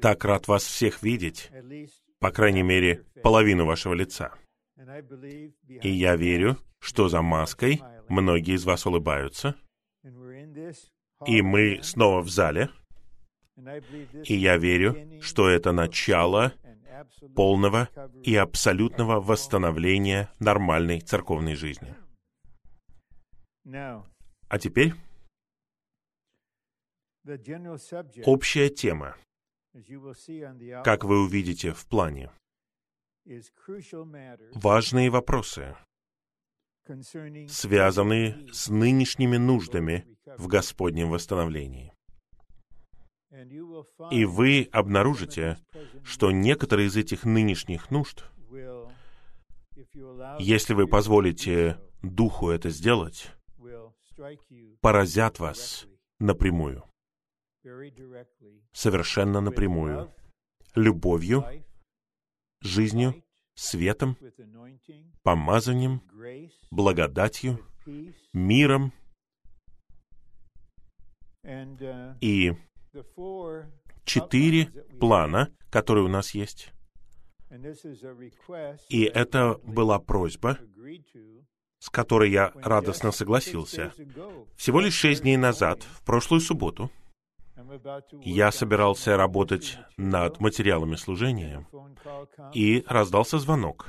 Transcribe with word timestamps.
Так 0.00 0.24
рад 0.24 0.48
вас 0.48 0.64
всех 0.64 1.02
видеть, 1.02 1.50
по 2.18 2.30
крайней 2.30 2.62
мере, 2.62 3.04
половину 3.22 3.64
вашего 3.64 3.94
лица. 3.94 4.34
И 5.82 5.90
я 5.90 6.16
верю, 6.16 6.58
что 6.78 7.08
за 7.08 7.22
маской 7.22 7.80
многие 8.08 8.54
из 8.54 8.64
вас 8.64 8.86
улыбаются, 8.86 9.54
и 11.26 11.42
мы 11.42 11.80
снова 11.82 12.20
в 12.20 12.28
зале, 12.28 12.70
и 14.24 14.34
я 14.34 14.56
верю, 14.56 15.20
что 15.20 15.48
это 15.48 15.72
начало 15.72 16.52
полного 17.34 17.88
и 18.24 18.34
абсолютного 18.34 19.20
восстановления 19.20 20.30
нормальной 20.38 21.00
церковной 21.00 21.54
жизни. 21.54 21.94
А 23.64 24.58
теперь 24.58 24.94
общая 28.24 28.68
тема, 28.68 29.16
как 30.84 31.04
вы 31.04 31.22
увидите 31.24 31.72
в 31.72 31.86
плане, 31.86 32.30
важные 34.54 35.10
вопросы, 35.10 35.76
связанные 37.48 38.48
с 38.52 38.68
нынешними 38.68 39.36
нуждами 39.36 40.06
в 40.36 40.46
Господнем 40.48 41.10
восстановлении. 41.10 41.92
И 44.10 44.24
вы 44.24 44.68
обнаружите, 44.72 45.58
что 46.04 46.30
некоторые 46.30 46.88
из 46.88 46.96
этих 46.96 47.24
нынешних 47.24 47.90
нужд, 47.90 48.24
если 50.38 50.74
вы 50.74 50.86
позволите 50.86 51.78
Духу 52.02 52.50
это 52.50 52.68
сделать, 52.70 53.30
поразят 54.80 55.38
вас 55.38 55.86
напрямую. 56.18 56.84
Совершенно 58.72 59.40
напрямую. 59.40 60.12
Любовью, 60.74 61.44
жизнью, 62.60 63.22
светом, 63.54 64.16
помазанием, 65.22 66.02
благодатью, 66.70 67.60
миром 68.32 68.92
и 72.20 72.52
четыре 74.04 74.66
плана, 75.00 75.54
которые 75.70 76.04
у 76.04 76.08
нас 76.08 76.34
есть. 76.34 76.72
И 78.88 79.02
это 79.04 79.58
была 79.64 79.98
просьба, 79.98 80.58
с 81.78 81.90
которой 81.90 82.30
я 82.30 82.52
радостно 82.54 83.10
согласился. 83.10 83.92
Всего 84.56 84.80
лишь 84.80 84.94
шесть 84.94 85.22
дней 85.22 85.36
назад, 85.36 85.82
в 85.82 86.04
прошлую 86.04 86.40
субботу, 86.40 86.90
я 88.22 88.52
собирался 88.52 89.16
работать 89.16 89.78
над 89.96 90.40
материалами 90.40 90.96
служения, 90.96 91.66
и 92.52 92.84
раздался 92.86 93.38
звонок. 93.38 93.86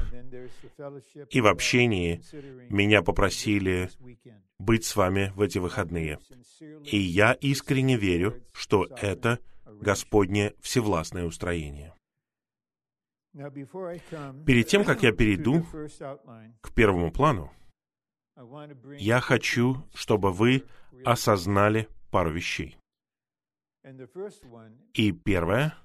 И 1.30 1.42
в 1.42 1.48
общении 1.48 2.22
меня 2.70 3.02
попросили 3.02 3.90
быть 4.60 4.86
с 4.86 4.96
вами 4.96 5.32
в 5.36 5.42
эти 5.42 5.58
выходные. 5.58 6.20
И 6.84 6.98
я 6.98 7.34
искренне 7.34 7.98
верю, 7.98 8.42
что 8.54 8.86
это 9.02 9.40
Господне 9.66 10.54
всевластное 10.62 11.26
устроение. 11.26 11.94
Перед 13.34 14.68
тем, 14.68 14.84
как 14.86 15.02
я 15.04 15.12
перейду 15.12 15.66
к 16.62 16.74
первому 16.74 17.12
плану, 17.12 17.52
я 19.00 19.20
хочу, 19.20 19.84
чтобы 19.94 20.32
вы 20.32 20.64
осознали 21.04 21.88
пару 22.12 22.32
вещей. 22.32 22.78
И 24.94 25.12
первое, 25.12 25.76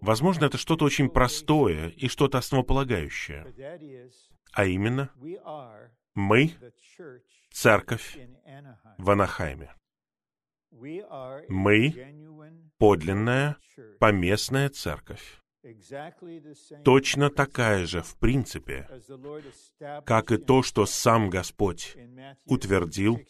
возможно, 0.00 0.44
это 0.44 0.58
что-то 0.58 0.84
очень 0.84 1.08
простое 1.10 1.88
и 1.88 2.08
что-то 2.08 2.38
основополагающее, 2.38 3.44
а 4.52 4.64
именно, 4.66 5.10
мы— 6.14 6.52
церковь 7.50 8.18
в 8.98 9.10
Анахайме. 9.10 9.74
Мы— 10.70 11.94
подлинная, 12.78 13.56
поместная 13.98 14.68
церковь. 14.68 15.42
Точно 16.84 17.30
такая 17.30 17.86
же, 17.86 18.02
в 18.02 18.16
принципе, 18.16 18.88
как 20.04 20.32
и 20.32 20.36
то, 20.36 20.62
что 20.62 20.86
сам 20.86 21.30
Господь 21.30 21.96
утвердил 22.46 23.20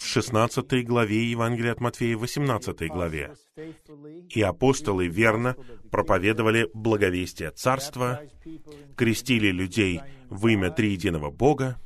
в 0.00 0.06
16 0.06 0.86
главе 0.86 1.30
Евангелия 1.30 1.72
от 1.72 1.80
Матфея, 1.80 2.16
18 2.16 2.88
главе. 2.88 3.34
И 4.30 4.40
апостолы 4.40 5.08
верно 5.08 5.56
проповедовали 5.90 6.68
благовестие 6.72 7.50
Царства, 7.50 8.22
крестили 8.96 9.50
людей 9.50 10.00
в 10.30 10.46
имя 10.46 10.70
Триединого 10.70 11.30
Бога 11.30 11.78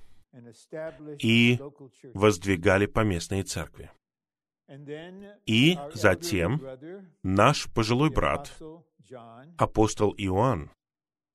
и 1.19 1.59
воздвигали 2.15 2.87
поместные 2.87 3.43
церкви. 3.43 3.91
И 5.47 5.77
затем 5.93 6.63
наш 7.23 7.69
пожилой 7.75 8.11
брат, 8.11 8.57
апостол 9.59 10.15
Иоанн, 10.17 10.71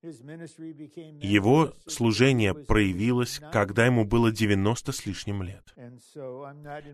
его 0.02 1.74
служение 1.86 2.54
проявилось, 2.54 3.42
когда 3.52 3.86
ему 3.86 4.06
было 4.06 4.32
90 4.32 4.92
с 4.92 5.06
лишним 5.06 5.44
лет. 5.44 5.74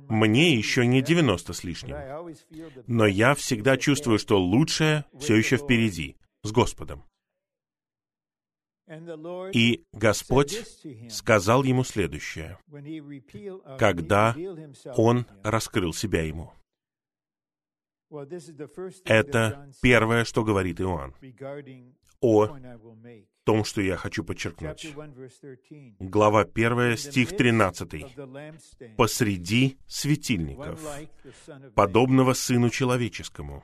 Мне 0.10 0.56
еще 0.56 0.88
не 0.88 1.02
90 1.04 1.54
с 1.54 1.64
лишним, 1.64 1.96
но 2.88 3.06
я 3.06 3.36
всегда 3.36 3.78
чувствую, 3.78 4.18
что 4.18 4.40
лучшее 4.40 5.06
все 5.20 5.36
еще 5.36 5.58
впереди, 5.58 6.18
с 6.44 6.52
Господом. 6.52 7.04
И 9.54 9.84
Господь 9.94 10.64
сказал 11.10 11.64
ему 11.64 11.84
следующее, 11.84 12.58
когда 13.78 14.36
Он 14.96 15.26
раскрыл 15.44 15.94
себя 15.94 16.24
ему. 16.24 16.52
Это 19.06 19.72
первое, 19.82 20.24
что 20.24 20.44
говорит 20.44 20.80
Иоанн 20.80 21.16
о 22.26 22.58
том, 23.44 23.64
что 23.64 23.82
я 23.82 23.96
хочу 23.96 24.24
подчеркнуть. 24.24 24.96
Глава 26.00 26.42
1, 26.42 26.98
стих 26.98 27.38
13. 27.38 28.98
«Посреди 28.98 29.78
светильников, 29.88 30.82
подобного 31.76 32.34
Сыну 32.34 32.70
Человеческому». 32.70 33.64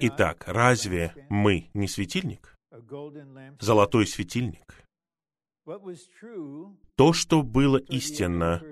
Итак, 0.00 0.44
разве 0.46 1.26
мы 1.30 1.70
не 1.72 1.88
светильник? 1.88 2.56
Золотой 3.60 4.06
светильник? 4.06 4.82
То, 6.96 7.12
что 7.12 7.42
было 7.42 7.78
истинно 7.78 8.62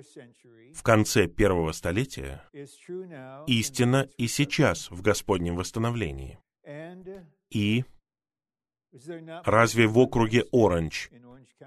в 0.74 0.82
конце 0.82 1.26
первого 1.26 1.72
столетия, 1.72 2.44
истинно 3.46 4.08
и 4.16 4.28
сейчас 4.28 4.90
в 4.90 5.02
Господнем 5.02 5.56
восстановлении. 5.56 6.38
И 7.50 7.84
разве 9.44 9.86
в 9.86 9.98
округе 9.98 10.44
Оранж 10.52 11.10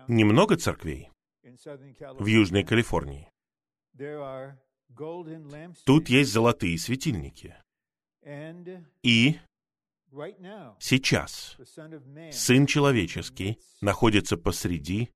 немного 0.08 0.58
церквей 0.58 1.10
в 1.44 2.26
Южной 2.26 2.64
Калифорнии? 2.64 3.30
Тут 5.86 6.10
есть 6.10 6.32
золотые 6.32 6.78
светильники. 6.78 7.56
И 9.04 9.40
сейчас 10.80 11.58
Сын 12.32 12.66
Человеческий 12.66 13.60
находится 13.82 14.38
посреди 14.38 15.10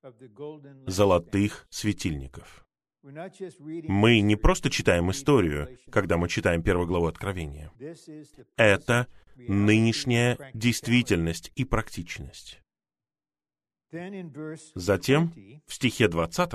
золотых 0.85 1.65
светильников. 1.69 2.65
Мы 3.03 4.21
не 4.21 4.35
просто 4.35 4.69
читаем 4.69 5.09
историю, 5.09 5.77
когда 5.91 6.17
мы 6.17 6.29
читаем 6.29 6.61
первую 6.61 6.87
главу 6.87 7.07
Откровения. 7.07 7.71
Это 8.57 9.07
нынешняя 9.35 10.37
действительность 10.53 11.51
и 11.55 11.65
практичность. 11.65 12.61
Затем, 14.75 15.33
в 15.65 15.73
стихе 15.73 16.07
20, 16.07 16.53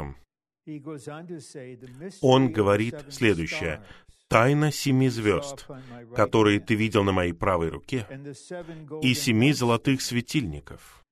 он 2.21 2.53
говорит 2.53 2.95
следующее. 3.11 3.85
«Тайна 4.29 4.73
семи 4.73 5.09
звезд, 5.09 5.69
которые 6.17 6.59
ты 6.59 6.75
видел 6.75 7.05
на 7.05 7.13
моей 7.13 7.33
правой 7.33 7.69
руке, 7.69 8.07
и 9.01 9.15
семи 9.15 9.53
золотых 9.53 10.03
светильников». 10.03 11.06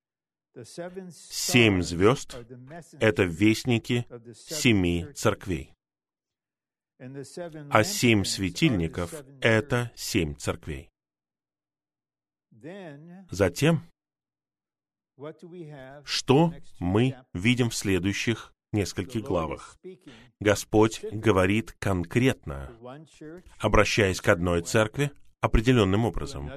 Семь 0.63 1.83
звезд— 1.83 2.37
это 3.01 3.25
вестники 3.25 4.07
семи 4.35 5.07
церквей. 5.15 5.75
А 7.71 7.83
семь 7.83 8.25
светильников— 8.25 9.13
это 9.41 9.91
семь 9.97 10.37
церквей. 10.37 10.91
Затем, 13.31 13.83
что 16.05 16.55
мы 16.79 17.17
видим 17.33 17.71
в 17.71 17.75
следующих 17.75 18.53
нескольких 18.73 19.23
главах. 19.23 19.77
Господь 20.41 21.05
говорит 21.13 21.75
конкретно, 21.79 22.71
обращаясь 23.59 24.21
к 24.21 24.29
одной 24.29 24.63
церкви 24.63 25.11
определенным 25.41 26.05
образом, 26.05 26.51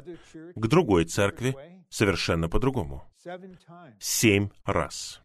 к 0.56 0.68
другой 0.68 1.06
церкви 1.06 1.77
совершенно 1.90 2.50
по-другому. 2.50 3.04
Семь 4.00 4.50
раз. 4.66 5.22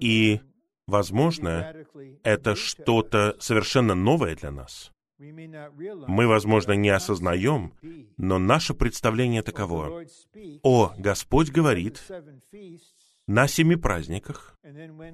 И, 0.00 0.40
возможно, 0.86 1.74
это 2.22 2.54
что-то 2.54 3.36
совершенно 3.40 3.94
новое 3.94 4.36
для 4.36 4.50
нас. 4.50 4.92
Мы, 5.18 6.28
возможно, 6.28 6.72
не 6.72 6.90
осознаем, 6.90 7.74
но 8.16 8.38
наше 8.38 8.74
представление 8.74 9.42
таково. 9.42 10.04
О, 10.62 10.94
Господь 10.96 11.50
говорит 11.50 12.02
на 13.26 13.48
семи 13.48 13.76
праздниках, 13.76 14.56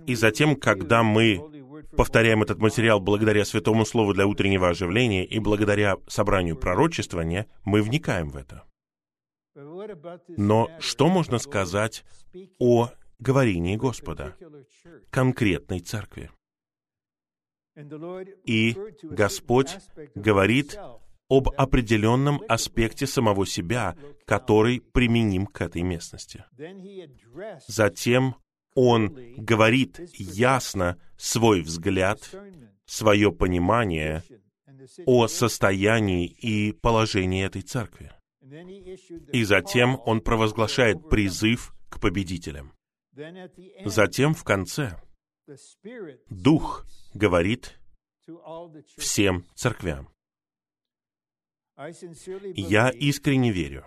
и 0.06 0.14
затем, 0.14 0.56
когда 0.56 1.02
мы 1.02 1.41
повторяем 1.96 2.43
этот 2.43 2.58
материал 2.58 3.00
благодаря 3.00 3.44
Святому 3.44 3.87
Слову 3.87 4.12
для 4.12 4.26
утреннего 4.26 4.69
оживления 4.69 5.25
и 5.25 5.38
благодаря 5.38 5.96
собранию 6.06 6.56
пророчествования, 6.56 7.46
мы 7.64 7.82
вникаем 7.82 8.29
в 8.29 8.37
это. 8.37 8.64
Но 10.28 10.70
что 10.80 11.08
можно 11.08 11.38
сказать 11.38 12.04
о 12.58 12.90
говорении 13.18 13.76
Господа, 13.76 14.36
конкретной 15.10 15.80
церкви? 15.80 16.30
И 18.44 18.76
Господь 19.02 19.76
говорит 20.14 20.78
об 21.28 21.48
определенном 21.56 22.40
аспекте 22.48 23.06
самого 23.06 23.46
себя, 23.46 23.96
который 24.26 24.80
применим 24.80 25.46
к 25.46 25.60
этой 25.60 25.82
местности. 25.82 26.44
Затем 27.66 28.36
Он 28.74 29.16
говорит 29.36 30.00
ясно 30.14 30.98
свой 31.16 31.62
взгляд, 31.62 32.20
свое 32.86 33.32
понимание 33.32 34.22
о 35.06 35.28
состоянии 35.28 36.26
и 36.26 36.72
положении 36.72 37.44
этой 37.44 37.62
церкви. 37.62 38.12
И 39.32 39.44
затем 39.44 40.00
Он 40.04 40.20
провозглашает 40.20 41.08
призыв 41.08 41.74
к 41.88 42.00
победителям. 42.00 42.72
Затем 43.84 44.34
в 44.34 44.44
конце 44.44 45.00
Дух 46.28 46.86
говорит 47.12 47.78
всем 48.96 49.44
церквям. 49.54 50.08
Я 52.54 52.90
искренне 52.90 53.50
верю, 53.52 53.84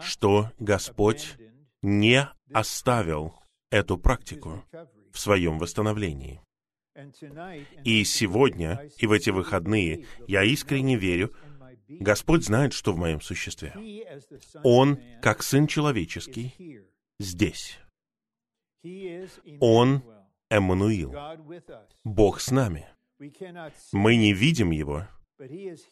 что 0.00 0.50
Господь 0.58 1.36
не 1.82 2.28
оставил 2.52 3.34
эту 3.70 3.98
практику 3.98 4.64
в 5.12 5.18
своем 5.18 5.58
восстановлении. 5.58 6.40
И 7.84 8.04
сегодня, 8.04 8.88
и 8.98 9.06
в 9.06 9.12
эти 9.12 9.30
выходные, 9.30 10.06
я 10.28 10.44
искренне 10.44 10.96
верю, 10.96 11.34
Господь 11.88 12.44
знает, 12.44 12.72
что 12.72 12.92
в 12.92 12.98
моем 12.98 13.20
существе. 13.20 13.74
Он, 14.62 14.98
как 15.20 15.42
Сын 15.42 15.66
Человеческий, 15.66 16.82
здесь. 17.18 17.78
Он 19.60 20.02
Эммануил, 20.50 21.14
Бог 22.04 22.40
с 22.40 22.50
нами. 22.50 22.88
Мы 23.92 24.16
не 24.16 24.32
видим 24.32 24.70
Его, 24.70 25.06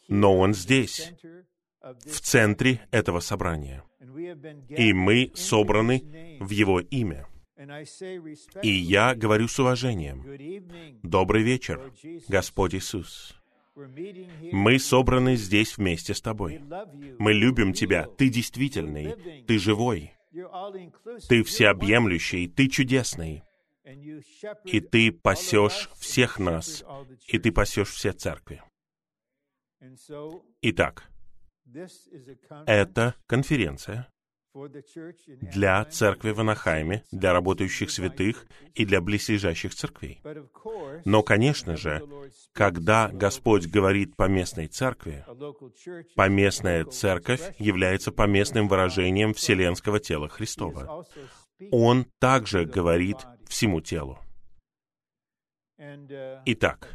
но 0.07 0.37
Он 0.37 0.53
здесь, 0.53 1.13
в 1.81 2.19
центре 2.21 2.81
этого 2.91 3.19
собрания. 3.19 3.83
И 4.69 4.93
мы 4.93 5.31
собраны 5.35 6.37
в 6.39 6.49
Его 6.49 6.79
имя. 6.79 7.27
И 8.63 8.69
я 8.69 9.15
говорю 9.15 9.47
с 9.47 9.59
уважением. 9.59 10.23
Добрый 11.03 11.43
вечер, 11.43 11.93
Господь 12.27 12.75
Иисус. 12.75 13.40
Мы 13.75 14.79
собраны 14.79 15.35
здесь 15.35 15.77
вместе 15.77 16.13
с 16.13 16.21
Тобой. 16.21 16.61
Мы 17.19 17.33
любим 17.33 17.73
Тебя. 17.73 18.07
Ты 18.07 18.29
действительный. 18.29 19.43
Ты 19.43 19.57
живой. 19.57 20.13
Ты 21.29 21.43
всеобъемлющий. 21.43 22.47
Ты 22.47 22.67
чудесный 22.67 23.43
и 24.65 24.79
ты 24.79 25.11
пасешь 25.11 25.89
всех 25.95 26.39
нас, 26.39 26.83
и 27.27 27.39
ты 27.39 27.51
пасешь 27.51 27.89
все 27.89 28.13
церкви. 28.13 28.61
Итак, 30.61 31.09
это 32.65 33.15
конференция 33.27 34.10
для 34.53 35.85
церкви 35.85 36.31
в 36.31 36.39
Анахайме, 36.39 37.03
для 37.11 37.33
работающих 37.33 37.89
святых 37.89 38.45
и 38.73 38.85
для 38.85 39.01
близлежащих 39.01 39.73
церквей. 39.73 40.21
Но, 41.05 41.23
конечно 41.23 41.77
же, 41.77 42.01
когда 42.53 43.09
Господь 43.09 43.67
говорит 43.67 44.15
поместной 44.15 44.67
церкви, 44.67 45.25
поместная 46.15 46.85
церковь 46.85 47.41
является 47.59 48.11
поместным 48.11 48.67
выражением 48.67 49.33
вселенского 49.33 49.99
тела 49.99 50.27
Христова. 50.27 51.05
Он 51.71 52.05
также 52.19 52.65
говорит 52.65 53.17
всему 53.47 53.81
телу. 53.81 54.19
Итак, 56.45 56.93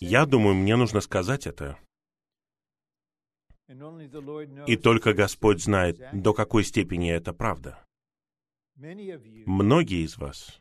я 0.00 0.26
думаю, 0.26 0.54
мне 0.54 0.76
нужно 0.76 1.00
сказать 1.00 1.46
это. 1.46 1.78
И 4.66 4.76
только 4.76 5.14
Господь 5.14 5.62
знает, 5.62 5.98
до 6.12 6.34
какой 6.34 6.64
степени 6.64 7.10
это 7.10 7.32
правда. 7.32 7.78
Многие 8.76 10.04
из 10.04 10.18
вас, 10.18 10.60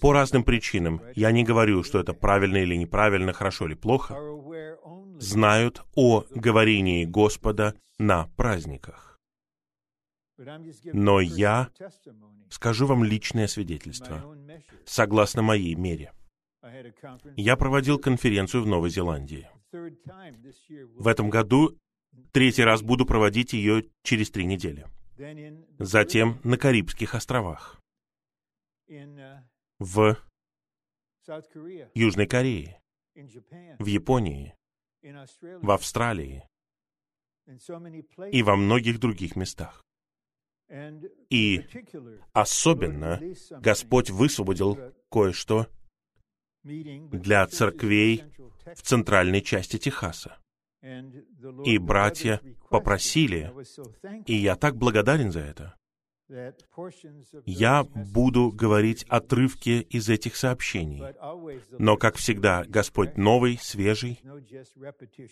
по 0.00 0.12
разным 0.12 0.44
причинам, 0.44 1.00
я 1.14 1.32
не 1.32 1.44
говорю, 1.44 1.82
что 1.82 1.98
это 1.98 2.12
правильно 2.12 2.58
или 2.58 2.76
неправильно, 2.76 3.32
хорошо 3.32 3.66
или 3.66 3.74
плохо, 3.74 4.16
знают 5.18 5.84
о 5.94 6.24
говорении 6.30 7.04
Господа 7.04 7.74
на 7.98 8.26
праздниках. 8.36 9.18
Но 10.92 11.20
я 11.20 11.70
скажу 12.50 12.86
вам 12.86 13.02
личное 13.02 13.48
свидетельство, 13.48 14.36
согласно 14.84 15.42
моей 15.42 15.74
мере. 15.74 16.12
Я 17.36 17.56
проводил 17.56 17.98
конференцию 17.98 18.62
в 18.62 18.66
Новой 18.66 18.90
Зеландии. 18.90 19.48
В 19.72 21.06
этом 21.06 21.30
году 21.30 21.78
третий 22.32 22.62
раз 22.64 22.82
буду 22.82 23.04
проводить 23.06 23.52
ее 23.52 23.84
через 24.02 24.30
три 24.30 24.44
недели. 24.44 24.86
Затем 25.78 26.40
на 26.44 26.56
Карибских 26.56 27.14
островах, 27.14 27.80
в 29.78 30.16
Южной 31.94 32.26
Корее, 32.26 32.80
в 33.78 33.86
Японии, 33.86 34.54
в 35.02 35.70
Австралии. 35.70 36.48
И 38.30 38.42
во 38.42 38.56
многих 38.56 39.00
других 39.00 39.34
местах. 39.34 39.82
И 41.30 41.64
особенно 42.34 43.20
Господь 43.62 44.10
высвободил 44.10 44.78
кое-что 45.10 45.66
для 47.10 47.46
церквей 47.46 48.24
в 48.74 48.82
центральной 48.82 49.42
части 49.42 49.78
Техаса. 49.78 50.38
И 51.64 51.78
братья 51.78 52.40
попросили, 52.70 53.52
и 54.26 54.34
я 54.34 54.56
так 54.56 54.76
благодарен 54.76 55.32
за 55.32 55.40
это. 55.40 55.74
Я 57.46 57.84
буду 57.84 58.52
говорить 58.52 59.04
отрывки 59.08 59.80
из 59.88 60.08
этих 60.10 60.36
сообщений. 60.36 61.02
Но, 61.78 61.96
как 61.96 62.16
всегда, 62.16 62.64
Господь 62.64 63.16
новый, 63.16 63.58
свежий. 63.58 64.20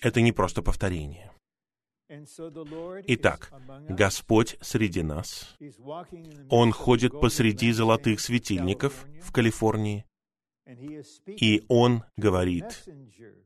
Это 0.00 0.22
не 0.22 0.32
просто 0.32 0.62
повторение. 0.62 1.32
Итак, 3.08 3.52
Господь 3.88 4.56
среди 4.60 5.02
нас. 5.02 5.56
Он 6.48 6.72
ходит 6.72 7.12
посреди 7.20 7.72
золотых 7.72 8.20
светильников 8.20 9.06
в 9.20 9.32
Калифорнии, 9.32 10.06
и 11.26 11.64
Он 11.68 12.04
говорит 12.16 12.85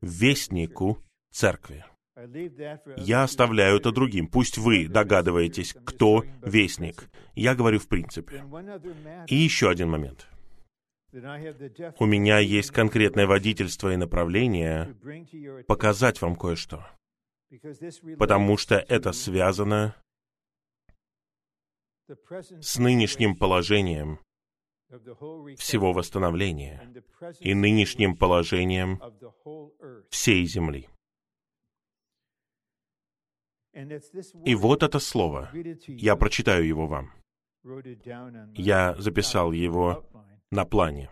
вестнику 0.01 0.99
церкви. 1.31 1.85
Я 2.97 3.23
оставляю 3.23 3.79
это 3.79 3.93
другим. 3.93 4.27
Пусть 4.27 4.59
вы 4.59 4.89
догадываетесь, 4.89 5.75
кто 5.85 6.25
вестник. 6.43 7.09
Я 7.35 7.55
говорю 7.55 7.79
в 7.79 7.89
принципе. 7.89 8.45
И 9.27 9.37
еще 9.37 9.71
один 9.71 9.91
момент. 9.91 10.27
У 11.99 12.07
меня 12.07 12.39
есть 12.39 12.71
конкретное 12.71 13.27
водительство 13.27 13.93
и 13.93 13.97
направление 13.97 14.95
показать 15.67 16.21
вам 16.21 16.37
кое-что 16.37 16.87
потому 18.19 18.57
что 18.57 18.77
это 18.77 19.13
связано 19.13 19.97
с 22.61 22.79
нынешним 22.79 23.37
положением 23.37 24.21
всего 25.57 25.93
восстановления 25.93 26.93
и 27.41 27.55
нынешним 27.55 28.17
положением 28.17 29.01
всей 30.11 30.45
земли. 30.47 30.89
И 34.45 34.55
вот 34.55 34.83
это 34.83 34.99
слово. 34.99 35.51
Я 35.87 36.17
прочитаю 36.17 36.67
его 36.67 36.87
вам. 36.87 37.13
Я 38.55 38.95
записал 38.97 39.53
его 39.53 40.05
на 40.51 40.65
плане. 40.65 41.11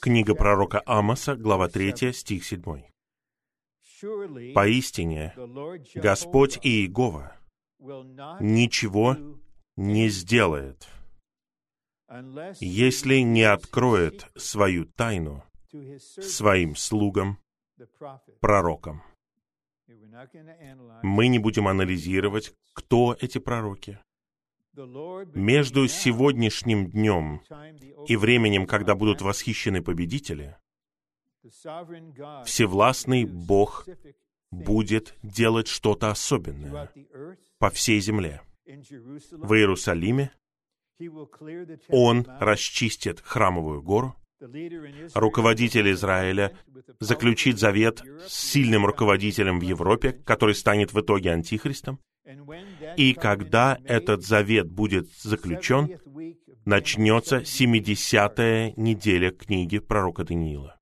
Книга 0.00 0.34
пророка 0.34 0.82
Амоса, 0.86 1.36
глава 1.36 1.68
3, 1.68 2.12
стих 2.12 2.44
7. 2.44 2.62
«Поистине, 4.54 5.34
Господь 5.94 6.58
Иегова 6.62 7.36
ничего 8.40 9.16
не 9.76 10.08
сделает, 10.08 10.88
если 12.60 13.18
не 13.18 13.42
откроет 13.42 14.26
свою 14.36 14.84
тайну 14.86 15.42
своим 16.00 16.76
слугам, 16.76 17.38
пророкам. 18.40 19.02
Мы 21.02 21.28
не 21.28 21.38
будем 21.38 21.66
анализировать, 21.66 22.54
кто 22.72 23.16
эти 23.20 23.38
пророки. 23.38 23.98
Между 25.34 25.86
сегодняшним 25.88 26.90
днем 26.90 27.42
и 28.06 28.16
временем, 28.16 28.66
когда 28.66 28.94
будут 28.94 29.22
восхищены 29.22 29.82
победители, 29.82 30.56
Всевластный 32.44 33.26
Бог 33.26 33.86
будет 34.50 35.14
делать 35.22 35.68
что-то 35.68 36.10
особенное 36.10 36.90
по 37.58 37.70
всей 37.70 38.00
земле. 38.00 38.40
В 38.64 39.52
Иерусалиме 39.52 40.32
Он 41.88 42.26
расчистит 42.40 43.20
храмовую 43.20 43.82
гору, 43.82 44.16
руководитель 45.14 45.92
Израиля 45.92 46.56
заключит 47.00 47.58
завет 47.58 48.02
с 48.26 48.32
сильным 48.32 48.86
руководителем 48.86 49.58
в 49.58 49.62
Европе, 49.62 50.12
который 50.12 50.54
станет 50.54 50.92
в 50.92 51.00
итоге 51.00 51.32
антихристом. 51.32 52.00
И 52.96 53.14
когда 53.14 53.78
этот 53.84 54.24
завет 54.24 54.70
будет 54.70 55.12
заключен, 55.20 55.98
начнется 56.64 57.38
70-я 57.38 58.72
неделя 58.76 59.30
книги 59.30 59.78
пророка 59.78 60.24
Даниила. 60.24 60.78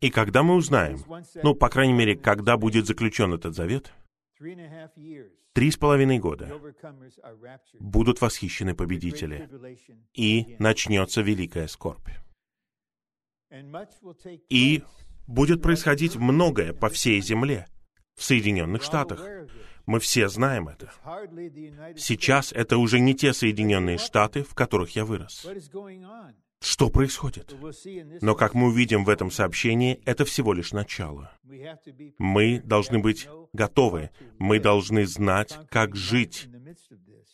И 0.00 0.10
когда 0.10 0.42
мы 0.42 0.54
узнаем, 0.56 0.98
ну, 1.42 1.54
по 1.54 1.68
крайней 1.68 1.92
мере, 1.92 2.16
когда 2.16 2.56
будет 2.56 2.86
заключен 2.86 3.32
этот 3.32 3.54
завет, 3.54 3.92
три 5.58 5.72
с 5.72 5.76
половиной 5.76 6.20
года 6.20 6.60
будут 7.80 8.20
восхищены 8.20 8.76
победители, 8.76 9.48
и 10.14 10.54
начнется 10.60 11.20
великая 11.20 11.66
скорбь. 11.66 12.08
И 14.48 14.84
будет 15.26 15.60
происходить 15.60 16.14
многое 16.14 16.72
по 16.72 16.88
всей 16.88 17.20
земле, 17.20 17.66
в 18.14 18.22
Соединенных 18.22 18.84
Штатах. 18.84 19.20
Мы 19.84 19.98
все 19.98 20.28
знаем 20.28 20.68
это. 20.68 20.92
Сейчас 21.96 22.52
это 22.52 22.78
уже 22.78 23.00
не 23.00 23.16
те 23.16 23.32
Соединенные 23.32 23.98
Штаты, 23.98 24.44
в 24.44 24.54
которых 24.54 24.94
я 24.94 25.04
вырос. 25.04 25.44
Что 26.60 26.90
происходит? 26.90 27.54
Но, 28.20 28.34
как 28.34 28.54
мы 28.54 28.68
увидим 28.68 29.04
в 29.04 29.08
этом 29.08 29.30
сообщении, 29.30 30.00
это 30.04 30.24
всего 30.24 30.52
лишь 30.52 30.72
начало. 30.72 31.32
Мы 32.18 32.60
должны 32.60 32.98
быть 32.98 33.28
готовы. 33.52 34.10
Мы 34.38 34.58
должны 34.58 35.06
знать, 35.06 35.56
как 35.70 35.94
жить 35.94 36.48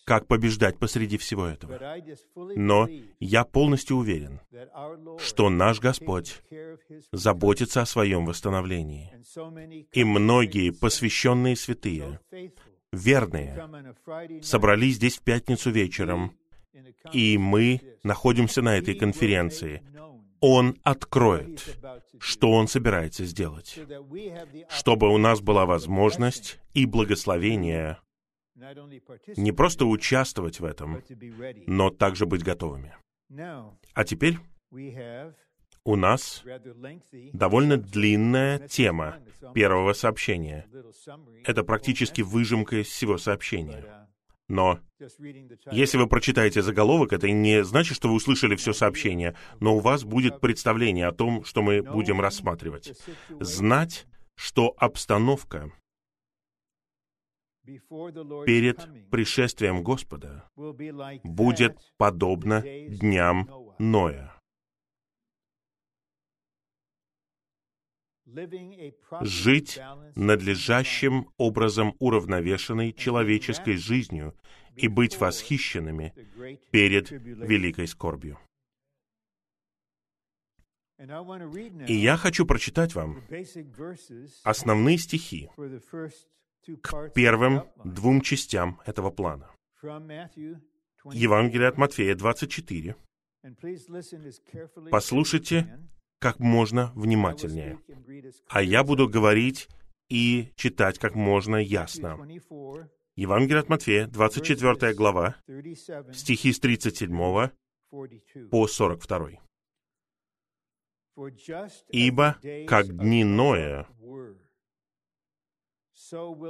как 0.05 0.27
побеждать 0.27 0.79
посреди 0.79 1.17
всего 1.19 1.47
этого. 1.47 1.81
Но 2.55 2.89
я 3.21 3.45
полностью 3.45 3.97
уверен, 3.97 4.41
что 5.19 5.51
наш 5.51 5.81
Господь 5.81 6.43
заботится 7.13 7.83
о 7.83 7.87
своем 7.87 8.27
восстановлении. 8.27 9.13
И 9.93 10.05
многие 10.05 10.71
посвященные 10.71 11.57
святые, 11.57 12.21
верные, 12.93 13.69
собрались 14.43 14.97
здесь 14.97 15.19
в 15.19 15.23
пятницу 15.23 15.71
вечером, 15.71 16.37
и 17.13 17.39
мы 17.39 17.81
находимся 18.03 18.63
на 18.63 18.77
этой 18.77 18.95
конференции. 18.95 19.83
Он 20.41 20.77
откроет, 20.83 21.79
что 22.19 22.53
Он 22.53 22.69
собирается 22.69 23.25
сделать, 23.25 23.79
чтобы 24.69 25.09
у 25.09 25.19
нас 25.19 25.41
была 25.41 25.65
возможность 25.65 26.59
и 26.75 26.85
благословение 26.87 27.99
не 29.37 29.53
просто 29.53 29.85
участвовать 29.87 30.61
в 30.61 30.65
этом, 30.65 31.03
но 31.67 31.91
также 31.91 32.27
быть 32.27 32.43
готовыми. 32.43 32.95
А 33.95 34.05
теперь 34.05 34.39
у 35.85 35.97
нас 35.97 36.45
довольно 37.33 37.77
длинная 37.77 38.69
тема 38.69 39.19
первого 39.55 39.93
сообщения. 39.93 40.67
Это 41.45 41.63
практически 41.63 42.23
выжимка 42.23 42.77
из 42.81 42.89
всего 42.89 43.19
сообщения. 43.19 44.09
Но 44.49 44.79
если 45.71 45.97
вы 45.97 46.07
прочитаете 46.07 46.63
заголовок, 46.63 47.13
это 47.13 47.31
не 47.31 47.65
значит, 47.65 47.97
что 47.97 48.09
вы 48.09 48.15
услышали 48.15 48.57
все 48.57 48.73
сообщение, 48.73 49.35
но 49.61 49.77
у 49.77 49.81
вас 49.81 50.05
будет 50.05 50.41
представление 50.41 51.07
о 51.07 51.13
том, 51.13 51.45
что 51.45 51.63
мы 51.63 51.83
будем 51.83 52.21
рассматривать. 52.21 52.93
Знать, 53.41 54.07
что 54.35 54.75
обстановка 54.77 55.73
перед 57.65 59.11
пришествием 59.11 59.83
Господа 59.83 60.51
будет 60.55 61.79
подобно 61.97 62.61
дням 62.61 63.49
Ноя. 63.79 64.34
Жить 69.21 69.81
надлежащим 70.15 71.29
образом 71.37 71.95
уравновешенной 71.99 72.93
человеческой 72.93 73.77
жизнью 73.77 74.35
и 74.77 74.89
быть 74.89 75.19
восхищенными 75.19 76.15
перед 76.71 77.11
великой 77.11 77.87
скорбью. 77.87 78.39
И 81.87 81.95
я 81.95 82.17
хочу 82.17 82.47
прочитать 82.47 82.95
вам 82.95 83.23
основные 84.43 84.99
стихи 84.99 85.51
к 86.83 87.11
первым 87.15 87.65
двум 87.85 88.21
частям 88.21 88.81
этого 88.87 89.11
плана. 89.11 89.51
Евангелие 89.83 91.69
от 91.69 91.77
Матфея 91.77 92.15
24. 92.15 92.97
Послушайте 94.91 95.79
как 96.25 96.39
можно 96.39 96.91
внимательнее. 96.95 97.79
А 98.49 98.63
я 98.63 98.83
буду 98.83 99.11
говорить 99.11 99.69
и 100.09 100.49
читать 100.57 100.99
как 100.99 101.15
можно 101.15 101.57
ясно. 101.57 102.19
Евангелие 103.15 103.61
от 103.61 103.69
Матфея, 103.69 104.07
24 104.07 104.95
глава, 104.95 105.37
стихи 106.15 106.51
с 106.51 106.61
37 106.61 107.51
по 108.51 108.67
42. 108.67 109.33
«Ибо, 111.91 112.39
как 112.67 112.97
дни 112.97 113.23
Ноя, 113.23 113.87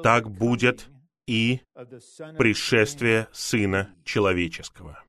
так 0.04 0.30
будет 0.30 0.86
и 1.26 1.62
пришествие 2.38 3.26
Сына 3.32 3.92
Человеческого. 4.04 5.02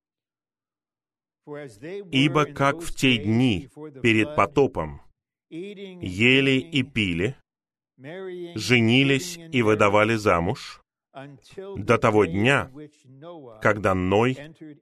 Ибо 1.45 2.45
как 2.45 2.81
в 2.81 2.93
те 2.95 3.17
дни 3.17 3.69
перед 4.01 4.35
потопом 4.35 5.01
ели 5.49 6.59
и 6.59 6.83
пили, 6.83 7.37
женились 7.97 9.37
и 9.37 9.61
выдавали 9.61 10.15
замуж, 10.15 10.81
до 11.13 11.97
того 11.97 12.25
дня, 12.25 12.71
когда 13.61 13.93
Ной 13.93 14.37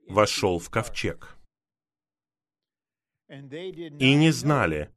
вошел 0.08 0.58
в 0.58 0.70
ковчег. 0.70 1.36
И 3.28 4.14
не 4.14 4.30
знали, 4.32 4.90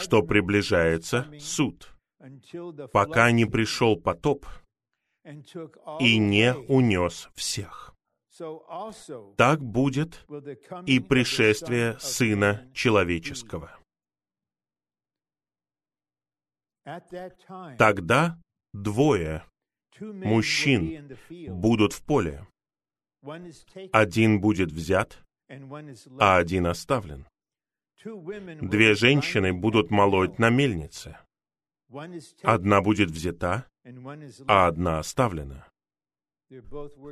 что 0.00 0.22
приближается 0.22 1.30
суд— 1.38 1.92
пока 2.92 3.30
не 3.30 3.44
пришел 3.44 3.96
потоп 3.96 4.46
и 6.00 6.18
не 6.18 6.54
унес 6.54 7.28
всех. 7.34 7.95
Так 9.36 9.62
будет 9.62 10.26
и 10.86 11.00
пришествие 11.00 11.98
Сына 11.98 12.70
Человеческого. 12.74 13.78
Тогда 17.78 18.38
двое 18.72 19.44
мужчин 20.00 21.16
будут 21.48 21.92
в 21.92 22.04
поле. 22.04 22.46
Один 23.92 24.40
будет 24.40 24.70
взят, 24.70 25.22
а 26.18 26.36
один 26.36 26.66
оставлен. 26.66 27.26
Две 28.04 28.94
женщины 28.94 29.52
будут 29.52 29.90
молоть 29.90 30.38
на 30.38 30.50
мельнице. 30.50 31.18
Одна 32.42 32.82
будет 32.82 33.10
взята, 33.10 33.66
а 34.46 34.66
одна 34.66 34.98
оставлена. 34.98 35.68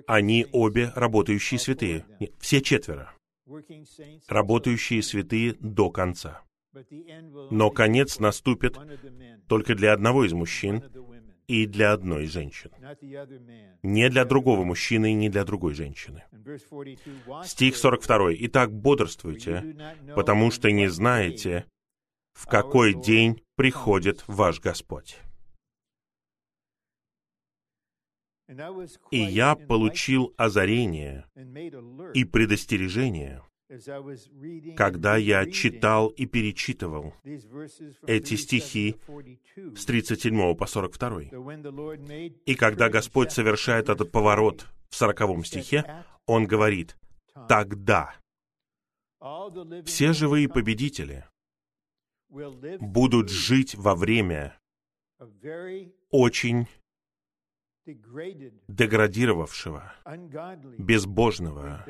Они 0.06 0.46
обе 0.52 0.92
работающие 0.94 1.58
святые, 1.58 2.06
все 2.38 2.60
четверо, 2.60 3.12
работающие 4.28 5.02
святые 5.02 5.54
до 5.60 5.90
конца. 5.90 6.42
Но 7.50 7.70
конец 7.70 8.18
наступит 8.18 8.76
только 9.48 9.74
для 9.74 9.92
одного 9.92 10.24
из 10.24 10.32
мужчин 10.32 10.82
и 11.46 11.66
для 11.66 11.92
одной 11.92 12.26
женщины. 12.26 12.72
Не 13.82 14.08
для 14.08 14.24
другого 14.24 14.64
мужчины 14.64 15.10
и 15.10 15.14
не 15.14 15.28
для 15.28 15.44
другой 15.44 15.74
женщины. 15.74 16.24
Стих 17.44 17.76
42. 17.76 18.34
«Итак, 18.46 18.72
бодрствуйте, 18.72 19.76
потому 20.14 20.50
что 20.50 20.70
не 20.70 20.88
знаете, 20.88 21.66
в 22.32 22.46
какой 22.46 22.94
день 22.94 23.42
приходит 23.56 24.24
ваш 24.26 24.60
Господь». 24.60 25.18
И 29.10 29.18
я 29.18 29.56
получил 29.56 30.34
озарение 30.36 31.26
и 32.12 32.24
предостережение, 32.24 33.42
когда 34.76 35.16
я 35.16 35.50
читал 35.50 36.08
и 36.08 36.26
перечитывал 36.26 37.14
эти 38.06 38.34
стихи 38.34 38.96
с 39.74 39.84
37 39.86 40.54
по 40.56 40.66
42. 40.66 41.22
И 42.44 42.54
когда 42.54 42.90
Господь 42.90 43.32
совершает 43.32 43.88
этот 43.88 44.12
поворот 44.12 44.66
в 44.90 44.96
40 44.96 45.46
стихе, 45.46 46.04
Он 46.26 46.46
говорит, 46.46 46.96
«Тогда 47.48 48.14
все 49.86 50.12
живые 50.12 50.48
победители 50.50 51.24
будут 52.28 53.30
жить 53.30 53.74
во 53.74 53.94
время 53.94 54.58
очень 56.10 56.66
деградировавшего, 57.86 59.92
безбожного, 60.78 61.84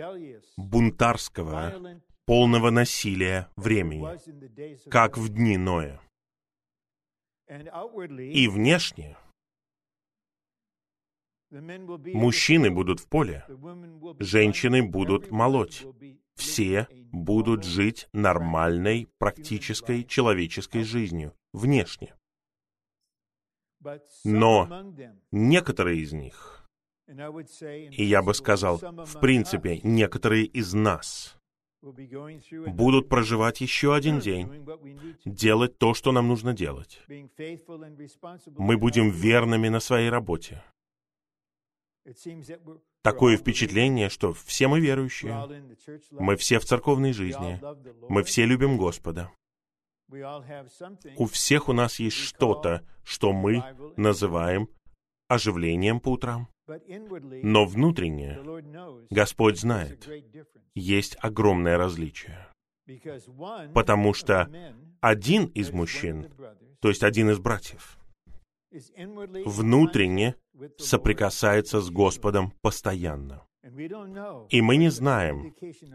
бунтарского, 0.57 2.01
полного 2.27 2.71
насилия 2.71 3.49
времени, 3.57 4.89
как 4.91 5.19
в 5.19 5.29
дни 5.29 5.57
Ноя. 5.57 6.01
И 7.49 8.49
внешне 8.49 9.17
мужчины 11.51 12.71
будут 12.71 13.01
в 13.01 13.09
поле, 13.09 13.45
женщины 14.19 14.83
будут 14.83 15.31
молоть, 15.31 15.85
все 16.35 16.89
будут 17.13 17.65
жить 17.65 18.09
нормальной, 18.13 19.09
практической, 19.19 20.05
человеческой 20.05 20.83
жизнью, 20.83 21.35
внешне. 21.53 22.15
Но 24.25 24.93
некоторые 25.31 26.01
из 26.01 26.13
них, 26.13 26.69
и 27.07 28.05
я 28.05 28.23
бы 28.23 28.35
сказал, 28.35 28.79
в 28.79 29.21
принципе, 29.21 29.81
некоторые 29.83 30.45
из 30.47 30.75
нас, 30.75 31.37
будут 31.83 33.09
проживать 33.09 33.61
еще 33.61 33.95
один 33.95 34.19
день, 34.21 34.67
делать 35.25 35.79
то, 35.79 35.93
что 35.95 36.13
нам 36.13 36.29
нужно 36.29 36.55
делать. 36.55 37.03
Мы 38.57 38.79
будем 38.79 39.11
верными 39.11 39.69
на 39.69 39.81
своей 39.81 40.09
работе. 40.09 40.63
Такое 43.03 43.37
впечатление, 43.37 44.09
что 44.09 44.33
все 44.33 44.69
мы 44.69 44.81
верующие, 44.81 45.35
мы 46.11 46.37
все 46.37 46.59
в 46.59 46.65
церковной 46.65 47.13
жизни, 47.13 47.61
мы 48.09 48.23
все 48.23 48.47
любим 48.47 48.77
Господа. 48.79 49.31
У 51.17 51.27
всех 51.27 51.69
у 51.69 51.73
нас 51.73 51.99
есть 51.99 52.17
что-то, 52.17 52.87
что 53.05 53.33
мы 53.33 53.63
называем 53.97 54.69
оживлением 55.29 56.01
по 56.01 56.11
утрам. 56.11 56.49
Но 56.67 57.67
внутренне, 57.67 58.39
Господь 59.11 59.59
знает, 59.59 60.09
есть 60.75 61.17
огромное 61.21 61.77
различие. 61.77 62.49
Потому 63.75 64.15
что 64.15 64.51
один 65.01 65.47
из 65.47 65.71
мужчин, 65.73 66.33
то 66.81 66.89
есть 66.89 67.03
один 67.03 67.31
из 67.31 67.39
братьев, 67.39 67.99
внутренне 69.45 70.37
соприкасается 70.79 71.81
с 71.81 71.91
Господом 71.91 72.53
постоянно. 72.61 73.47
И 74.51 74.61
мы 74.61 74.77
не 74.77 74.91
знаем, 74.91 75.55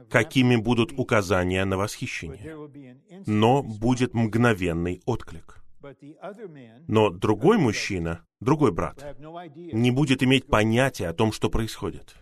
какими 0.10 0.56
будут 0.56 0.92
указания 0.98 1.64
на 1.66 1.78
восхищение, 1.78 3.24
но 3.28 3.62
будет 3.62 4.14
мгновенный 4.14 5.02
отклик. 5.06 5.64
Но 6.88 7.10
другой 7.10 7.58
мужчина, 7.58 8.26
другой 8.40 8.72
брат, 8.72 9.16
не 9.56 9.92
будет 9.92 10.24
иметь 10.24 10.48
понятия 10.48 11.08
о 11.08 11.14
том, 11.14 11.32
что 11.32 11.50
происходит, 11.50 12.16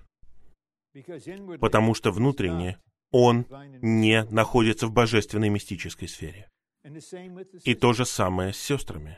потому 1.59 1.93
что 1.93 2.11
внутренне 2.11 2.79
он 3.11 3.45
не 3.81 4.25
находится 4.25 4.87
в 4.87 4.91
божественной 4.91 5.49
мистической 5.49 6.07
сфере. 6.07 6.49
И 7.63 7.73
то 7.73 7.93
же 7.93 8.05
самое 8.05 8.53
с 8.53 8.57
сестрами. 8.57 9.17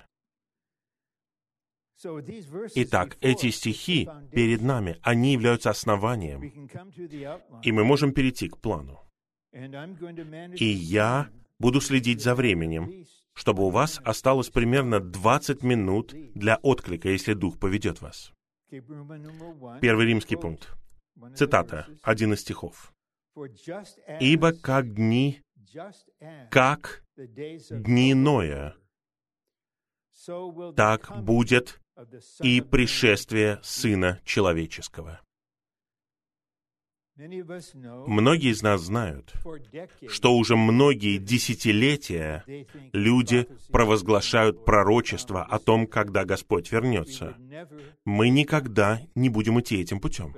Итак, 2.76 3.18
эти 3.20 3.52
стихи 3.52 4.08
перед 4.32 4.62
нами, 4.62 4.98
они 5.02 5.34
являются 5.34 5.70
основанием, 5.70 6.42
и 7.62 7.72
мы 7.72 7.84
можем 7.84 8.14
перейти 8.14 8.48
к 8.48 8.58
плану. 8.58 9.00
И 9.52 10.66
я 10.66 11.30
буду 11.60 11.82
следить 11.82 12.22
за 12.22 12.36
временем, 12.36 13.06
чтобы 13.34 13.66
у 13.66 13.70
вас 13.70 14.00
осталось 14.04 14.50
примерно 14.50 15.00
20 15.00 15.64
минут 15.64 16.14
для 16.36 16.58
отклика, 16.58 17.10
если 17.10 17.34
Дух 17.34 17.60
поведет 17.60 18.02
вас. 18.02 18.32
Первый 18.70 20.06
римский 20.06 20.36
пункт. 20.36 20.70
Цитата, 21.36 21.88
один 22.02 22.34
из 22.34 22.42
стихов. 22.42 22.94
«Ибо 24.20 24.54
как 24.54 24.94
дни, 24.94 25.42
как 26.50 27.04
дни 27.70 28.14
Ноя, 28.14 28.76
так 30.76 31.24
будет 31.24 31.80
и 32.42 32.62
пришествие 32.62 33.60
Сына 33.64 34.20
Человеческого. 34.26 35.22
Многие 37.18 38.52
из 38.52 38.62
нас 38.62 38.82
знают, 38.82 39.34
что 40.08 40.38
уже 40.38 40.56
многие 40.56 41.18
десятилетия 41.18 42.46
люди 42.94 43.46
провозглашают 43.72 44.64
пророчество 44.64 45.44
о 45.44 45.60
том, 45.60 45.86
когда 45.86 46.24
Господь 46.24 46.72
вернется. 46.72 47.36
Мы 48.06 48.30
никогда 48.30 49.02
не 49.16 49.28
будем 49.28 49.60
идти 49.60 49.82
этим 49.82 50.00
путем. 50.00 50.34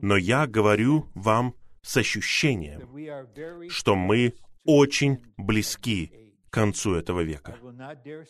Но 0.00 0.16
я 0.16 0.48
говорю 0.48 1.06
вам 1.14 1.54
с 1.82 1.96
ощущением, 1.96 3.68
что 3.68 3.94
мы 3.94 4.34
очень 4.64 5.18
близки 5.36 6.12
к 6.50 6.52
концу 6.52 6.94
этого 6.94 7.20
века. 7.20 7.56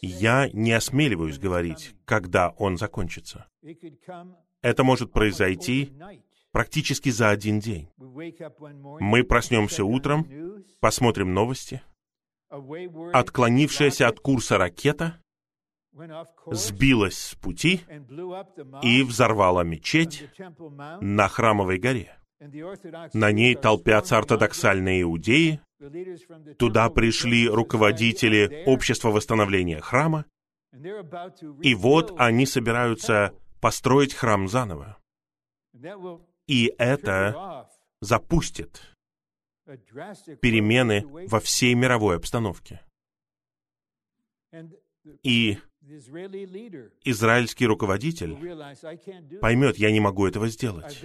Я 0.03 0.51
не 0.53 0.73
осмеливаюсь 0.73 1.39
говорить, 1.39 1.95
когда 2.05 2.51
он 2.51 2.77
закончится. 2.77 3.47
Это 4.63 4.85
может 4.85 5.11
произойти 5.11 5.93
практически 6.53 7.09
за 7.09 7.31
один 7.31 7.61
день. 7.61 7.89
Мы 7.99 9.25
проснемся 9.25 9.85
утром, 9.85 10.27
посмотрим 10.81 11.33
новости. 11.33 11.83
Отклонившаяся 13.13 14.09
от 14.09 14.21
курса 14.21 14.59
ракета 14.59 15.23
сбилась 16.47 17.19
с 17.19 17.35
пути 17.37 17.81
и 18.83 19.03
взорвала 19.03 19.63
мечеть 19.63 20.29
на 21.01 21.29
Храмовой 21.29 21.79
горе. 21.79 22.20
На 23.13 23.33
ней 23.33 23.55
толпятся 23.55 24.19
ортодоксальные 24.19 25.03
иудеи, 25.03 25.61
Туда 26.59 26.91
пришли 26.91 27.49
руководители 27.49 28.65
Общества 28.67 29.11
восстановления 29.11 29.81
храма, 29.81 30.27
и 31.63 31.75
вот 31.75 32.15
они 32.19 32.45
собираются 32.47 33.35
построить 33.61 34.15
храм 34.15 34.47
заново. 34.47 34.99
И 36.47 36.73
это 36.79 37.69
запустит 38.01 38.83
перемены 40.41 41.07
во 41.07 41.41
всей 41.41 41.75
мировой 41.75 42.17
обстановке. 42.17 42.83
И 45.23 45.59
израильский 47.05 47.67
руководитель 47.67 48.37
поймет, 49.41 49.77
я 49.79 49.91
не 49.91 50.01
могу 50.01 50.27
этого 50.27 50.49
сделать. 50.49 51.03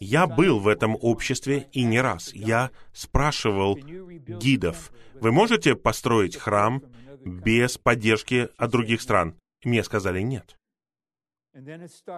Я 0.00 0.26
был 0.26 0.60
в 0.60 0.68
этом 0.68 0.96
обществе 1.00 1.68
и 1.72 1.82
не 1.82 2.00
раз. 2.00 2.32
Я 2.32 2.70
спрашивал 2.92 3.76
гидов, 3.76 4.92
вы 5.14 5.32
можете 5.32 5.74
построить 5.74 6.36
храм 6.36 6.82
без 7.24 7.78
поддержки 7.78 8.48
от 8.56 8.70
других 8.70 9.00
стран? 9.02 9.36
Мне 9.64 9.82
сказали 9.84 10.20
нет. 10.20 10.56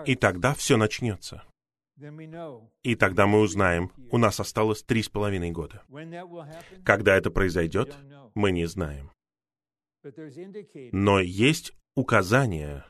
И 0.07 0.15
тогда 0.15 0.55
все 0.55 0.77
начнется. 0.77 1.45
И 2.83 2.97
тогда 2.97 3.27
мы 3.27 3.41
узнаем, 3.41 3.93
у 4.11 4.19
нас 4.19 4.41
осталось 4.41 4.83
три 4.83 5.03
с 5.03 5.09
половиной 5.09 5.51
года. 5.51 5.83
Когда 6.85 7.17
это 7.17 7.31
произойдет, 7.31 7.95
мы 8.35 8.51
не 8.51 8.67
знаем. 8.67 9.11
Но 10.93 11.21
есть 11.21 11.73
указания, 11.95 12.85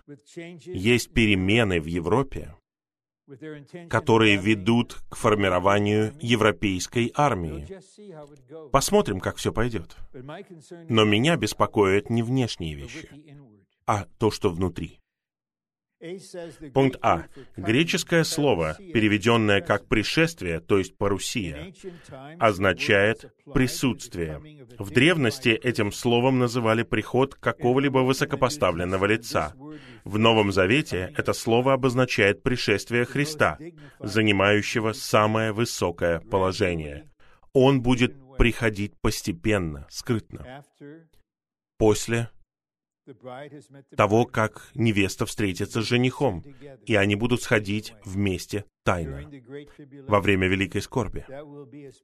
есть 0.64 1.12
перемены 1.12 1.80
в 1.80 1.87
Европе, 1.87 2.54
которые 3.88 4.37
ведут 4.37 5.02
к 5.08 5.16
формированию 5.16 6.12
европейской 6.20 7.12
армии. 7.14 7.66
Посмотрим, 8.70 9.20
как 9.20 9.37
все 9.37 9.52
пойдет. 9.52 9.96
Но 10.88 11.04
меня 11.04 11.37
беспокоят 11.37 12.10
не 12.10 12.22
внешние 12.22 12.74
вещи, 12.74 13.08
а 13.87 14.06
то, 14.18 14.30
что 14.30 14.50
внутри. 14.50 15.00
Пункт 16.74 16.98
А. 17.02 17.24
Греческое 17.57 18.24
слово, 18.24 18.76
переведенное 18.78 19.61
как 19.61 19.87
«пришествие», 19.87 20.61
то 20.61 20.78
есть 20.78 20.96
«парусия», 20.98 21.72
означает 22.38 23.33
«присутствие». 23.52 24.40
В 24.78 24.90
древности 24.90 25.48
этим 25.48 25.92
словом 25.92 26.38
называли 26.38 26.83
приход 26.83 27.35
какого-либо 27.35 27.98
высокопоставленного 27.98 29.07
лица. 29.07 29.54
В 30.04 30.18
Новом 30.18 30.52
Завете 30.52 31.12
это 31.16 31.33
слово 31.33 31.72
обозначает 31.72 32.42
пришествие 32.42 33.07
Христа, 33.07 33.59
занимающего 33.98 34.92
самое 34.92 35.52
высокое 35.52 36.20
положение. 36.20 37.09
Он 37.52 37.80
будет 37.80 38.14
приходить 38.37 38.92
постепенно, 39.00 39.87
скрытно. 39.88 40.64
После 41.78 42.28
того, 43.96 44.24
как 44.24 44.70
невеста 44.74 45.26
встретится 45.26 45.82
с 45.82 45.86
женихом, 45.86 46.44
и 46.86 46.94
они 46.94 47.16
будут 47.16 47.42
сходить 47.42 47.94
вместе 48.04 48.64
тайно 48.82 49.30
во 50.06 50.20
время 50.20 50.48
великой 50.48 50.82
скорби. 50.82 51.26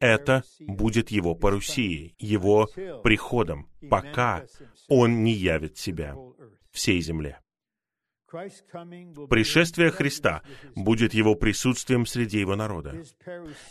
Это 0.00 0.42
будет 0.60 1.10
его 1.10 1.34
парусией, 1.34 2.14
его 2.18 2.68
приходом, 3.02 3.68
пока 3.88 4.44
он 4.88 5.22
не 5.22 5.32
явит 5.32 5.78
себя 5.78 6.16
всей 6.70 7.00
земле. 7.00 7.38
Пришествие 8.30 9.90
Христа 9.90 10.42
будет 10.76 11.14
его 11.14 11.34
присутствием 11.34 12.06
среди 12.06 12.38
его 12.38 12.54
народа. 12.54 13.02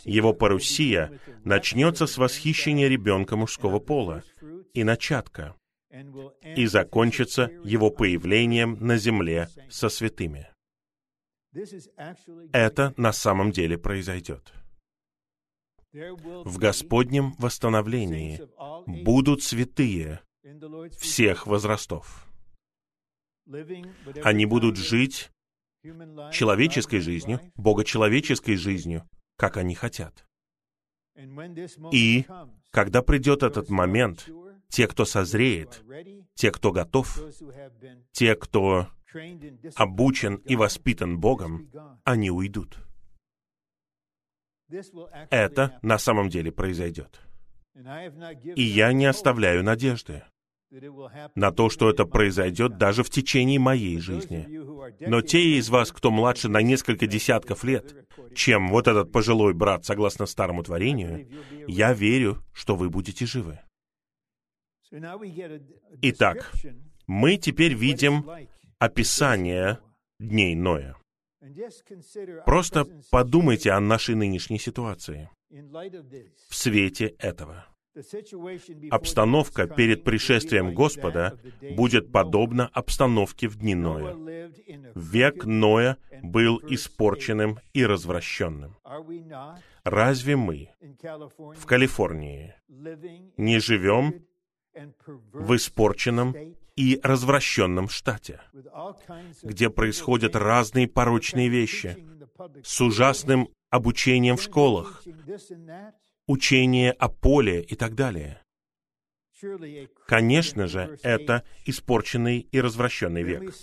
Его 0.04 0.34
парусия 0.34 1.18
начнется 1.44 2.06
с 2.06 2.18
восхищения 2.18 2.88
ребенка 2.88 3.36
мужского 3.36 3.78
пола 3.78 4.22
и 4.74 4.84
начатка, 4.84 5.56
и 5.90 6.66
закончится 6.66 7.50
его 7.64 7.90
появлением 7.90 8.78
на 8.80 8.96
земле 8.96 9.48
со 9.68 9.88
святыми. 9.88 10.48
Это 12.52 12.94
на 12.96 13.12
самом 13.12 13.50
деле 13.50 13.76
произойдет. 13.76 14.52
В 15.92 16.58
Господнем 16.58 17.34
восстановлении 17.38 18.40
будут 19.02 19.42
святые 19.42 20.20
всех 20.96 21.46
возрастов. 21.46 22.28
Они 24.22 24.46
будут 24.46 24.76
жить 24.76 25.30
человеческой 26.32 27.00
жизнью, 27.00 27.40
богочеловеческой 27.56 28.56
жизнью, 28.56 29.08
как 29.36 29.56
они 29.56 29.74
хотят. 29.74 30.24
И 31.90 32.24
когда 32.70 33.02
придет 33.02 33.42
этот 33.42 33.68
момент, 33.70 34.28
те, 34.70 34.86
кто 34.86 35.04
созреет, 35.04 35.82
те, 36.34 36.50
кто 36.50 36.72
готов, 36.72 37.18
те, 38.12 38.34
кто 38.34 38.88
обучен 39.74 40.36
и 40.36 40.56
воспитан 40.56 41.18
Богом, 41.18 41.70
они 42.04 42.30
уйдут. 42.30 42.78
Это 45.30 45.78
на 45.82 45.98
самом 45.98 46.28
деле 46.28 46.52
произойдет. 46.52 47.20
И 48.56 48.62
я 48.62 48.92
не 48.92 49.06
оставляю 49.06 49.64
надежды 49.64 50.22
на 51.34 51.50
то, 51.50 51.68
что 51.68 51.90
это 51.90 52.04
произойдет 52.04 52.78
даже 52.78 53.02
в 53.02 53.10
течение 53.10 53.58
моей 53.58 53.98
жизни. 53.98 54.46
Но 55.00 55.20
те 55.20 55.58
из 55.58 55.68
вас, 55.68 55.90
кто 55.90 56.12
младше 56.12 56.48
на 56.48 56.62
несколько 56.62 57.08
десятков 57.08 57.64
лет, 57.64 58.08
чем 58.34 58.68
вот 58.68 58.86
этот 58.86 59.10
пожилой 59.10 59.52
брат, 59.52 59.84
согласно 59.84 60.26
старому 60.26 60.62
творению, 60.62 61.28
я 61.66 61.92
верю, 61.92 62.38
что 62.52 62.76
вы 62.76 62.88
будете 62.88 63.26
живы. 63.26 63.58
Итак, 66.02 66.52
мы 67.06 67.36
теперь 67.36 67.74
видим 67.74 68.28
описание 68.78 69.78
дней 70.18 70.54
Ноя. 70.54 70.96
Просто 72.44 72.86
подумайте 73.10 73.70
о 73.70 73.80
нашей 73.80 74.14
нынешней 74.14 74.58
ситуации 74.58 75.30
в 75.50 76.54
свете 76.54 77.14
этого. 77.18 77.66
Обстановка 78.90 79.66
перед 79.66 80.04
пришествием 80.04 80.74
Господа 80.74 81.38
будет 81.76 82.12
подобна 82.12 82.68
обстановке 82.72 83.48
в 83.48 83.56
дни 83.56 83.74
Ноя. 83.74 84.14
Век 84.94 85.44
Ноя 85.44 85.96
был 86.22 86.60
испорченным 86.68 87.58
и 87.72 87.84
развращенным. 87.84 88.76
Разве 89.82 90.36
мы 90.36 90.70
в 91.56 91.66
Калифорнии 91.66 92.54
не 93.36 93.58
живем 93.58 94.24
в 95.32 95.56
испорченном 95.56 96.34
и 96.76 97.00
развращенном 97.02 97.88
штате, 97.88 98.40
где 99.42 99.70
происходят 99.70 100.36
разные 100.36 100.88
порочные 100.88 101.48
вещи, 101.48 102.06
с 102.62 102.80
ужасным 102.80 103.48
обучением 103.70 104.36
в 104.36 104.42
школах, 104.42 105.02
учение 106.26 106.92
о 106.92 107.08
поле 107.08 107.62
и 107.62 107.74
так 107.74 107.94
далее. 107.94 108.40
Конечно 110.06 110.66
же, 110.66 110.98
это 111.02 111.44
испорченный 111.64 112.40
и 112.40 112.60
развращенный 112.60 113.22
век. 113.22 113.54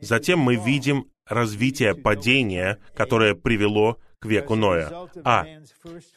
Затем 0.00 0.40
мы 0.40 0.56
видим 0.56 1.10
развитие 1.26 1.94
падения, 1.94 2.78
которое 2.94 3.34
привело 3.34 3.98
веку 4.24 4.54
Ноя. 4.54 5.08
А. 5.24 5.46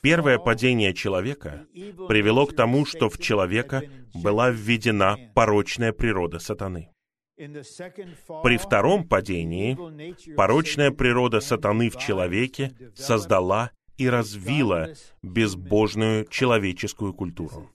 Первое 0.02 0.38
падение 0.40 0.94
человека 0.94 1.66
привело 1.74 2.46
к 2.46 2.56
тому, 2.56 2.86
что 2.86 3.10
в 3.10 3.18
человека 3.18 3.84
была 4.14 4.50
введена 4.50 5.18
порочная 5.34 5.94
природа 5.94 6.40
сатаны. 6.40 6.90
При 7.38 8.58
втором 8.58 9.08
падении 9.08 9.78
порочная 10.36 10.92
природа 10.92 11.40
сатаны 11.40 11.90
в 11.90 11.98
человеке 11.98 12.74
создала 12.96 13.72
и 13.98 14.10
развила 14.10 14.90
безбожную 15.22 16.26
человеческую 16.26 17.14
культуру. 17.14 17.70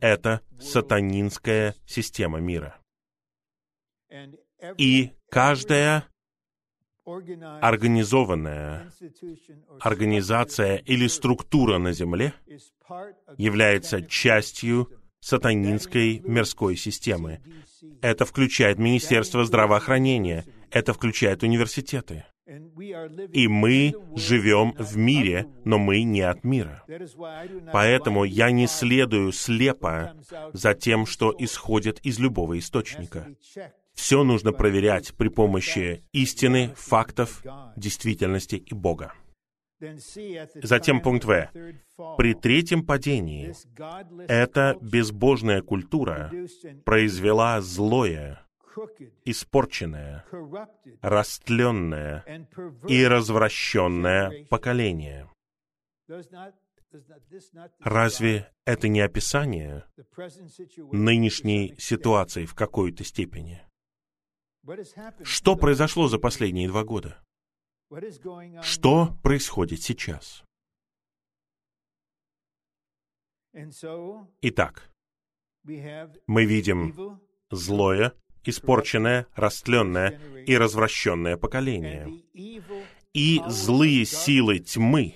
Это 0.00 0.40
сатанинская 0.60 1.74
система 1.86 2.38
мира. 2.38 2.78
И 4.78 5.12
каждая 5.30 6.04
организованная 7.60 8.90
организация 9.80 10.76
или 10.76 11.06
структура 11.06 11.78
на 11.78 11.92
Земле 11.92 12.34
является 13.36 14.02
частью 14.02 14.90
сатанинской 15.20 16.20
мирской 16.24 16.76
системы. 16.76 17.40
Это 18.02 18.24
включает 18.24 18.78
Министерство 18.78 19.44
здравоохранения, 19.44 20.44
это 20.70 20.92
включает 20.92 21.42
университеты. 21.42 22.24
И 23.32 23.48
мы 23.48 23.92
живем 24.14 24.72
в 24.78 24.96
мире, 24.96 25.46
но 25.64 25.78
мы 25.78 26.02
не 26.02 26.20
от 26.20 26.44
мира. 26.44 26.84
Поэтому 27.72 28.22
я 28.22 28.52
не 28.52 28.68
следую 28.68 29.32
слепо 29.32 30.14
за 30.52 30.74
тем, 30.74 31.06
что 31.06 31.34
исходит 31.36 31.98
из 32.06 32.20
любого 32.20 32.56
источника. 32.58 33.26
Все 33.96 34.22
нужно 34.22 34.52
проверять 34.52 35.14
при 35.14 35.28
помощи 35.28 36.04
истины, 36.12 36.72
фактов, 36.76 37.42
действительности 37.76 38.56
и 38.56 38.74
Бога. 38.74 39.14
Затем 40.62 41.00
пункт 41.02 41.24
В. 41.24 41.50
При 42.16 42.34
третьем 42.34 42.84
падении 42.84 43.52
эта 44.28 44.76
безбожная 44.80 45.60
культура 45.60 46.30
произвела 46.84 47.60
злое, 47.60 48.46
испорченное, 49.24 50.24
растленное 51.02 52.46
и 52.88 53.04
развращенное 53.04 54.46
поколение. 54.48 55.28
Разве 57.80 58.52
это 58.64 58.88
не 58.88 59.00
описание 59.00 59.84
нынешней 60.92 61.74
ситуации 61.78 62.46
в 62.46 62.54
какой-то 62.54 63.04
степени? 63.04 63.62
Что 65.22 65.56
произошло 65.56 66.08
за 66.08 66.18
последние 66.18 66.68
два 66.68 66.84
года? 66.84 67.18
Что 68.62 69.16
происходит 69.22 69.82
сейчас? 69.82 70.44
Итак, 74.42 74.90
мы 75.62 76.44
видим 76.44 77.20
злое, 77.50 78.12
испорченное, 78.44 79.26
растленное 79.34 80.20
и 80.46 80.56
развращенное 80.56 81.36
поколение. 81.36 82.22
И 83.14 83.40
злые 83.46 84.04
силы 84.04 84.58
тьмы 84.58 85.14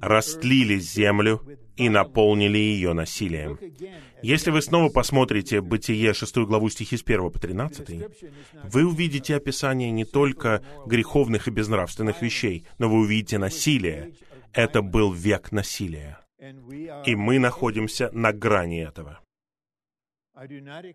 растлили 0.00 0.78
землю 0.78 1.42
и 1.76 1.88
наполнили 1.88 2.58
ее 2.58 2.92
насилием. 2.92 3.58
Если 4.22 4.50
вы 4.50 4.62
снова 4.62 4.90
посмотрите 4.90 5.60
Бытие 5.60 6.12
6 6.12 6.38
главу 6.38 6.68
стихи 6.68 6.96
с 6.96 7.02
1 7.02 7.30
по 7.30 7.38
13, 7.38 8.04
вы 8.64 8.86
увидите 8.86 9.36
описание 9.36 9.90
не 9.90 10.04
только 10.04 10.62
греховных 10.86 11.48
и 11.48 11.50
безнравственных 11.50 12.22
вещей, 12.22 12.66
но 12.78 12.88
вы 12.88 13.00
увидите 13.00 13.38
насилие. 13.38 14.14
Это 14.52 14.82
был 14.82 15.12
век 15.12 15.52
насилия. 15.52 16.20
И 17.06 17.14
мы 17.16 17.38
находимся 17.38 18.10
на 18.12 18.32
грани 18.32 18.82
этого. 18.82 19.20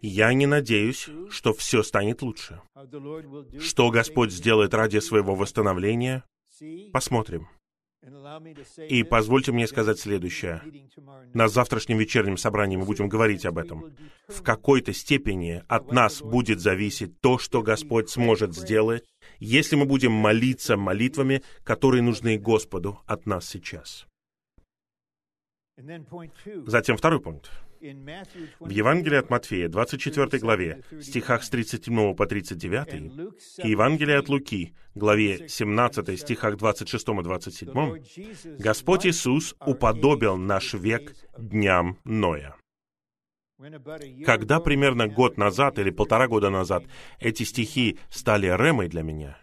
Я 0.02 0.34
не 0.34 0.46
надеюсь, 0.46 1.10
что 1.30 1.54
все 1.54 1.84
станет 1.84 2.22
лучше. 2.22 2.62
Что 3.60 3.90
Господь 3.90 4.32
сделает 4.32 4.74
ради 4.74 5.00
своего 5.00 5.36
восстановления, 5.36 6.24
посмотрим. 6.94 7.50
И 8.90 9.04
позвольте 9.04 9.52
мне 9.52 9.68
сказать 9.68 10.00
следующее. 10.00 10.62
На 11.34 11.48
завтрашнем 11.48 11.98
вечернем 11.98 12.38
собрании 12.38 12.76
мы 12.76 12.86
будем 12.86 13.08
говорить 13.08 13.46
об 13.46 13.58
этом. 13.58 13.96
В 14.28 14.42
какой-то 14.42 14.94
степени 14.94 15.64
от 15.68 15.92
нас 15.92 16.22
будет 16.22 16.60
зависеть 16.60 17.20
то, 17.22 17.38
что 17.38 17.62
Господь 17.62 18.10
сможет 18.10 18.56
сделать, 18.56 19.06
если 19.40 19.76
мы 19.76 19.86
будем 19.86 20.12
молиться 20.12 20.76
молитвами, 20.76 21.44
которые 21.64 22.02
нужны 22.02 22.38
Господу 22.38 23.00
от 23.06 23.26
нас 23.26 23.48
сейчас. 23.48 24.06
Затем 26.66 26.98
второй 26.98 27.20
пункт. 27.20 27.52
В 28.60 28.70
Евангелии 28.70 29.18
от 29.18 29.30
Матфея, 29.30 29.68
24 29.68 30.40
главе, 30.40 30.84
стихах 31.02 31.44
с 31.44 31.50
37 31.50 32.16
по 32.16 32.26
39, 32.26 33.34
и 33.64 33.70
Евангелие 33.70 34.18
от 34.18 34.30
Луки, 34.30 34.74
главе 34.96 35.50
17, 35.50 36.18
стихах 36.18 36.56
26 36.56 37.08
и 37.10 37.24
27, 37.24 38.58
Господь 38.58 39.06
Иисус 39.06 39.56
уподобил 39.60 40.38
наш 40.38 40.74
век 40.74 41.14
дням 41.38 41.98
Ноя. 42.06 42.56
Когда 44.26 44.60
примерно 44.62 45.08
год 45.08 45.38
назад 45.38 45.78
или 45.78 45.90
полтора 45.90 46.28
года 46.28 46.50
назад 46.50 46.86
эти 47.20 47.44
стихи 47.44 48.00
стали 48.10 48.48
ремой 48.48 48.88
для 48.88 49.04
меня, 49.04 49.38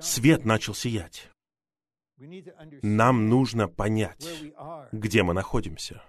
свет 0.00 0.44
начал 0.44 0.74
сиять. 0.74 1.30
Нам 2.82 3.28
нужно 3.28 3.68
понять, 3.68 4.26
где 4.90 5.22
мы 5.22 5.34
находимся. 5.34 6.02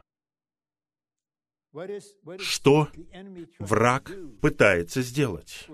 Что 2.40 2.88
враг 3.60 4.12
пытается 4.42 5.02
сделать 5.02 5.68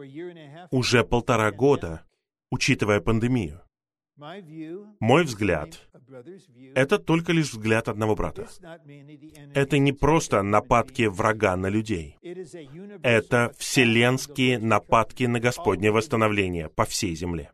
уже 0.71 1.03
полтора 1.03 1.51
года, 1.51 2.05
учитывая 2.51 2.99
пандемию? 2.99 3.61
Мой 4.17 5.23
взгляд— 5.25 5.89
это 6.75 6.99
только 6.99 7.33
лишь 7.33 7.51
взгляд 7.51 7.89
одного 7.89 8.15
брата. 8.15 8.47
Это 9.53 9.77
не 9.77 9.91
просто 9.91 10.41
нападки 10.41 11.03
врага 11.03 11.55
на 11.57 11.67
людей. 11.67 12.17
Это 13.03 13.53
вселенские 13.57 14.57
нападки 14.59 15.25
на 15.25 15.39
Господнее 15.41 15.91
восстановление 15.91 16.69
по 16.69 16.85
всей 16.85 17.13
земле. 17.15 17.51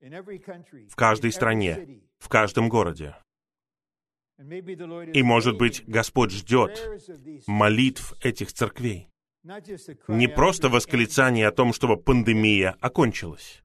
В 0.00 0.96
каждой 0.96 1.32
стране, 1.32 2.02
в 2.18 2.28
каждом 2.28 2.68
городе. 2.68 3.14
И, 4.38 5.22
может 5.22 5.56
быть, 5.56 5.82
Господь 5.86 6.30
ждет 6.30 6.80
молитв 7.46 8.14
этих 8.22 8.52
церквей. 8.52 9.08
Не 10.08 10.28
просто 10.28 10.68
восклицание 10.68 11.48
о 11.48 11.52
том, 11.52 11.72
чтобы 11.72 11.96
пандемия 11.96 12.76
окончилась, 12.80 13.62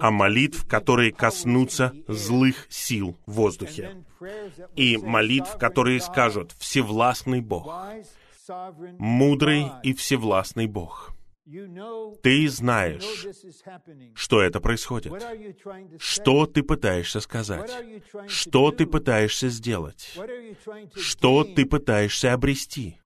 а 0.00 0.10
молитв, 0.10 0.66
которые 0.66 1.12
коснутся 1.12 1.94
злых 2.08 2.66
сил 2.70 3.16
в 3.26 3.32
воздухе. 3.32 4.04
И 4.76 4.96
молитв, 4.96 5.56
которые 5.58 6.00
скажут 6.00 6.52
«Всевластный 6.58 7.40
Бог», 7.40 7.72
«Мудрый 8.98 9.66
и 9.82 9.94
всевластный 9.94 10.66
Бог». 10.66 11.12
Ты 12.22 12.48
знаешь, 12.48 13.26
что 14.14 14.40
это 14.40 14.60
происходит. 14.60 15.12
Что 15.98 16.46
ты 16.46 16.62
пытаешься 16.62 17.20
сказать? 17.20 17.70
Что 18.28 18.70
ты 18.70 18.86
пытаешься 18.86 19.48
сделать? 19.48 20.16
Что 20.94 21.44
ты 21.44 21.66
пытаешься 21.66 22.32
обрести? 22.32 22.99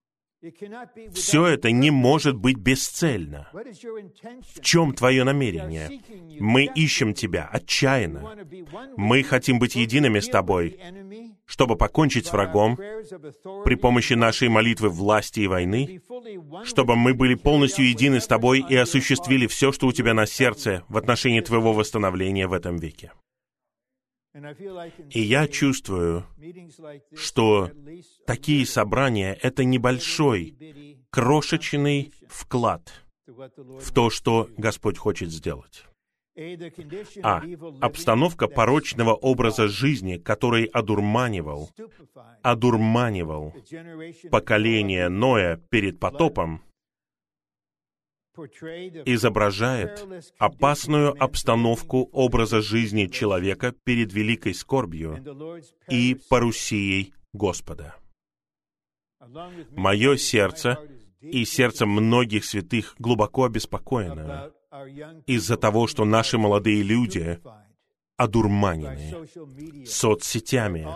Все 1.13 1.47
это 1.47 1.71
не 1.71 1.91
может 1.91 2.37
быть 2.37 2.59
бесцельно. 2.59 3.49
В 3.53 4.61
чем 4.61 4.95
твое 4.95 5.25
намерение? 5.25 6.01
Мы 6.39 6.65
ищем 6.65 7.15
тебя 7.15 7.49
отчаянно. 7.51 8.37
Мы 8.97 9.23
хотим 9.23 9.59
быть 9.59 9.75
едиными 9.75 10.21
с 10.21 10.29
тобой, 10.29 10.79
чтобы 11.47 11.77
покончить 11.77 12.27
с 12.27 12.33
врагом 12.33 12.77
при 13.65 13.75
помощи 13.75 14.15
нашей 14.15 14.49
молитвы 14.49 14.89
власти 14.89 15.41
и 15.41 15.47
войны, 15.47 16.01
чтобы 16.65 16.97
мы 16.97 17.15
были 17.15 17.35
полностью 17.35 17.89
едины 17.89 18.21
с 18.21 18.27
тобой 18.27 18.65
и 18.69 18.77
осуществили 18.77 19.47
все, 19.47 19.73
что 19.73 19.87
у 19.87 19.93
тебя 19.93 20.15
на 20.15 20.27
сердце 20.27 20.85
в 20.89 20.97
отношении 20.97 21.41
твоего 21.41 21.73
восстановления 21.73 22.47
в 22.47 22.53
этом 22.53 22.77
веке. 22.77 23.13
И 25.11 25.21
я 25.21 25.47
чувствую, 25.47 26.27
что 27.15 27.71
такие 28.27 28.67
собрания— 28.67 29.39
это 29.43 29.63
небольшой, 29.65 30.57
крошечный 31.11 32.13
вклад 32.29 33.05
в 33.27 33.93
то, 33.93 34.11
что 34.11 34.49
Господь 34.57 34.99
хочет 34.99 35.31
сделать. 35.31 35.85
А. 37.23 37.43
Обстановка 37.81 38.49
порочного 38.49 39.15
образа 39.15 39.69
жизни, 39.69 40.17
который 40.17 40.65
одурманивал, 40.65 41.71
одурманивал 42.43 43.55
поколение 44.33 45.09
Ноя 45.09 45.61
перед 45.71 46.01
потопом, 46.01 46.61
изображает 49.05 50.07
опасную 50.39 51.23
обстановку 51.23 52.09
образа 52.13 52.61
жизни 52.61 53.07
человека 53.07 53.73
перед 53.85 54.13
великой 54.13 54.55
скорбью 54.55 55.19
и 55.89 56.17
парусией 56.29 57.15
Господа. 57.33 57.95
Мое 59.71 60.17
сердце 60.17 60.79
и 61.21 61.45
сердце 61.45 61.87
многих 61.87 62.45
святых 62.45 62.95
глубоко 62.99 63.45
обеспокоено 63.45 64.53
из-за 65.27 65.57
того, 65.57 65.87
что 65.87 66.05
наши 66.05 66.37
молодые 66.37 66.83
люди 66.83 67.41
одурманены 68.17 69.27
соцсетями, 69.87 70.87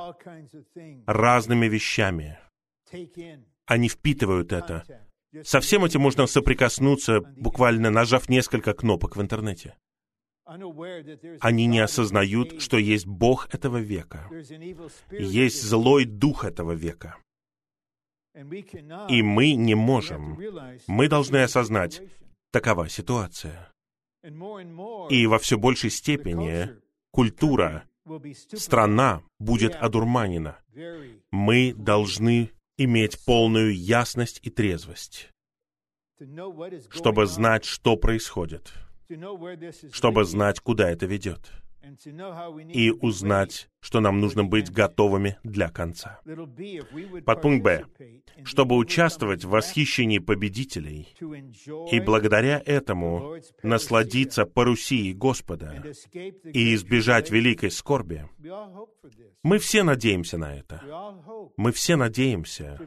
разными 1.06 1.66
вещами. 1.66 2.38
Они 3.66 3.88
впитывают 3.88 4.52
это, 4.52 4.84
со 5.42 5.60
всем 5.60 5.84
этим 5.84 6.00
можно 6.00 6.26
соприкоснуться, 6.26 7.20
буквально 7.20 7.90
нажав 7.90 8.28
несколько 8.28 8.72
кнопок 8.74 9.16
в 9.16 9.20
интернете. 9.20 9.76
Они 11.40 11.66
не 11.66 11.80
осознают, 11.80 12.62
что 12.62 12.78
есть 12.78 13.06
Бог 13.06 13.52
этого 13.54 13.76
века, 13.76 14.30
есть 15.10 15.62
злой 15.62 16.06
дух 16.06 16.44
этого 16.44 16.72
века. 16.72 17.16
И 19.08 19.22
мы 19.22 19.52
не 19.54 19.74
можем. 19.74 20.38
Мы 20.86 21.08
должны 21.08 21.42
осознать, 21.42 22.00
такова 22.50 22.88
ситуация. 22.88 23.70
И 25.10 25.26
во 25.26 25.38
все 25.38 25.58
большей 25.58 25.90
степени 25.90 26.70
культура, 27.10 27.84
страна 28.54 29.22
будет 29.38 29.74
одурманена. 29.74 30.58
Мы 31.30 31.74
должны 31.74 32.50
иметь 32.78 33.22
полную 33.24 33.76
ясность 33.76 34.40
и 34.42 34.50
трезвость, 34.50 35.28
чтобы 36.90 37.26
знать, 37.26 37.64
что 37.64 37.96
происходит, 37.96 38.72
чтобы 39.92 40.24
знать, 40.24 40.60
куда 40.60 40.90
это 40.90 41.06
ведет, 41.06 41.50
и 42.72 42.90
узнать, 42.90 43.68
что 43.80 44.00
нам 44.00 44.20
нужно 44.20 44.44
быть 44.44 44.70
готовыми 44.70 45.38
для 45.42 45.68
конца. 45.68 46.20
Подпункт 47.24 47.64
Б. 47.64 47.84
Чтобы 48.44 48.76
участвовать 48.76 49.44
в 49.44 49.50
восхищении 49.50 50.18
победителей 50.18 51.14
и 51.90 52.00
благодаря 52.00 52.62
этому 52.64 53.36
насладиться 53.62 54.44
парусией 54.44 55.12
Господа 55.12 55.82
и 56.12 56.74
избежать 56.74 57.30
великой 57.30 57.70
скорби, 57.70 58.28
мы 59.42 59.58
все 59.58 59.82
надеемся 59.82 60.38
на 60.38 60.54
это. 60.54 60.82
Мы 61.56 61.72
все 61.72 61.96
надеемся, 61.96 62.78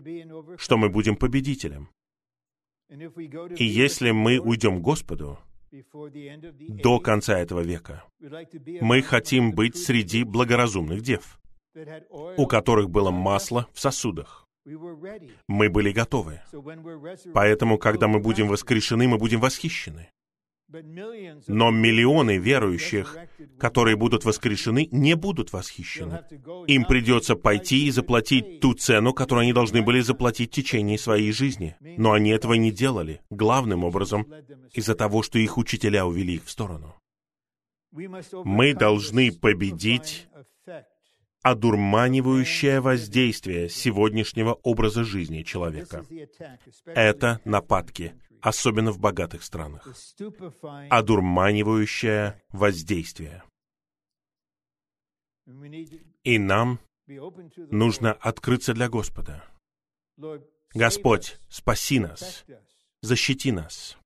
что 0.58 0.78
мы 0.78 0.90
будем 0.90 1.16
победителем. 1.16 1.90
И 2.90 3.64
если 3.64 4.12
мы 4.12 4.40
уйдем 4.40 4.82
Господу, 4.82 5.40
до 5.72 7.00
конца 7.00 7.40
этого 7.40 7.62
века. 7.62 8.04
Мы 8.82 9.02
хотим 9.02 9.54
быть 9.54 9.78
среди 9.78 10.24
благоразумных 10.24 11.02
дев, 11.02 11.40
у 12.38 12.46
которых 12.48 12.90
было 12.90 13.12
масло 13.12 13.68
в 13.74 13.80
сосудах. 13.80 14.48
Мы 15.48 15.70
были 15.70 15.92
готовы. 15.92 16.42
Поэтому, 17.34 17.78
когда 17.78 18.08
мы 18.08 18.20
будем 18.20 18.48
воскрешены, 18.48 19.08
мы 19.08 19.18
будем 19.18 19.40
восхищены. 19.40 20.10
Но 21.48 21.72
миллионы 21.72 22.38
верующих, 22.38 23.18
которые 23.60 23.96
будут 23.96 24.26
воскрешены, 24.26 24.88
не 24.92 25.16
будут 25.16 25.52
восхищены. 25.54 26.22
Им 26.68 26.86
придется 26.86 27.36
пойти 27.36 27.88
и 27.88 27.92
заплатить 27.92 28.60
ту 28.60 28.74
цену, 28.74 29.14
которую 29.14 29.44
они 29.44 29.54
должны 29.54 29.82
были 29.82 30.00
заплатить 30.00 30.52
в 30.52 30.56
течение 30.56 30.98
своей 30.98 31.32
жизни. 31.32 31.76
Но 31.82 32.14
они 32.14 32.30
этого 32.30 32.54
не 32.54 32.72
делали, 32.72 33.22
главным 33.30 33.84
образом, 33.84 34.28
из-за 34.74 34.96
того, 34.96 35.24
что 35.24 35.40
их 35.40 35.58
учителя 35.58 36.06
увели 36.06 36.36
их 36.36 36.46
в 36.46 36.50
сторону. 36.50 36.96
Мы 37.92 38.74
должны 38.74 39.32
победить 39.32 40.28
одурманивающее 41.44 42.82
воздействие 42.82 43.68
сегодняшнего 43.70 44.54
образа 44.64 45.04
жизни 45.04 45.42
человека. 45.42 46.06
Это 46.86 47.40
нападки, 47.46 48.14
особенно 48.42 48.92
в 48.92 49.00
богатых 49.00 49.44
странах. 49.44 49.88
Одурманивающее 50.90 52.42
воздействие. 52.50 53.44
И 56.24 56.40
нам 56.40 56.80
нужно 57.72 58.14
открыться 58.14 58.74
для 58.74 58.90
Господа. 58.90 59.44
Господь, 60.74 61.40
спаси 61.50 62.00
нас, 62.00 62.46
защити 63.02 63.52
нас. 63.52 63.98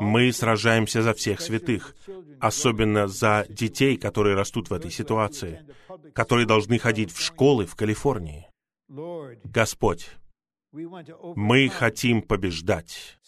Мы 0.00 0.32
сражаемся 0.32 1.02
за 1.02 1.14
всех 1.14 1.40
святых, 1.40 1.94
особенно 2.40 3.06
за 3.06 3.46
детей, 3.48 3.96
которые 3.96 4.34
растут 4.34 4.70
в 4.70 4.72
этой 4.72 4.90
ситуации, 4.90 5.64
которые 6.12 6.46
должны 6.46 6.78
ходить 6.78 7.12
в 7.12 7.20
школы 7.20 7.64
в 7.66 7.76
Калифорнии. 7.76 8.48
Господь, 9.44 10.10
мы 10.72 11.68
хотим 11.68 12.22
побеждать 12.22 13.18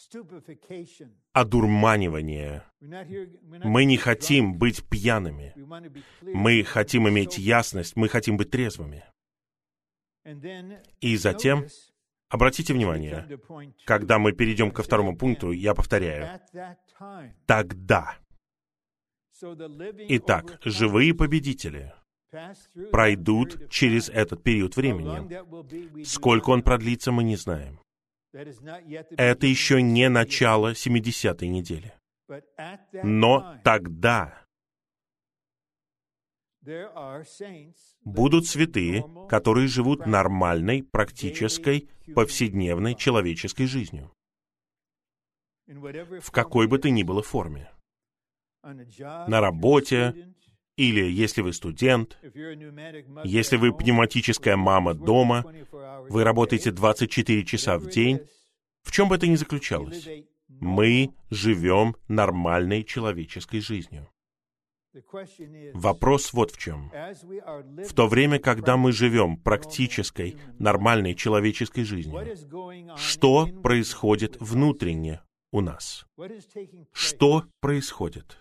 одурманивание. 1.32 2.62
Мы 2.80 3.84
не 3.84 3.96
хотим 3.96 4.54
быть 4.58 4.84
пьяными. 4.88 5.54
Мы 6.22 6.62
хотим 6.64 7.08
иметь 7.08 7.38
ясность, 7.38 7.96
мы 7.96 8.08
хотим 8.08 8.36
быть 8.36 8.50
трезвыми. 8.50 9.04
И 11.00 11.16
затем 11.16 11.66
Обратите 12.28 12.74
внимание, 12.74 13.38
когда 13.84 14.18
мы 14.18 14.32
перейдем 14.32 14.72
ко 14.72 14.82
второму 14.82 15.16
пункту, 15.16 15.52
я 15.52 15.74
повторяю, 15.74 16.40
тогда. 17.46 18.16
Итак, 20.08 20.58
живые 20.64 21.14
победители 21.14 21.94
пройдут 22.90 23.70
через 23.70 24.08
этот 24.08 24.42
период 24.42 24.74
времени. 24.76 26.02
Сколько 26.04 26.50
он 26.50 26.62
продлится, 26.62 27.12
мы 27.12 27.22
не 27.22 27.36
знаем. 27.36 27.78
Это 29.16 29.46
еще 29.46 29.80
не 29.80 30.08
начало 30.08 30.72
70-й 30.72 31.48
недели. 31.48 31.94
Но 33.02 33.58
тогда 33.64 34.44
будут 38.04 38.46
святые, 38.46 39.04
которые 39.28 39.68
живут 39.68 40.06
нормальной, 40.06 40.82
практической, 40.82 41.88
повседневной 42.14 42.94
человеческой 42.94 43.66
жизнью. 43.66 44.12
В 45.66 46.30
какой 46.30 46.66
бы 46.66 46.78
то 46.78 46.90
ни 46.90 47.02
было 47.04 47.22
форме. 47.22 47.70
На 48.62 49.40
работе, 49.40 50.34
или 50.76 51.10
если 51.10 51.40
вы 51.40 51.52
студент, 51.52 52.18
если 53.24 53.56
вы 53.56 53.72
пневматическая 53.72 54.56
мама 54.56 54.94
дома, 54.94 55.44
вы 56.08 56.24
работаете 56.24 56.70
24 56.70 57.44
часа 57.44 57.78
в 57.78 57.88
день, 57.88 58.20
в 58.82 58.92
чем 58.92 59.08
бы 59.08 59.16
это 59.16 59.26
ни 59.26 59.34
заключалось, 59.34 60.06
мы 60.48 61.10
живем 61.30 61.96
нормальной 62.08 62.84
человеческой 62.84 63.60
жизнью. 63.60 64.08
Вопрос 65.74 66.32
вот 66.32 66.52
в 66.52 66.58
чем. 66.58 66.90
В 66.90 67.92
то 67.94 68.06
время, 68.06 68.38
когда 68.38 68.76
мы 68.76 68.92
живем 68.92 69.36
практической, 69.36 70.36
нормальной 70.58 71.14
человеческой 71.14 71.84
жизнью, 71.84 72.24
что 72.96 73.46
происходит 73.46 74.38
внутренне 74.40 75.20
у 75.52 75.60
нас? 75.60 76.06
Что 76.92 77.44
происходит? 77.60 78.38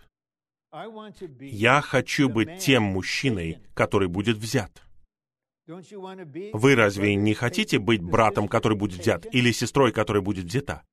Я 1.39 1.81
хочу 1.81 2.29
быть 2.29 2.59
тем 2.59 2.83
мужчиной, 2.83 3.59
который 3.73 4.07
будет 4.07 4.37
взят. 4.37 4.81
Вы 5.67 6.75
разве 6.75 7.15
не 7.15 7.33
хотите 7.33 7.79
быть 7.79 8.01
братом, 8.01 8.47
который 8.47 8.77
будет 8.77 8.99
взят, 8.99 9.25
или 9.33 9.51
сестрой, 9.51 9.91
которая 9.91 10.21
будет 10.21 10.45
взята? 10.45 10.83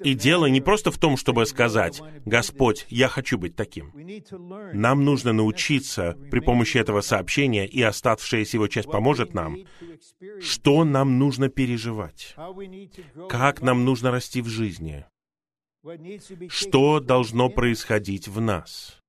И 0.00 0.14
дело 0.14 0.46
не 0.46 0.62
просто 0.62 0.90
в 0.90 0.96
том, 0.98 1.18
чтобы 1.18 1.44
сказать, 1.44 2.00
«Господь, 2.24 2.86
я 2.88 3.08
хочу 3.08 3.36
быть 3.36 3.56
таким». 3.56 3.92
Нам 4.72 5.04
нужно 5.04 5.32
научиться 5.34 6.16
при 6.30 6.40
помощи 6.40 6.78
этого 6.78 7.02
сообщения, 7.02 7.66
и 7.66 7.82
оставшаяся 7.82 8.56
его 8.56 8.68
часть 8.68 8.90
поможет 8.90 9.34
нам, 9.34 9.58
что 10.40 10.84
нам 10.84 11.18
нужно 11.18 11.50
переживать, 11.50 12.34
как 13.28 13.60
нам 13.60 13.84
нужно 13.84 14.10
расти 14.10 14.40
в 14.40 14.48
жизни, 14.48 15.04
что 16.48 17.00
должно 17.00 17.48
происходить 17.48 18.28
в 18.28 18.40
нас, 18.40 19.00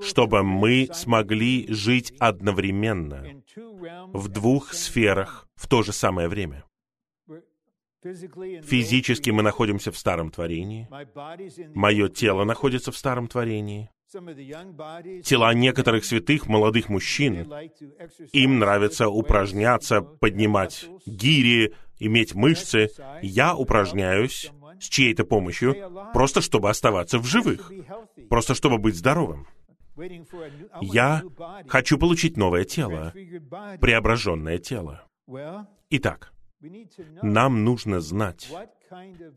чтобы 0.00 0.42
мы 0.42 0.88
смогли 0.92 1.66
жить 1.72 2.12
одновременно 2.18 3.42
в 4.12 4.28
двух 4.28 4.72
сферах 4.74 5.48
в 5.54 5.66
то 5.68 5.82
же 5.82 5.92
самое 5.92 6.28
время. 6.28 6.64
Физически 8.02 9.30
мы 9.30 9.42
находимся 9.42 9.90
в 9.90 9.96
старом 9.96 10.30
творении. 10.30 10.86
Мое 11.74 12.08
тело 12.08 12.44
находится 12.44 12.92
в 12.92 12.96
старом 12.96 13.28
творении. 13.28 13.90
Тела 15.24 15.54
некоторых 15.54 16.04
святых 16.04 16.46
молодых 16.46 16.88
мужчин, 16.88 17.50
им 18.32 18.58
нравится 18.58 19.08
упражняться, 19.08 20.02
поднимать 20.02 20.86
гири, 21.06 21.74
иметь 21.98 22.34
мышцы. 22.34 22.90
Я 23.22 23.56
упражняюсь 23.56 24.52
с 24.84 24.88
чьей-то 24.88 25.24
помощью, 25.24 25.74
просто 26.12 26.40
чтобы 26.40 26.70
оставаться 26.70 27.18
в 27.18 27.24
живых, 27.24 27.72
просто 28.28 28.54
чтобы 28.54 28.78
быть 28.78 28.96
здоровым. 28.96 29.46
Я 30.80 31.22
хочу 31.68 31.98
получить 31.98 32.36
новое 32.36 32.64
тело, 32.64 33.12
преображенное 33.80 34.58
тело. 34.58 35.04
Итак, 35.90 36.32
нам 37.22 37.64
нужно 37.64 38.00
знать, 38.00 38.50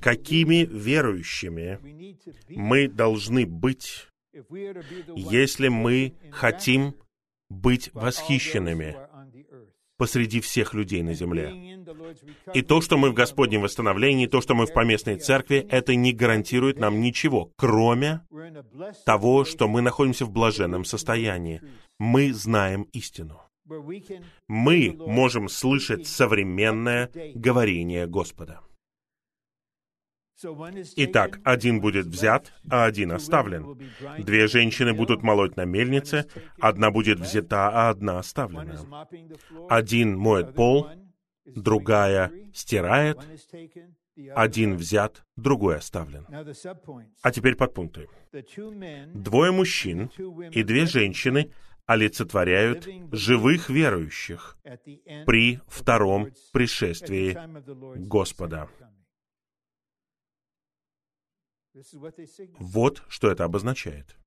какими 0.02 0.66
верующими 0.66 1.80
мы 2.50 2.88
должны 2.88 3.46
быть, 3.46 4.08
если 5.16 5.68
мы 5.68 6.14
хотим 6.32 6.96
быть 7.50 7.90
восхищенными 7.94 8.98
посреди 9.98 10.40
всех 10.40 10.74
людей 10.74 11.02
на 11.04 11.14
земле. 11.14 11.54
И 12.54 12.62
то, 12.62 12.82
что 12.82 12.98
мы 12.98 13.10
в 13.12 13.14
Господнем 13.14 13.62
восстановлении, 13.62 14.28
то, 14.28 14.42
что 14.42 14.56
мы 14.56 14.66
в 14.66 14.74
поместной 14.74 15.18
церкви, 15.18 15.66
это 15.70 15.96
не 15.96 16.14
гарантирует 16.14 16.80
нам 16.80 17.02
ничего, 17.02 17.52
кроме 17.56 18.22
того, 19.06 19.46
что 19.46 19.68
мы 19.68 19.82
находимся 19.82 20.26
в 20.26 20.32
блаженном 20.32 20.86
состоянии. 20.86 21.62
Мы 22.00 22.34
знаем 22.34 22.84
истину 22.94 23.42
мы 24.48 24.96
можем 24.98 25.50
слышать 25.50 26.08
современное 26.08 27.12
говорение 27.36 28.08
Господа. 28.08 28.62
Итак, 30.96 31.40
один 31.44 31.82
будет 31.82 32.06
взят, 32.06 32.54
а 32.70 32.86
один 32.86 33.12
оставлен. 33.12 33.80
Две 34.20 34.48
женщины 34.48 34.94
будут 34.94 35.24
молоть 35.24 35.56
на 35.56 35.66
мельнице, 35.66 36.28
одна 36.60 36.92
будет 36.92 37.20
взята, 37.20 37.70
а 37.70 37.90
одна 37.90 38.20
оставлена. 38.20 39.08
Один 39.70 40.18
моет 40.18 40.54
пол, 40.54 40.88
другая 41.46 42.32
стирает, 42.54 43.18
один 44.36 44.76
взят, 44.76 45.24
другой 45.36 45.78
оставлен. 45.78 46.26
А 47.22 47.32
теперь 47.32 47.56
подпункты. 47.56 48.08
Двое 49.14 49.52
мужчин 49.52 50.12
и 50.52 50.64
две 50.64 50.86
женщины 50.86 51.52
олицетворяют 51.88 52.88
живых 53.12 53.70
верующих 53.70 54.58
при 55.26 55.60
втором 55.68 56.32
пришествии 56.52 57.38
Господа. 57.96 58.68
Вот 62.60 63.04
что 63.08 63.30
это 63.30 63.44
обозначает. 63.44 64.18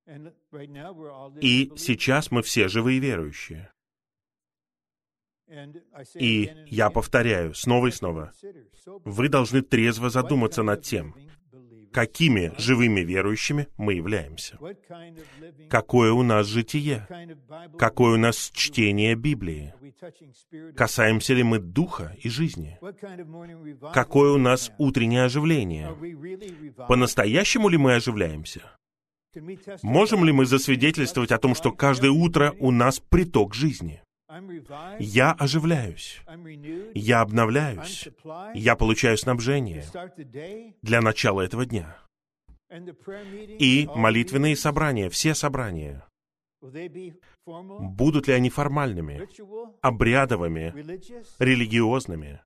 И 1.41 1.73
сейчас 1.77 2.31
мы 2.31 2.43
все 2.43 2.69
живые 2.69 3.01
верующие. 3.01 3.73
И 6.15 6.53
я 6.67 6.91
повторяю 6.91 7.55
снова 7.55 7.89
и 7.89 7.91
снова, 7.91 8.33
вы 9.05 9.29
должны 9.29 9.63
трезво 9.63 10.09
задуматься 10.09 10.63
над 10.63 10.83
тем, 10.83 11.15
какими 11.92 12.53
живыми 12.59 13.00
верующими 13.00 13.68
мы 13.76 13.94
являемся. 13.94 14.59
Какое 15.68 16.12
у 16.12 16.23
нас 16.23 16.46
житие? 16.46 17.06
Какое 17.79 18.15
у 18.15 18.19
нас 18.19 18.50
чтение 18.54 19.15
Библии? 19.15 19.75
Касаемся 20.77 21.35
ли 21.35 21.42
мы 21.42 21.58
духа 21.58 22.17
и 22.23 22.29
жизни? 22.29 22.79
Какое 23.92 24.33
у 24.33 24.38
нас 24.38 24.73
утреннее 24.79 25.25
оживление? 25.25 25.94
По-настоящему 26.88 27.69
ли 27.69 27.77
мы 27.77 27.94
оживляемся? 27.94 28.62
Можем 29.83 30.25
ли 30.25 30.33
мы 30.33 30.44
засвидетельствовать 30.44 31.31
о 31.31 31.38
том, 31.38 31.54
что 31.54 31.71
каждое 31.71 32.10
утро 32.10 32.54
у 32.58 32.71
нас 32.71 32.98
приток 32.98 33.54
жизни? 33.54 34.02
Я 34.98 35.33
оживляюсь. 35.33 36.20
Я 36.94 37.20
обновляюсь. 37.20 38.08
Я 38.54 38.76
получаю 38.76 39.18
снабжение 39.18 39.85
для 40.83 41.00
начала 41.00 41.40
этого 41.40 41.66
дня. 41.66 41.96
И 43.58 43.88
молитвенные 43.94 44.56
собрания, 44.56 45.10
все 45.10 45.35
собрания, 45.35 46.04
Будут 47.42 48.28
ли 48.28 48.35
они 48.35 48.50
формальными, 48.50 49.26
обрядовыми, 49.81 50.74
религиозными? 51.38 52.42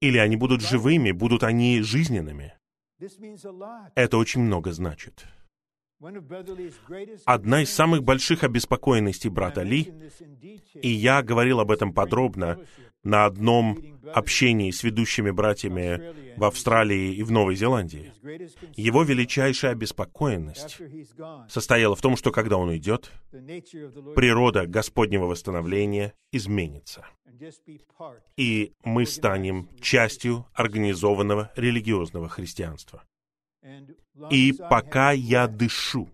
Или 0.00 0.18
они 0.18 0.36
будут 0.36 0.62
живыми, 0.62 1.12
будут 1.12 1.44
они 1.44 1.80
жизненными? 1.80 2.54
Это 3.94 4.18
очень 4.18 4.42
много 4.42 4.72
значит. 4.72 5.24
Одна 7.24 7.62
из 7.62 7.72
самых 7.72 8.02
больших 8.02 8.42
обеспокоенностей 8.42 9.30
брата 9.30 9.62
Ли, 9.62 9.92
и 10.74 10.88
я 10.88 11.22
говорил 11.22 11.60
об 11.60 11.70
этом 11.70 11.92
подробно 11.92 12.58
на 13.04 13.24
одном 13.24 13.78
общении 14.12 14.70
с 14.70 14.82
ведущими 14.82 15.30
братьями 15.30 16.36
в 16.36 16.44
Австралии 16.44 17.14
и 17.14 17.22
в 17.22 17.30
Новой 17.30 17.54
Зеландии. 17.54 18.12
Его 18.74 19.04
величайшая 19.04 19.72
обеспокоенность 19.72 20.78
состояла 21.48 21.94
в 21.94 22.00
том, 22.00 22.16
что 22.16 22.32
когда 22.32 22.56
он 22.56 22.68
уйдет, 22.68 23.12
природа 23.30 24.66
Господнего 24.66 25.26
восстановления 25.26 26.14
изменится. 26.32 27.06
И 28.36 28.72
мы 28.84 29.06
станем 29.06 29.68
частью 29.80 30.46
организованного 30.52 31.52
религиозного 31.56 32.28
христианства. 32.28 33.02
И 34.30 34.52
пока 34.52 35.12
я 35.12 35.46
дышу, 35.46 36.08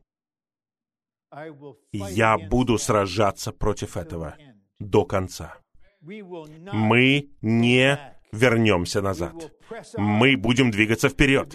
я 1.93 2.39
буду 2.39 2.79
сражаться 2.79 3.53
против 3.53 3.97
этого 3.97 4.37
до 4.79 5.05
конца. 5.05 5.57
Мы 6.01 7.31
не 7.43 7.99
вернемся 8.33 9.03
назад. 9.03 9.53
Мы 9.97 10.37
будем 10.37 10.71
двигаться 10.71 11.09
вперед. 11.09 11.55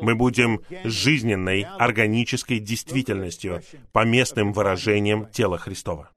Мы 0.00 0.14
будем 0.14 0.62
жизненной, 0.84 1.62
органической 1.62 2.58
действительностью, 2.58 3.62
по 3.92 4.04
местным 4.04 4.52
выражениям 4.52 5.26
тела 5.30 5.58
Христова. 5.58 6.10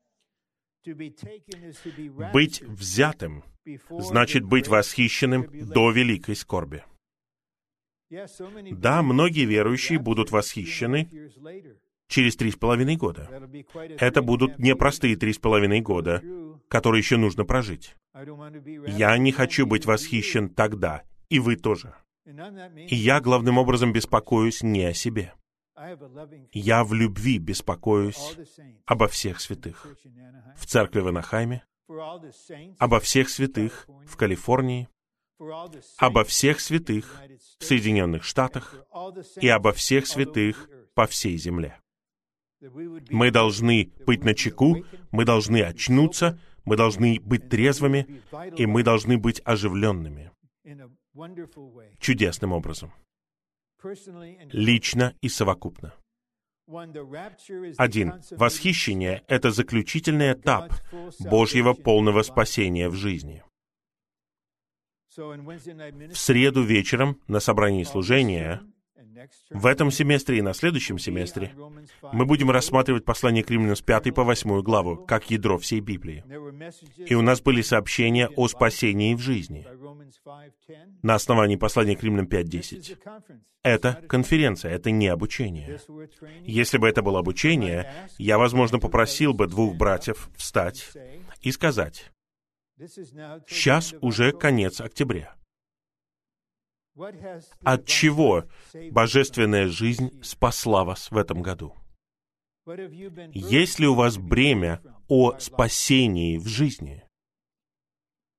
Быть 2.34 2.62
взятым 2.62 3.44
значит 3.90 4.44
быть 4.44 4.68
восхищенным 4.68 5.48
до 5.52 5.92
великой 5.92 6.36
скорби. 6.36 6.84
Да, 8.72 9.02
многие 9.04 9.46
верующие 9.46 10.00
будут 10.00 10.32
восхищены 10.32 11.10
через 12.08 12.36
три 12.36 12.52
с 12.52 12.56
половиной 12.56 12.96
года. 12.96 13.30
Это 14.00 14.22
будут 14.22 14.58
непростые 14.58 15.16
три 15.16 15.34
с 15.34 15.38
половиной 15.38 15.82
года, 15.82 16.24
которые 16.68 17.00
еще 17.00 17.18
нужно 17.18 17.46
прожить. 17.46 17.96
Я 18.88 19.18
не 19.18 19.32
хочу 19.32 19.66
быть 19.66 19.86
восхищен 19.86 20.50
тогда, 20.50 21.04
и 21.30 21.40
вы 21.40 21.56
тоже. 21.56 21.94
И 22.26 22.96
я 22.96 23.22
главным 23.22 23.58
образом 23.58 23.94
беспокоюсь 23.94 24.62
не 24.62 24.86
о 24.86 24.94
себе. 24.94 25.34
Я 26.52 26.84
в 26.84 26.94
любви 26.94 27.38
беспокоюсь 27.38 28.38
обо 28.86 29.08
всех 29.08 29.40
святых. 29.40 29.88
В 30.58 30.66
церкви 30.66 31.00
в 31.00 31.08
Анахайме, 31.08 31.64
обо 32.78 33.00
всех 33.00 33.30
святых 33.30 33.88
в 34.06 34.18
Калифорнии, 34.18 34.90
обо 35.98 36.24
всех 36.24 36.60
святых 36.60 37.22
в 37.60 37.64
Соединенных 37.64 38.24
Штатах 38.24 38.76
и 39.42 39.48
обо 39.48 39.72
всех 39.72 40.08
святых 40.08 40.70
по 40.94 41.08
всей 41.08 41.38
земле. 41.38 41.80
Мы 43.10 43.32
должны 43.32 43.92
быть 44.06 44.24
на 44.24 44.34
чеку, 44.34 44.84
мы 45.12 45.24
должны 45.24 45.62
очнуться, 45.62 46.40
мы 46.66 46.76
должны 46.76 47.20
быть 47.22 47.50
трезвыми, 47.50 48.22
и 48.58 48.66
мы 48.66 48.84
должны 48.84 49.18
быть 49.18 49.42
оживленными 49.46 50.32
чудесным 52.00 52.52
образом, 52.52 52.94
лично 54.52 55.16
и 55.22 55.30
совокупно. 55.30 55.94
Один. 57.78 58.14
Восхищение— 58.32 59.24
это 59.28 59.50
заключительный 59.52 60.34
этап 60.34 60.72
Божьего 61.20 61.74
полного 61.74 62.22
спасения 62.22 62.90
в 62.90 62.96
жизни. 62.96 63.44
В 65.16 66.16
среду 66.16 66.64
вечером 66.64 67.20
на 67.28 67.40
собрании 67.40 67.84
служения 67.84 68.62
в 69.50 69.66
этом 69.66 69.92
семестре 69.92 70.38
и 70.38 70.42
на 70.42 70.54
следующем 70.54 70.98
семестре 70.98 71.54
мы 72.14 72.26
будем 72.26 72.52
рассматривать 72.52 73.06
послание 73.06 73.44
к 73.44 73.50
римлянам 73.50 73.76
с 73.76 73.82
5 73.82 74.14
по 74.14 74.24
8 74.24 74.62
главу, 74.62 74.98
как 74.98 75.30
ядро 75.30 75.58
всей 75.58 75.80
Библии. 75.82 76.24
И 77.06 77.16
у 77.16 77.22
нас 77.22 77.42
были 77.42 77.62
сообщения 77.62 78.28
о 78.28 78.48
спасении 78.48 79.16
в 79.16 79.20
жизни 79.20 79.66
на 81.02 81.16
основании 81.16 81.56
послания 81.56 81.96
к 81.96 82.04
римлянам 82.04 82.28
5.10. 82.28 82.98
Это 83.64 84.02
конференция, 84.08 84.72
это 84.72 84.92
не 84.92 85.08
обучение. 85.08 85.80
Если 86.44 86.78
бы 86.78 86.88
это 86.88 87.02
было 87.02 87.20
обучение, 87.20 88.08
я, 88.18 88.38
возможно, 88.38 88.80
попросил 88.80 89.34
бы 89.34 89.48
двух 89.48 89.76
братьев 89.76 90.30
встать 90.38 90.92
и 91.42 91.52
сказать, 91.52 92.12
сейчас 93.48 93.94
уже 94.02 94.32
конец 94.32 94.80
октября. 94.80 95.36
От 97.64 97.86
чего 97.86 98.46
божественная 98.92 99.68
жизнь 99.68 100.22
спасла 100.24 100.84
вас 100.84 101.12
в 101.12 101.18
этом 101.18 101.42
году? 101.42 101.76
Есть 103.34 103.80
ли 103.80 103.88
у 103.88 103.96
вас 103.96 104.18
бремя 104.18 104.82
о 105.08 105.38
спасении 105.40 106.38
в 106.38 106.48
жизни? 106.48 107.04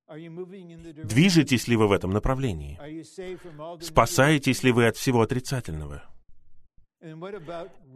Движетесь 0.09 1.69
ли 1.69 1.77
вы 1.77 1.89
в 1.89 1.93
этом 1.93 2.11
направлении? 2.11 2.79
Спасаетесь 3.83 4.63
ли 4.63 4.73
вы 4.73 4.87
от 4.87 4.97
всего 4.97 5.23
отрицательного? 5.23 6.05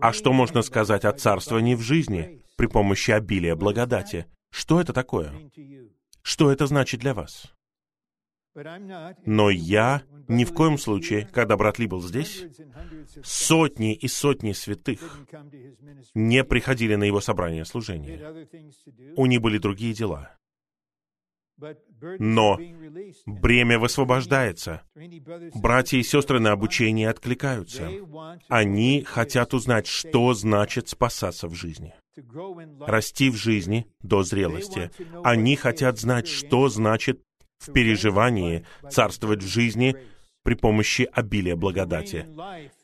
А 0.00 0.12
что 0.12 0.32
можно 0.32 0.62
сказать 0.62 1.04
о 1.04 1.12
царствовании 1.12 1.74
в 1.74 1.80
жизни 1.80 2.42
при 2.56 2.66
помощи 2.66 3.10
обилия 3.10 3.54
благодати? 3.54 4.26
Что 4.50 4.80
это 4.80 4.92
такое? 4.92 5.50
Что 6.24 6.50
это 6.50 6.66
значит 6.66 7.00
для 7.00 7.12
вас? 7.12 7.52
Но 9.26 9.50
я 9.50 10.02
ни 10.28 10.44
в 10.44 10.54
коем 10.54 10.78
случае, 10.78 11.28
когда 11.30 11.56
брат 11.56 11.78
Ли 11.78 11.86
был 11.86 12.00
здесь, 12.00 12.44
сотни 13.22 13.94
и 13.94 14.08
сотни 14.08 14.52
святых 14.52 15.00
не 16.14 16.44
приходили 16.44 16.94
на 16.94 17.04
его 17.04 17.20
собрание 17.20 17.64
служения. 17.64 18.46
У 19.16 19.26
них 19.26 19.40
были 19.42 19.58
другие 19.58 19.92
дела. 19.92 20.36
Но 22.18 22.58
бремя 23.26 23.78
высвобождается. 23.78 24.82
Братья 25.54 25.98
и 25.98 26.02
сестры 26.02 26.40
на 26.40 26.52
обучение 26.52 27.10
откликаются. 27.10 27.90
Они 28.48 29.02
хотят 29.02 29.52
узнать, 29.52 29.86
что 29.86 30.32
значит 30.32 30.88
спасаться 30.88 31.48
в 31.48 31.54
жизни. 31.54 31.94
Расти 32.80 33.30
в 33.30 33.36
жизни 33.36 33.86
до 34.02 34.22
зрелости. 34.22 34.90
Они 35.22 35.56
хотят 35.56 35.98
знать, 35.98 36.28
что 36.28 36.68
значит 36.68 37.20
в 37.58 37.72
переживании 37.72 38.64
царствовать 38.90 39.42
в 39.42 39.48
жизни 39.48 39.96
при 40.42 40.54
помощи 40.54 41.08
обилия 41.12 41.56
благодати 41.56 42.26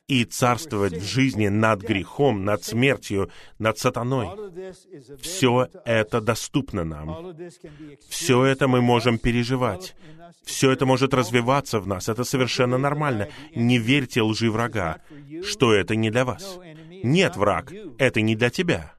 и 0.08 0.24
царствовать 0.24 0.94
в 0.94 1.04
жизни 1.04 1.48
над 1.48 1.82
грехом, 1.82 2.44
над 2.44 2.64
смертью, 2.64 3.30
над 3.58 3.78
сатаной. 3.78 4.28
Все 5.20 5.68
это 5.84 6.20
доступно 6.20 6.82
нам. 6.84 7.36
Все 8.08 8.44
это 8.44 8.66
мы 8.66 8.80
можем 8.80 9.18
переживать. 9.18 9.94
Все 10.44 10.72
это 10.72 10.86
может 10.86 11.14
развиваться 11.14 11.78
в 11.78 11.86
нас. 11.86 12.08
Это 12.08 12.24
совершенно 12.24 12.78
нормально. 12.78 13.28
Не 13.54 13.78
верьте 13.78 14.22
лжи 14.22 14.50
врага, 14.50 14.98
что 15.44 15.72
это 15.72 15.94
не 15.94 16.10
для 16.10 16.24
вас. 16.24 16.58
Нет, 17.04 17.36
враг, 17.36 17.72
это 17.98 18.20
не 18.20 18.34
для 18.34 18.50
тебя. 18.50 18.94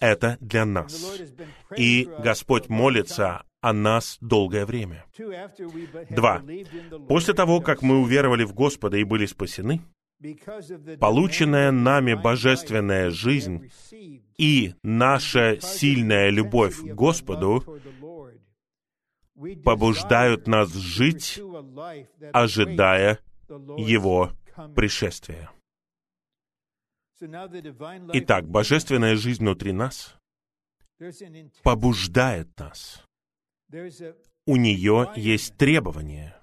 Это 0.00 0.36
для 0.40 0.64
нас. 0.64 1.20
И 1.76 2.08
Господь 2.22 2.68
молится 2.68 3.44
о 3.60 3.72
нас 3.72 4.18
долгое 4.20 4.66
время. 4.66 5.04
Два. 6.10 6.42
После 7.08 7.34
того, 7.34 7.60
как 7.60 7.82
мы 7.82 7.98
уверовали 8.00 8.44
в 8.44 8.54
Господа 8.54 8.96
и 8.96 9.04
были 9.04 9.26
спасены, 9.26 9.82
полученная 10.98 11.70
нами 11.70 12.14
божественная 12.14 13.10
жизнь 13.10 13.70
и 14.36 14.74
наша 14.82 15.58
сильная 15.60 16.30
любовь 16.30 16.78
к 16.78 16.94
Господу 16.94 17.64
побуждают 19.64 20.46
нас 20.46 20.72
жить, 20.74 21.40
ожидая 22.32 23.18
Его 23.78 24.30
пришествия. 24.74 25.50
Итак, 27.20 28.48
божественная 28.48 29.16
жизнь 29.16 29.42
внутри 29.42 29.72
нас 29.72 30.16
побуждает 31.62 32.48
нас. 32.58 33.04
У 34.46 34.56
нее 34.56 35.12
есть 35.16 35.56
требование, 35.56 36.36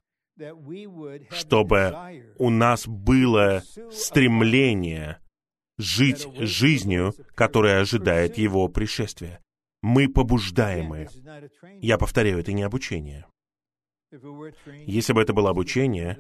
чтобы 1.31 1.95
у 2.37 2.49
нас 2.49 2.87
было 2.87 3.63
стремление 3.91 5.19
жить 5.77 6.27
жизнью, 6.37 7.13
которая 7.35 7.81
ожидает 7.81 8.37
его 8.37 8.67
пришествия. 8.67 9.41
Мы 9.81 10.09
побуждаемы. 10.09 11.07
Я 11.81 11.97
повторяю, 11.97 12.39
это 12.39 12.53
не 12.53 12.63
обучение. 12.63 13.25
Если 14.85 15.13
бы 15.13 15.21
это 15.21 15.33
было 15.33 15.49
обучение, 15.49 16.17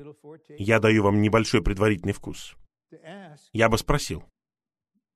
я 0.49 0.79
даю 0.79 1.03
вам 1.03 1.21
небольшой 1.21 1.63
предварительный 1.63 2.13
вкус. 2.13 2.55
Я 3.53 3.69
бы 3.69 3.77
спросил, 3.77 4.23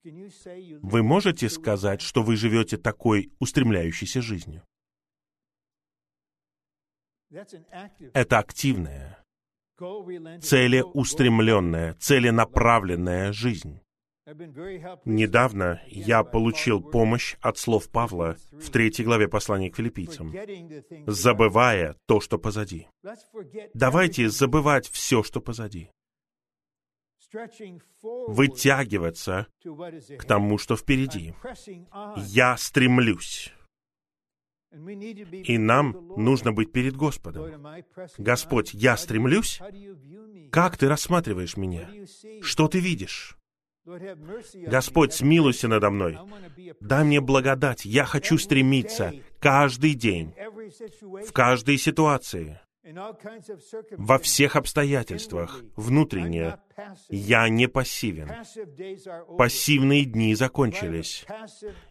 Вы 0.03 1.03
можете 1.03 1.47
сказать, 1.49 2.01
что 2.01 2.23
вы 2.23 2.35
живете 2.35 2.77
такой 2.77 3.31
устремляющейся 3.39 4.21
жизнью? 4.21 4.63
Это 8.13 8.39
активная, 8.39 9.23
целеустремленная, 9.77 11.93
целенаправленная 11.95 13.31
жизнь. 13.31 13.79
Недавно 15.05 15.81
я 15.87 16.23
получил 16.23 16.81
помощь 16.81 17.35
от 17.41 17.57
слов 17.57 17.89
Павла 17.89 18.37
в 18.51 18.69
третьей 18.69 19.05
главе 19.05 19.27
послания 19.27 19.71
к 19.71 19.75
филиппийцам, 19.75 20.31
забывая 21.07 21.95
то, 22.05 22.19
что 22.19 22.37
позади. 22.37 22.87
Давайте 23.73 24.29
забывать 24.29 24.87
все, 24.87 25.23
что 25.23 25.41
позади. 25.41 25.89
Вытягиваться 28.27 29.47
к 30.17 30.25
тому, 30.25 30.57
что 30.57 30.75
впереди. 30.75 31.33
Я 32.17 32.57
стремлюсь. 32.57 33.53
И 35.43 35.57
нам 35.57 36.07
нужно 36.17 36.53
быть 36.53 36.71
перед 36.71 36.95
Господом. 36.95 37.67
Господь, 38.17 38.73
я 38.73 38.95
стремлюсь? 38.95 39.59
Как 40.51 40.77
ты 40.77 40.87
рассматриваешь 40.87 41.57
меня? 41.57 41.89
Что 42.41 42.67
ты 42.67 42.79
видишь? 42.79 43.37
Господь, 44.53 45.13
смилуйся 45.13 45.67
надо 45.67 45.89
мной. 45.89 46.17
Дай 46.79 47.03
мне 47.03 47.19
благодать. 47.19 47.83
Я 47.83 48.05
хочу 48.05 48.37
стремиться 48.37 49.13
каждый 49.39 49.95
день, 49.95 50.33
в 51.27 51.31
каждой 51.33 51.77
ситуации, 51.77 52.61
во 53.97 54.17
всех 54.17 54.55
обстоятельствах, 54.55 55.63
внутренне. 55.75 56.57
Я 57.09 57.47
не 57.49 57.67
пассивен. 57.67 58.29
Пассивные 59.37 60.05
дни 60.05 60.33
закончились. 60.33 61.25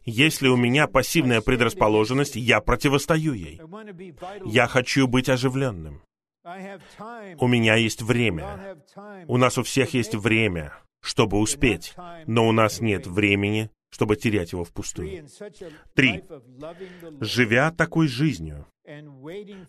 Если 0.04 0.48
у 0.48 0.56
меня 0.56 0.88
пассивная 0.88 1.40
предрасположенность, 1.40 2.36
я 2.36 2.60
противостою 2.60 3.34
ей. 3.34 3.60
Я 4.44 4.66
хочу 4.66 5.06
быть 5.06 5.28
оживленным. 5.28 6.02
У 6.42 7.46
меня 7.46 7.76
есть 7.76 8.02
время. 8.02 8.78
У 9.28 9.36
нас 9.36 9.58
у 9.58 9.62
всех 9.62 9.94
есть 9.94 10.14
время 10.14 10.72
чтобы 11.00 11.38
успеть, 11.38 11.94
но 12.26 12.46
у 12.46 12.52
нас 12.52 12.80
нет 12.80 13.06
времени, 13.06 13.70
чтобы 13.90 14.16
терять 14.16 14.52
его 14.52 14.64
впустую. 14.64 15.26
Три. 15.94 16.22
Живя 17.20 17.72
такой 17.72 18.06
жизнью, 18.06 18.66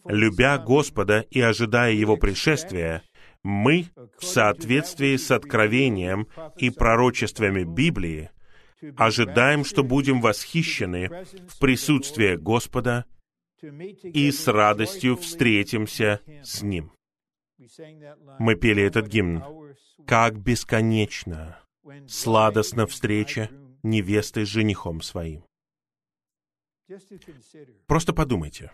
любя 0.06 0.58
Господа 0.58 1.26
и 1.30 1.40
ожидая 1.40 1.94
Его 1.94 2.18
пришествия, 2.18 3.04
мы, 3.44 3.88
в 4.20 4.24
соответствии 4.24 5.16
с 5.18 5.32
откровением 5.32 6.28
и 6.58 6.70
пророчествами 6.70 7.64
Библии, 7.64 8.30
ожидаем, 8.98 9.66
что 9.66 9.84
будем 9.84 10.22
восхищены 10.22 11.26
в 11.48 11.60
присутствии 11.60 12.36
Господа 12.36 13.06
и 14.04 14.32
с 14.32 14.48
радостью 14.48 15.18
встретимся 15.18 16.20
с 16.44 16.62
Ним. 16.62 16.92
Мы 18.40 18.56
пели 18.56 18.84
этот 18.84 19.08
гимн 19.08 19.44
как 20.08 20.40
бесконечно 20.40 21.60
сладостна 22.08 22.88
встреча 22.88 23.50
невесты 23.84 24.46
с 24.46 24.50
женихом 24.50 25.02
своим. 25.02 25.44
Просто 27.88 28.14
подумайте. 28.14 28.72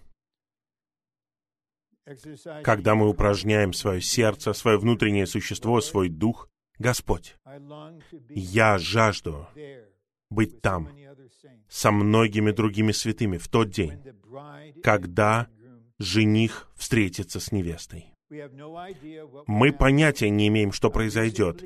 Когда 2.63 2.95
мы 2.95 3.09
упражняем 3.09 3.73
свое 3.73 4.01
сердце, 4.01 4.53
свое 4.53 4.77
внутреннее 4.77 5.25
существо, 5.25 5.81
свой 5.81 6.09
дух, 6.09 6.49
Господь, 6.79 7.35
я 8.29 8.77
жажду 8.77 9.47
быть 10.29 10.61
там 10.61 10.89
со 11.67 11.91
многими 11.91 12.51
другими 12.51 12.91
святыми 12.91 13.37
в 13.37 13.47
тот 13.47 13.69
день, 13.69 14.01
когда 14.83 15.47
жених 15.99 16.69
встретится 16.75 17.39
с 17.39 17.51
невестой. 17.51 18.13
Мы 19.47 19.71
понятия 19.71 20.29
не 20.29 20.47
имеем, 20.47 20.71
что 20.71 20.89
произойдет. 20.89 21.63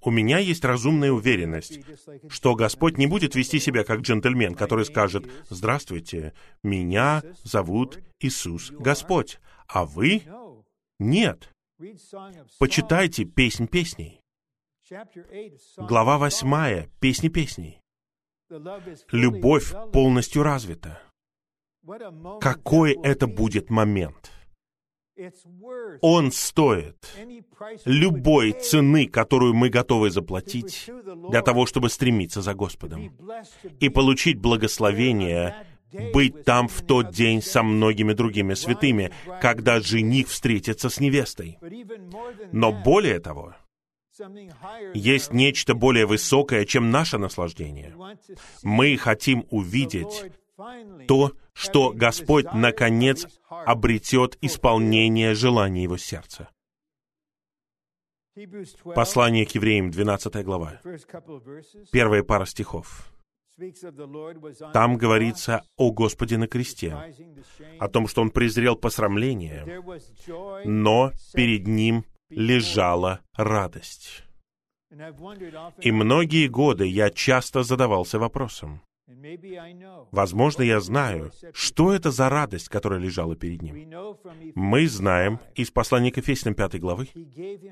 У 0.00 0.10
меня 0.10 0.38
есть 0.38 0.64
разумная 0.64 1.12
уверенность, 1.12 1.80
что 2.28 2.54
Господь 2.54 2.98
не 2.98 3.06
будет 3.06 3.34
вести 3.34 3.58
себя 3.58 3.84
как 3.84 4.00
джентльмен, 4.00 4.54
который 4.54 4.84
скажет 4.84 5.26
«Здравствуйте, 5.48 6.32
меня 6.62 7.22
зовут 7.44 8.00
Иисус 8.20 8.70
Господь, 8.70 9.38
а 9.68 9.84
вы?» 9.84 10.22
Нет. 10.98 11.52
Почитайте 12.58 13.24
«Песнь 13.24 13.66
песней». 13.66 14.20
Глава 15.76 16.18
восьмая 16.18 16.88
«Песни 17.00 17.28
песней». 17.28 17.80
Любовь 19.10 19.72
полностью 19.92 20.42
развита. 20.42 21.02
Какой 22.40 22.94
это 23.02 23.26
будет 23.26 23.70
момент? 23.70 24.32
Он 26.02 26.30
стоит 26.30 26.96
любой 27.86 28.52
цены, 28.52 29.06
которую 29.06 29.54
мы 29.54 29.70
готовы 29.70 30.10
заплатить 30.10 30.90
для 31.30 31.40
того, 31.42 31.64
чтобы 31.64 31.88
стремиться 31.88 32.42
за 32.42 32.54
Господом 32.54 33.16
и 33.80 33.88
получить 33.88 34.38
благословение 34.38 35.66
быть 36.12 36.44
там 36.44 36.68
в 36.68 36.82
тот 36.82 37.10
день 37.10 37.42
со 37.42 37.62
многими 37.62 38.12
другими 38.12 38.54
святыми, 38.54 39.12
когда 39.40 39.80
жених 39.80 40.28
встретится 40.28 40.88
с 40.88 41.00
невестой. 41.00 41.58
Но 42.52 42.72
более 42.72 43.20
того, 43.20 43.54
есть 44.94 45.32
нечто 45.32 45.74
более 45.74 46.06
высокое, 46.06 46.64
чем 46.64 46.90
наше 46.90 47.18
наслаждение. 47.18 47.94
Мы 48.62 48.96
хотим 48.96 49.46
увидеть 49.50 50.32
то, 51.06 51.32
что 51.52 51.92
Господь, 51.92 52.46
наконец, 52.52 53.26
обретет 53.48 54.38
исполнение 54.40 55.34
желаний 55.34 55.82
его 55.82 55.96
сердца. 55.96 56.48
Послание 58.94 59.46
к 59.46 59.50
евреям, 59.52 59.90
12 59.90 60.44
глава. 60.44 60.80
Первая 61.90 62.22
пара 62.22 62.44
стихов. 62.44 63.10
Там 64.72 64.96
говорится 64.96 65.62
о 65.76 65.90
Господе 65.90 66.36
на 66.36 66.46
кресте, 66.46 66.96
о 67.78 67.88
том, 67.88 68.06
что 68.06 68.22
Он 68.22 68.30
презрел 68.30 68.76
посрамление, 68.76 69.82
но 70.64 71.12
перед 71.32 71.66
Ним 71.66 72.04
лежала 72.28 73.20
радость. 73.34 74.24
И 75.80 75.90
многие 75.90 76.48
годы 76.48 76.86
я 76.86 77.10
часто 77.10 77.62
задавался 77.62 78.18
вопросом, 78.18 78.82
Возможно, 80.10 80.62
я 80.62 80.80
знаю, 80.80 81.30
что 81.52 81.92
это 81.92 82.10
за 82.10 82.28
радость, 82.28 82.68
которая 82.68 82.98
лежала 82.98 83.36
перед 83.36 83.62
ним. 83.62 83.92
Мы 84.56 84.88
знаем 84.88 85.38
из 85.54 85.70
послания 85.70 86.10
к 86.10 86.16
Ефесянам 86.16 86.54
5 86.54 86.80
главы, 86.80 87.08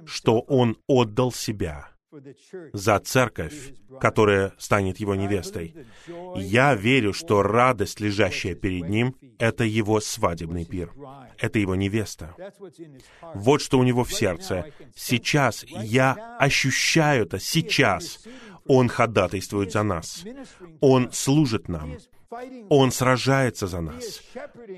что 0.07 0.41
он 0.41 0.77
отдал 0.87 1.33
себя 1.33 1.94
за 2.73 2.99
церковь, 3.01 3.75
которая 4.01 4.53
станет 4.59 4.99
его 4.99 5.15
невестой. 5.15 5.75
Я 6.37 6.75
верю, 6.75 7.13
что 7.13 7.43
радость, 7.43 8.01
лежащая 8.01 8.55
перед 8.55 8.89
ним, 8.89 9.17
это 9.39 9.65
его 9.65 10.01
свадебный 10.01 10.65
пир. 10.65 10.93
Это 11.39 11.59
его 11.59 11.75
невеста. 11.75 12.35
Вот 13.35 13.61
что 13.61 13.79
у 13.79 13.83
него 13.83 14.05
в 14.05 14.13
сердце. 14.13 14.67
Сейчас 14.95 15.65
я 15.69 16.37
ощущаю 16.39 17.27
это, 17.27 17.39
сейчас. 17.39 18.25
Он 18.67 18.89
ходатайствует 18.89 19.73
за 19.73 19.83
нас. 19.83 20.25
Он 20.81 21.13
служит 21.13 21.69
нам. 21.69 21.99
Он 22.69 22.91
сражается 22.91 23.67
за 23.67 23.81
нас. 23.81 24.23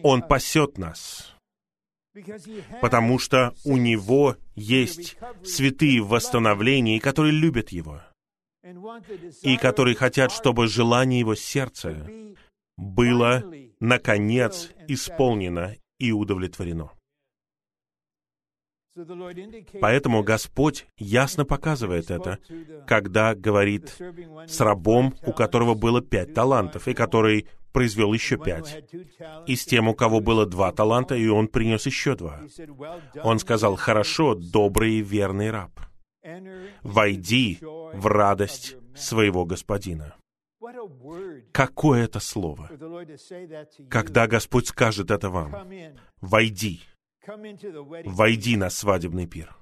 Он 0.02 0.22
пасет 0.22 0.78
нас. 0.78 1.35
Потому 2.80 3.18
что 3.18 3.54
у 3.64 3.76
Него 3.76 4.36
есть 4.54 5.16
святые 5.44 6.02
в 6.02 6.08
восстановлении, 6.08 6.98
которые 6.98 7.32
любят 7.32 7.70
Его. 7.70 8.02
И 9.42 9.56
которые 9.56 9.94
хотят, 9.94 10.32
чтобы 10.32 10.66
желание 10.66 11.20
Его 11.20 11.34
сердца 11.34 12.08
было, 12.76 13.44
наконец, 13.80 14.70
исполнено 14.88 15.76
и 15.98 16.12
удовлетворено. 16.12 16.90
Поэтому 19.80 20.22
Господь 20.22 20.86
ясно 20.96 21.44
показывает 21.44 22.10
это, 22.10 22.38
когда 22.86 23.34
говорит 23.34 23.94
с 24.46 24.60
рабом, 24.60 25.14
у 25.26 25.32
которого 25.32 25.74
было 25.74 26.00
пять 26.00 26.32
талантов, 26.32 26.88
и 26.88 26.94
который 26.94 27.46
произвел 27.76 28.14
еще 28.14 28.38
пять. 28.38 28.82
И 29.46 29.54
с 29.54 29.66
тем, 29.66 29.88
у 29.88 29.94
кого 29.94 30.20
было 30.20 30.46
два 30.46 30.72
таланта, 30.72 31.14
и 31.14 31.28
он 31.28 31.46
принес 31.46 31.84
еще 31.84 32.14
два. 32.14 32.40
Он 33.22 33.38
сказал, 33.38 33.76
«Хорошо, 33.76 34.34
добрый 34.34 34.94
и 34.94 35.02
верный 35.02 35.50
раб, 35.50 35.78
войди 36.82 37.58
в 37.60 38.06
радость 38.06 38.76
своего 38.94 39.44
господина». 39.44 40.14
Какое 41.52 42.04
это 42.04 42.18
слово? 42.18 42.70
Когда 43.90 44.26
Господь 44.26 44.68
скажет 44.68 45.10
это 45.10 45.28
вам, 45.28 45.54
«Войди», 46.22 46.80
Войди 48.04 48.56
на 48.56 48.70
свадебный 48.70 49.26
пир. 49.26 49.54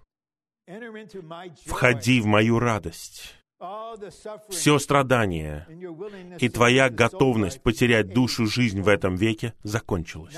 Входи 1.66 2.20
в 2.20 2.26
мою 2.26 2.58
радость. 2.60 3.43
Все 4.50 4.78
страдание 4.78 5.66
и 6.38 6.48
твоя 6.48 6.90
готовность 6.90 7.62
потерять 7.62 8.08
душу 8.12 8.46
жизнь 8.46 8.80
в 8.80 8.88
этом 8.88 9.16
веке 9.16 9.54
закончилась. 9.62 10.36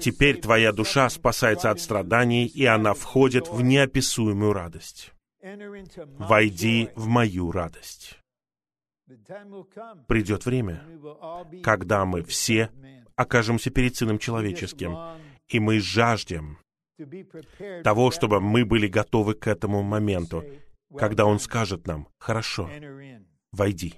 Теперь 0.00 0.40
твоя 0.40 0.72
душа 0.72 1.08
спасается 1.10 1.70
от 1.70 1.80
страданий, 1.80 2.46
и 2.46 2.64
она 2.64 2.94
входит 2.94 3.48
в 3.48 3.62
неописуемую 3.62 4.52
радость. 4.52 5.12
Войди 6.18 6.90
в 6.94 7.06
мою 7.06 7.50
радость. 7.50 8.18
Придет 10.06 10.46
время, 10.46 10.84
когда 11.62 12.04
мы 12.04 12.22
все 12.22 12.70
окажемся 13.16 13.70
перед 13.70 13.96
Сыном 13.96 14.18
Человеческим, 14.18 14.96
и 15.48 15.58
мы 15.58 15.80
жаждем 15.80 16.58
того, 17.82 18.10
чтобы 18.10 18.40
мы 18.40 18.64
были 18.64 18.86
готовы 18.86 19.34
к 19.34 19.46
этому 19.46 19.82
моменту, 19.82 20.44
когда 20.96 21.26
Он 21.26 21.38
скажет 21.38 21.86
нам, 21.86 22.08
«Хорошо, 22.18 22.68
войди». 23.52 23.94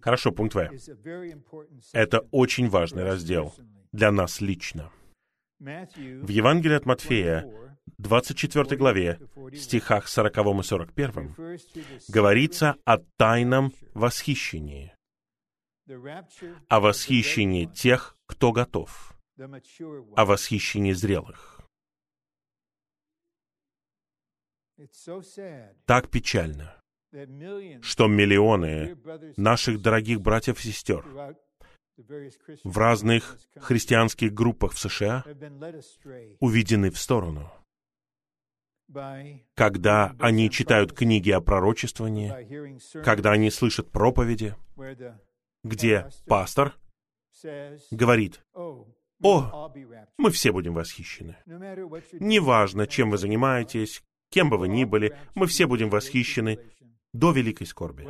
Хорошо, 0.00 0.32
пункт 0.32 0.54
В. 0.54 0.68
Это 1.92 2.20
очень 2.32 2.68
важный 2.68 3.04
раздел 3.04 3.54
для 3.92 4.10
нас 4.10 4.40
лично. 4.40 4.90
В 5.60 6.28
Евангелии 6.28 6.74
от 6.74 6.86
Матфея, 6.86 7.78
24 7.98 8.76
главе, 8.76 9.20
стихах 9.54 10.08
40 10.08 10.38
и 10.58 10.62
41, 10.64 11.36
говорится 12.08 12.76
о 12.84 12.98
тайном 13.16 13.72
восхищении, 13.94 14.92
о 16.68 16.80
восхищении 16.80 17.66
тех, 17.66 18.16
кто 18.26 18.50
готов, 18.50 19.14
о 19.38 20.24
восхищении 20.24 20.92
зрелых. 20.92 21.51
Так 25.86 26.10
печально, 26.10 26.76
что 27.82 28.06
миллионы 28.06 28.96
наших 29.36 29.80
дорогих 29.80 30.20
братьев 30.20 30.58
и 30.60 30.68
сестер 30.68 31.04
в 32.64 32.78
разных 32.78 33.38
христианских 33.56 34.32
группах 34.32 34.72
в 34.72 34.78
США 34.78 35.24
уведены 36.40 36.90
в 36.90 36.98
сторону, 36.98 37.52
когда 39.54 40.14
они 40.18 40.50
читают 40.50 40.92
книги 40.92 41.30
о 41.30 41.40
пророчествовании, 41.40 43.02
когда 43.02 43.32
они 43.32 43.50
слышат 43.50 43.90
проповеди, 43.90 44.56
где 45.64 46.08
пастор 46.26 46.74
говорит, 47.90 48.42
«О, 48.54 49.72
мы 50.18 50.30
все 50.30 50.52
будем 50.52 50.74
восхищены. 50.74 51.36
Неважно, 51.46 52.86
чем 52.86 53.10
вы 53.10 53.18
занимаетесь, 53.18 54.02
кем 54.32 54.50
бы 54.50 54.58
вы 54.58 54.68
ни 54.68 54.84
были, 54.84 55.16
мы 55.34 55.46
все 55.46 55.66
будем 55.66 55.90
восхищены 55.90 56.58
до 57.12 57.30
великой 57.32 57.66
скорби. 57.66 58.06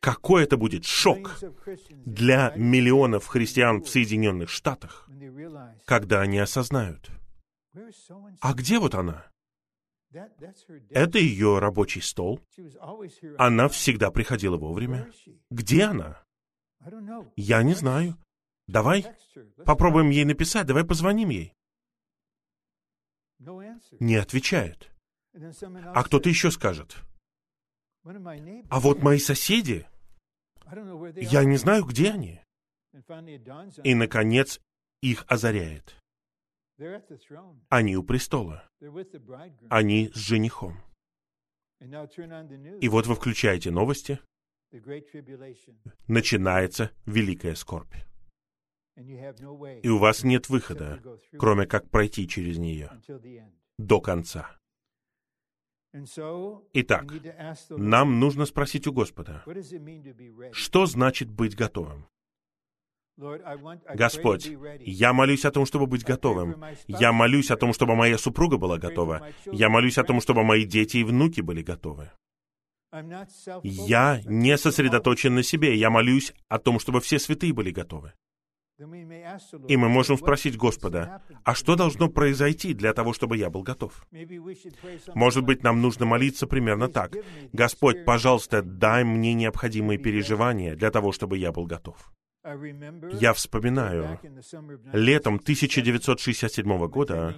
Какой 0.00 0.44
это 0.44 0.56
будет 0.56 0.84
шок 0.84 1.40
для 1.90 2.52
миллионов 2.56 3.26
христиан 3.26 3.82
в 3.82 3.88
Соединенных 3.88 4.48
Штатах, 4.48 5.08
когда 5.84 6.20
они 6.20 6.38
осознают, 6.38 7.10
а 8.40 8.54
где 8.54 8.78
вот 8.78 8.94
она? 8.94 9.26
Это 10.90 11.18
ее 11.18 11.58
рабочий 11.58 12.00
стол. 12.00 12.40
Она 13.36 13.68
всегда 13.68 14.10
приходила 14.10 14.56
вовремя. 14.56 15.10
Где 15.50 15.84
она? 15.84 16.22
Я 17.36 17.62
не 17.62 17.74
знаю. 17.74 18.16
Давай 18.66 19.06
попробуем 19.64 20.10
ей 20.10 20.24
написать, 20.24 20.66
давай 20.66 20.84
позвоним 20.84 21.30
ей. 21.30 21.54
Не 24.00 24.16
отвечает. 24.16 24.90
А 25.34 26.02
кто-то 26.04 26.28
еще 26.28 26.50
скажет. 26.50 26.96
А 28.04 28.80
вот 28.80 29.02
мои 29.02 29.18
соседи, 29.18 29.86
я 31.16 31.44
не 31.44 31.56
знаю, 31.56 31.84
где 31.84 32.10
они. 32.10 32.40
И, 33.84 33.94
наконец, 33.94 34.60
их 35.02 35.24
озаряет. 35.28 35.96
Они 37.68 37.96
у 37.96 38.02
престола. 38.02 38.68
Они 39.68 40.10
с 40.14 40.16
женихом. 40.16 40.80
И 41.80 42.88
вот 42.88 43.06
вы 43.06 43.14
включаете 43.14 43.70
новости. 43.70 44.20
Начинается 46.08 46.90
великая 47.06 47.54
скорбь. 47.54 47.94
И 48.96 49.88
у 49.88 49.98
вас 49.98 50.24
нет 50.24 50.48
выхода, 50.48 51.00
кроме 51.38 51.66
как 51.66 51.88
пройти 51.88 52.26
через 52.26 52.58
нее 52.58 52.90
до 53.78 54.00
конца. 54.00 54.58
Итак, 56.74 57.04
нам 57.70 58.20
нужно 58.20 58.44
спросить 58.44 58.86
у 58.86 58.92
Господа, 58.92 59.44
что 60.52 60.86
значит 60.86 61.30
быть 61.30 61.56
готовым? 61.56 62.06
Господь, 63.94 64.48
я 64.80 65.12
молюсь 65.12 65.44
о 65.44 65.50
том, 65.50 65.66
чтобы 65.66 65.86
быть 65.86 66.04
готовым. 66.04 66.62
Я 66.86 67.12
молюсь 67.12 67.50
о 67.50 67.56
том, 67.56 67.72
чтобы 67.72 67.96
моя 67.96 68.16
супруга 68.16 68.58
была 68.58 68.78
готова. 68.78 69.28
Я 69.46 69.68
молюсь 69.68 69.98
о 69.98 70.04
том, 70.04 70.20
чтобы 70.20 70.44
мои 70.44 70.64
дети 70.64 70.98
и 70.98 71.04
внуки 71.04 71.40
были 71.40 71.62
готовы. 71.62 72.12
Я 73.62 74.22
не 74.24 74.56
сосредоточен 74.56 75.34
на 75.34 75.42
себе. 75.42 75.74
Я 75.74 75.90
молюсь 75.90 76.32
о 76.48 76.58
том, 76.58 76.78
чтобы 76.78 77.00
все 77.00 77.18
святые 77.18 77.52
были 77.52 77.70
готовы. 77.70 78.12
И 78.78 79.76
мы 79.76 79.88
можем 79.88 80.16
спросить 80.16 80.56
Господа, 80.56 81.22
а 81.42 81.54
что 81.54 81.74
должно 81.74 82.08
произойти 82.08 82.74
для 82.74 82.92
того, 82.92 83.12
чтобы 83.12 83.36
я 83.36 83.50
был 83.50 83.62
готов? 83.62 84.06
Может 85.14 85.44
быть, 85.44 85.64
нам 85.64 85.82
нужно 85.82 86.06
молиться 86.06 86.46
примерно 86.46 86.88
так. 86.88 87.16
Господь, 87.52 88.04
пожалуйста, 88.04 88.62
дай 88.62 89.02
мне 89.02 89.34
необходимые 89.34 89.98
переживания 89.98 90.76
для 90.76 90.90
того, 90.90 91.10
чтобы 91.10 91.38
я 91.38 91.50
был 91.50 91.66
готов. 91.66 92.12
Я 93.20 93.32
вспоминаю, 93.34 94.20
летом 94.92 95.34
1967 95.36 96.86
года 96.86 97.34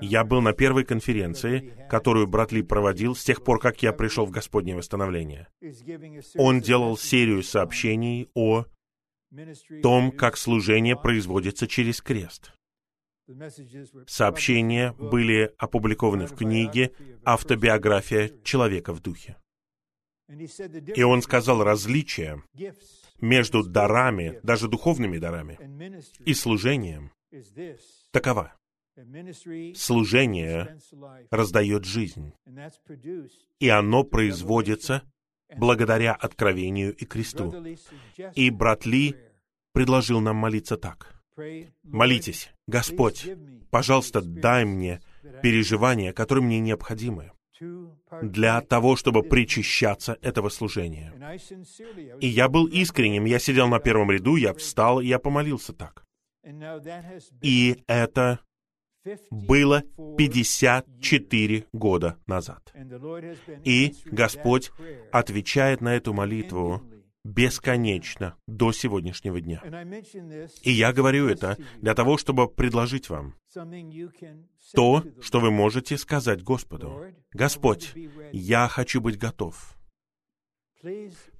я 0.00 0.24
был 0.24 0.40
на 0.40 0.52
первой 0.52 0.84
конференции, 0.84 1.74
которую 1.90 2.28
брат 2.28 2.52
Ли 2.52 2.62
проводил 2.62 3.14
с 3.14 3.24
тех 3.24 3.42
пор, 3.42 3.58
как 3.58 3.82
я 3.82 3.92
пришел 3.92 4.24
в 4.26 4.30
Господнее 4.30 4.76
восстановление. 4.76 5.48
Он 6.36 6.60
делал 6.60 6.96
серию 6.96 7.42
сообщений 7.42 8.30
о 8.34 8.64
том, 9.82 10.10
как 10.12 10.36
служение 10.36 10.96
производится 10.96 11.66
через 11.66 12.00
крест. 12.00 12.52
Сообщения 14.06 14.92
были 14.92 15.52
опубликованы 15.58 16.26
в 16.26 16.34
книге 16.34 16.92
«Автобиография 17.24 18.30
человека 18.42 18.94
в 18.94 19.00
духе». 19.00 19.36
И 20.94 21.02
он 21.02 21.22
сказал 21.22 21.62
различие 21.62 22.42
между 23.20 23.62
дарами, 23.62 24.40
даже 24.42 24.68
духовными 24.68 25.18
дарами, 25.18 25.58
и 26.24 26.34
служением 26.34 27.12
такова. 28.10 28.54
Служение 29.74 30.78
раздает 31.30 31.84
жизнь, 31.84 32.32
и 33.60 33.68
оно 33.68 34.04
производится 34.04 35.02
благодаря 35.56 36.14
откровению 36.14 36.94
и 36.94 37.04
кресту. 37.04 37.54
И 38.34 38.50
брат 38.50 38.86
Ли 38.86 39.16
предложил 39.72 40.20
нам 40.20 40.36
молиться 40.36 40.76
так. 40.76 41.14
Молитесь, 41.84 42.50
Господь, 42.66 43.26
пожалуйста, 43.70 44.20
дай 44.20 44.64
мне 44.64 45.00
переживания, 45.42 46.12
которые 46.12 46.44
мне 46.44 46.58
необходимы 46.58 47.32
для 48.22 48.60
того, 48.60 48.96
чтобы 48.96 49.22
причащаться 49.22 50.16
этого 50.22 50.48
служения. 50.48 51.12
И 52.20 52.26
я 52.26 52.48
был 52.48 52.66
искренним, 52.66 53.24
я 53.24 53.38
сидел 53.38 53.68
на 53.68 53.78
первом 53.78 54.10
ряду, 54.10 54.36
я 54.36 54.54
встал, 54.54 55.00
я 55.00 55.18
помолился 55.18 55.72
так. 55.72 56.04
И 57.42 57.82
это 57.86 58.40
было 59.30 59.82
54 60.16 61.66
года 61.72 62.16
назад. 62.26 62.72
И 63.64 63.94
Господь 64.06 64.70
отвечает 65.12 65.80
на 65.80 65.94
эту 65.94 66.12
молитву 66.12 66.82
бесконечно 67.24 68.36
до 68.46 68.72
сегодняшнего 68.72 69.40
дня. 69.40 69.62
И 70.62 70.70
я 70.72 70.92
говорю 70.92 71.28
это 71.28 71.56
для 71.80 71.94
того, 71.94 72.16
чтобы 72.16 72.48
предложить 72.48 73.08
вам 73.08 73.34
то, 74.74 75.04
что 75.20 75.40
вы 75.40 75.50
можете 75.50 75.98
сказать 75.98 76.42
Господу. 76.42 77.04
Господь, 77.32 77.94
я 78.32 78.68
хочу 78.68 79.00
быть 79.00 79.18
готов. 79.18 79.74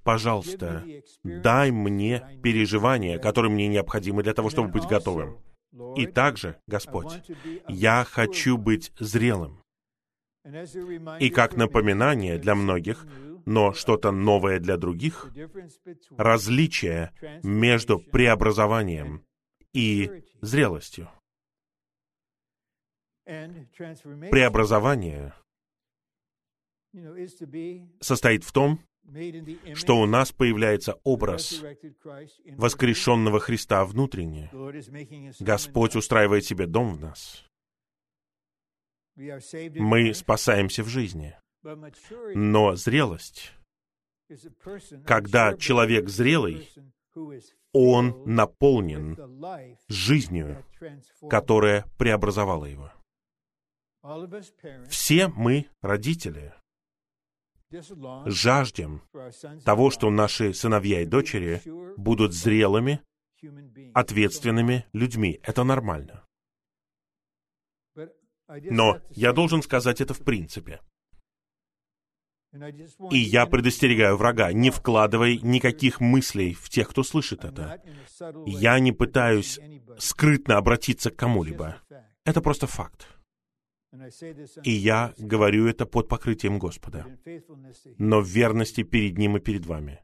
Пожалуйста, 0.02 0.84
дай 1.22 1.70
мне 1.70 2.38
переживания, 2.42 3.18
которые 3.18 3.52
мне 3.52 3.68
необходимы 3.68 4.22
для 4.22 4.34
того, 4.34 4.50
чтобы 4.50 4.68
быть 4.68 4.86
готовым. 4.86 5.38
И 5.96 6.06
также, 6.06 6.60
Господь, 6.66 7.22
я 7.68 8.04
хочу 8.04 8.56
быть 8.56 8.92
зрелым. 8.98 9.62
И 11.20 11.30
как 11.30 11.56
напоминание 11.56 12.38
для 12.38 12.54
многих, 12.54 13.06
но 13.44 13.72
что-то 13.72 14.10
новое 14.10 14.60
для 14.60 14.76
других, 14.76 15.30
различие 16.16 17.12
между 17.42 17.98
преобразованием 17.98 19.24
и 19.72 20.22
зрелостью. 20.40 21.08
Преобразование 24.30 25.34
состоит 28.00 28.44
в 28.44 28.52
том, 28.52 28.80
что 29.74 29.98
у 30.00 30.06
нас 30.06 30.32
появляется 30.32 30.98
образ 31.04 31.62
воскрешенного 32.56 33.40
Христа 33.40 33.84
внутренне. 33.84 34.50
Господь 35.40 35.96
устраивает 35.96 36.44
себе 36.44 36.66
дом 36.66 36.94
в 36.94 37.00
нас. 37.00 37.44
Мы 39.16 40.14
спасаемся 40.14 40.82
в 40.82 40.88
жизни. 40.88 41.36
Но 42.34 42.76
зрелость, 42.76 43.52
когда 45.04 45.56
человек 45.56 46.08
зрелый, 46.08 46.68
он 47.72 48.22
наполнен 48.26 49.16
жизнью, 49.88 50.64
которая 51.28 51.84
преобразовала 51.98 52.66
его. 52.66 52.92
Все 54.88 55.28
мы, 55.28 55.66
родители, 55.82 56.54
жаждем 58.26 59.02
того, 59.64 59.90
что 59.90 60.10
наши 60.10 60.54
сыновья 60.54 61.02
и 61.02 61.06
дочери 61.06 61.62
будут 61.96 62.32
зрелыми, 62.32 63.00
ответственными 63.94 64.86
людьми. 64.92 65.40
Это 65.42 65.64
нормально. 65.64 66.24
Но 68.48 69.00
я 69.10 69.32
должен 69.32 69.62
сказать 69.62 70.00
это 70.00 70.14
в 70.14 70.24
принципе. 70.24 70.80
И 73.10 73.18
я 73.18 73.46
предостерегаю 73.46 74.16
врага, 74.16 74.52
не 74.52 74.70
вкладывай 74.70 75.38
никаких 75.42 76.00
мыслей 76.00 76.54
в 76.54 76.70
тех, 76.70 76.88
кто 76.88 77.02
слышит 77.02 77.44
это. 77.44 77.82
Я 78.46 78.78
не 78.80 78.92
пытаюсь 78.92 79.60
скрытно 79.98 80.56
обратиться 80.56 81.10
к 81.10 81.16
кому-либо. 81.16 81.76
Это 82.24 82.40
просто 82.40 82.66
факт. 82.66 83.06
И 84.64 84.70
я 84.70 85.14
говорю 85.18 85.66
это 85.66 85.86
под 85.86 86.08
покрытием 86.08 86.58
Господа, 86.58 87.06
но 87.98 88.20
в 88.20 88.28
верности 88.28 88.82
перед 88.82 89.16
Ним 89.16 89.36
и 89.36 89.40
перед 89.40 89.64
вами. 89.66 90.02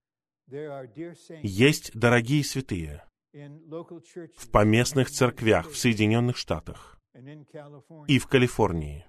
Есть 1.42 1.90
дорогие 1.94 2.44
святые 2.44 3.04
в 3.32 4.50
поместных 4.50 5.10
церквях 5.10 5.70
в 5.70 5.76
Соединенных 5.76 6.36
Штатах 6.36 7.00
и 8.06 8.18
в 8.18 8.26
Калифорнии, 8.26 9.06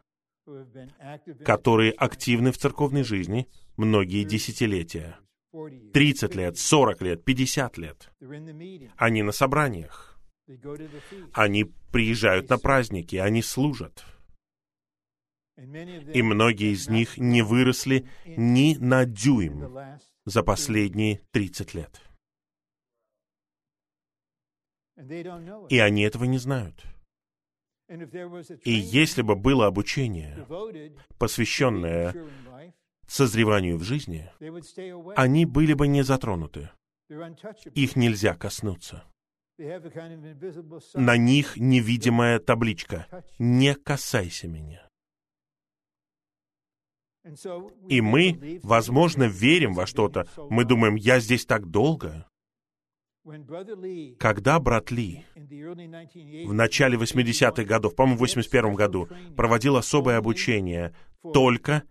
которые 1.44 1.92
активны 1.92 2.52
в 2.52 2.58
церковной 2.58 3.04
жизни 3.04 3.48
многие 3.78 4.24
десятилетия. 4.24 5.18
30 5.94 6.36
лет, 6.36 6.58
40 6.58 7.02
лет, 7.02 7.24
50 7.24 7.78
лет. 7.78 8.12
Они 8.98 9.24
на 9.24 9.32
собраниях. 9.32 10.20
Они 11.34 11.64
приезжают 11.92 12.50
на 12.50 12.58
праздники, 12.58 13.16
они 13.16 13.42
служат. 13.42 14.04
И 15.58 16.22
многие 16.22 16.74
из 16.74 16.90
них 16.90 17.18
не 17.18 17.42
выросли 17.42 18.08
ни 18.26 18.76
на 18.76 19.06
дюйм 19.06 19.78
за 20.26 20.44
последние 20.44 21.22
30 21.32 21.74
лет. 21.74 22.02
И 25.70 25.80
они 25.80 26.04
этого 26.04 26.26
не 26.26 26.38
знают. 26.38 26.84
И 28.64 28.72
если 28.72 29.22
бы 29.22 29.36
было 29.36 29.68
обучение, 29.68 30.46
посвященное 31.18 32.16
созреванию 33.08 33.78
в 33.78 33.84
жизни, 33.84 34.32
они 35.16 35.46
были 35.46 35.74
бы 35.74 35.88
не 35.88 36.04
затронуты. 36.04 36.70
Их 37.76 37.96
нельзя 37.96 38.36
коснуться. 38.36 39.04
На 40.96 41.16
них 41.16 41.56
невидимая 41.56 42.40
табличка 42.40 43.08
«Не 43.38 43.76
касайся 43.76 44.48
меня». 44.48 44.85
И 47.90 48.02
мы, 48.02 48.60
возможно, 48.64 49.24
верим 49.24 49.74
во 49.74 49.86
что-то. 49.86 50.28
Мы 50.50 50.66
думаем, 50.66 50.96
я 50.96 51.20
здесь 51.20 51.46
так 51.46 51.66
долго. 51.66 52.28
Когда 54.20 54.60
брат 54.60 54.92
Ли 54.92 55.26
в 55.36 56.54
начале 56.54 56.98
80-х 56.98 57.64
годов, 57.64 57.96
по-моему, 57.96 58.18
в 58.18 58.22
81 58.22 58.76
году, 58.76 59.10
проводил 59.36 59.78
особое 59.78 60.18
обучение 60.18 60.94
только 61.34 61.84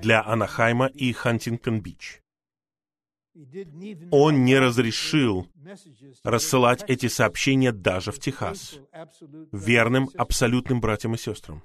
для 0.00 0.22
Анахайма 0.24 0.86
и 0.86 1.12
Хантингтон-Бич, 1.12 2.22
он 4.10 4.44
не 4.44 4.58
разрешил 4.58 5.46
рассылать 6.24 6.84
эти 6.88 7.08
сообщения 7.08 7.72
даже 7.72 8.12
в 8.12 8.18
Техас, 8.18 8.78
верным 9.52 10.08
абсолютным 10.16 10.80
братьям 10.80 11.14
и 11.14 11.18
сестрам. 11.18 11.62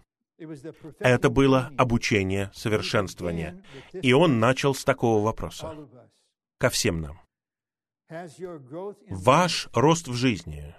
Это 0.99 1.29
было 1.29 1.71
обучение 1.77 2.51
совершенствования. 2.53 3.63
И 3.93 4.13
он 4.13 4.39
начал 4.39 4.75
с 4.75 4.83
такого 4.83 5.23
вопроса 5.23 5.75
ко 6.59 6.69
всем 6.69 7.01
нам. 7.01 7.21
Ваш 9.09 9.69
рост 9.73 10.07
в 10.07 10.13
жизни 10.13 10.75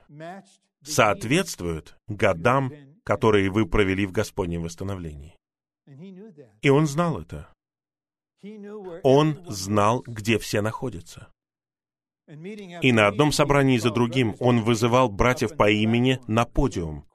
соответствует 0.83 1.97
годам, 2.07 2.73
которые 3.05 3.51
вы 3.51 3.67
провели 3.67 4.07
в 4.07 4.13
Господнем 4.13 4.63
восстановлении. 4.63 5.37
И 6.63 6.69
он 6.69 6.87
знал 6.87 7.21
это. 7.21 7.53
Он 9.03 9.45
знал, 9.49 10.03
где 10.07 10.39
все 10.39 10.61
находятся. 10.61 11.29
И 12.29 12.93
на 12.93 13.09
одном 13.09 13.33
собрании 13.33 13.79
за 13.79 13.91
другим 13.91 14.37
он 14.39 14.63
вызывал 14.63 15.09
братьев 15.09 15.57
по 15.57 15.71
имени 15.71 16.21
на 16.27 16.45
подиум 16.45 17.07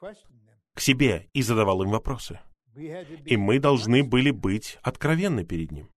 к 0.75 0.79
себе 0.79 1.29
и 1.33 1.41
задавал 1.41 1.83
им 1.83 1.91
вопросы. 1.91 2.39
И 3.25 3.37
мы 3.37 3.59
должны 3.59 4.03
были 4.03 4.31
быть 4.31 4.79
откровенны 4.81 5.45
перед 5.45 5.71
ним. 5.71 5.89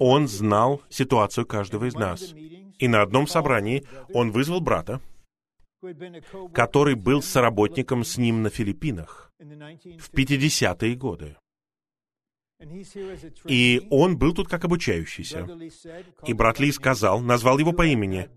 Он 0.00 0.26
знал 0.26 0.82
ситуацию 0.88 1.46
каждого 1.46 1.84
из 1.84 1.94
нас. 1.94 2.34
И 2.78 2.88
на 2.88 3.02
одном 3.02 3.26
собрании 3.26 3.84
он 4.12 4.30
вызвал 4.30 4.60
брата, 4.60 5.00
который 6.52 6.94
был 6.94 7.22
соработником 7.22 8.04
с 8.04 8.16
ним 8.18 8.42
на 8.42 8.50
Филиппинах 8.50 9.32
в 9.38 10.12
50-е 10.12 10.96
годы. 10.96 11.36
И 13.44 13.86
он 13.90 14.18
был 14.18 14.34
тут 14.34 14.48
как 14.48 14.64
обучающийся. 14.64 15.48
И 16.26 16.32
брат 16.32 16.58
Ли 16.58 16.72
сказал, 16.72 17.20
назвал 17.20 17.58
его 17.58 17.72
по 17.72 17.86
имени, 17.86 18.28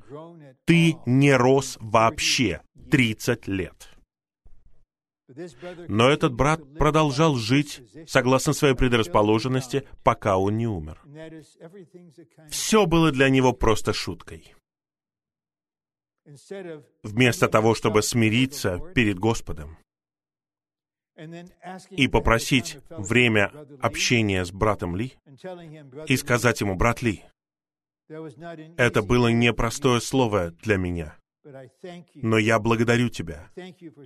«Ты 0.66 0.96
не 1.08 1.34
рос 1.34 1.78
вообще 1.80 2.62
30 2.92 3.48
лет». 3.48 3.91
Но 5.88 6.10
этот 6.10 6.34
брат 6.34 6.62
продолжал 6.78 7.36
жить 7.36 7.82
согласно 8.08 8.54
своей 8.54 8.76
предрасположенности, 8.76 9.88
пока 10.04 10.38
он 10.38 10.58
не 10.58 10.68
умер. 10.68 11.02
Все 12.50 12.86
было 12.86 13.12
для 13.12 13.30
него 13.30 13.54
просто 13.54 13.94
шуткой. 13.94 14.54
Вместо 17.04 17.48
того, 17.48 17.76
чтобы 17.76 18.04
смириться 18.04 18.80
перед 18.94 19.20
Господом 19.20 19.78
и 21.90 22.08
попросить 22.08 22.78
время 22.90 23.52
общения 23.82 24.46
с 24.46 24.52
братом 24.52 24.96
Ли 24.96 25.14
и 26.08 26.18
сказать 26.18 26.62
ему, 26.62 26.76
брат 26.76 27.02
Ли, 27.02 27.24
это 28.78 29.02
было 29.02 29.30
непростое 29.30 30.02
слово 30.02 30.52
для 30.52 30.78
меня— 30.78 31.16
но 32.16 32.38
я 32.38 32.60
благодарю 32.60 33.10
тебя. 33.10 33.50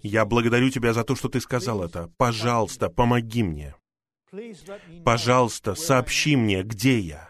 Я 0.03 0.25
благодарю 0.25 0.69
тебя 0.69 0.93
за 0.93 1.03
то, 1.03 1.15
что 1.15 1.29
ты 1.29 1.41
сказал 1.41 1.83
это. 1.83 2.11
Пожалуйста, 2.17 2.89
помоги 2.89 3.43
мне. 3.43 3.75
Пожалуйста, 5.03 5.75
сообщи 5.75 6.35
мне, 6.35 6.63
где 6.63 6.99
я. 6.99 7.29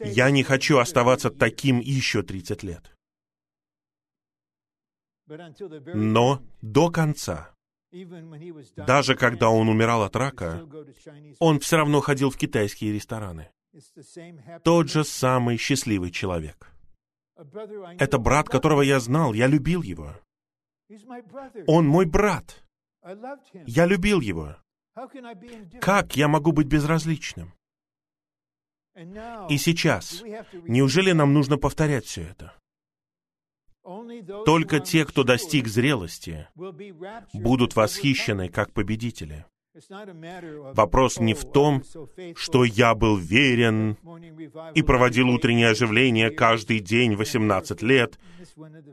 Я 0.00 0.30
не 0.30 0.42
хочу 0.42 0.78
оставаться 0.78 1.30
таким 1.30 1.80
еще 1.80 2.22
30 2.22 2.62
лет. 2.62 2.96
Но 5.26 6.42
до 6.60 6.90
конца, 6.90 7.54
даже 8.76 9.16
когда 9.16 9.48
он 9.48 9.68
умирал 9.68 10.02
от 10.02 10.14
рака, 10.14 10.68
он 11.38 11.58
все 11.60 11.78
равно 11.78 12.00
ходил 12.00 12.30
в 12.30 12.36
китайские 12.36 12.92
рестораны. 12.92 13.50
Тот 14.62 14.88
же 14.90 15.04
самый 15.04 15.56
счастливый 15.56 16.10
человек. 16.10 16.73
Это 17.36 18.18
брат, 18.18 18.48
которого 18.48 18.82
я 18.82 19.00
знал, 19.00 19.32
я 19.32 19.46
любил 19.46 19.82
его. 19.82 20.16
Он 21.66 21.86
мой 21.86 22.06
брат. 22.06 22.62
Я 23.66 23.86
любил 23.86 24.20
его. 24.20 24.56
Как 25.80 26.16
я 26.16 26.28
могу 26.28 26.52
быть 26.52 26.66
безразличным? 26.66 27.52
И 29.48 29.58
сейчас, 29.58 30.22
неужели 30.68 31.12
нам 31.12 31.34
нужно 31.34 31.58
повторять 31.58 32.04
все 32.04 32.22
это? 32.22 32.54
Только 34.46 34.80
те, 34.80 35.04
кто 35.04 35.24
достиг 35.24 35.66
зрелости, 35.66 36.48
будут 37.34 37.74
восхищены 37.76 38.48
как 38.48 38.72
победители. 38.72 39.44
Вопрос 40.74 41.18
не 41.18 41.34
в 41.34 41.44
том, 41.44 41.82
что 42.36 42.64
я 42.64 42.94
был 42.94 43.16
верен 43.16 43.96
и 44.74 44.82
проводил 44.82 45.30
утреннее 45.30 45.70
оживление 45.70 46.30
каждый 46.30 46.78
день 46.78 47.16
18 47.16 47.82
лет 47.82 48.18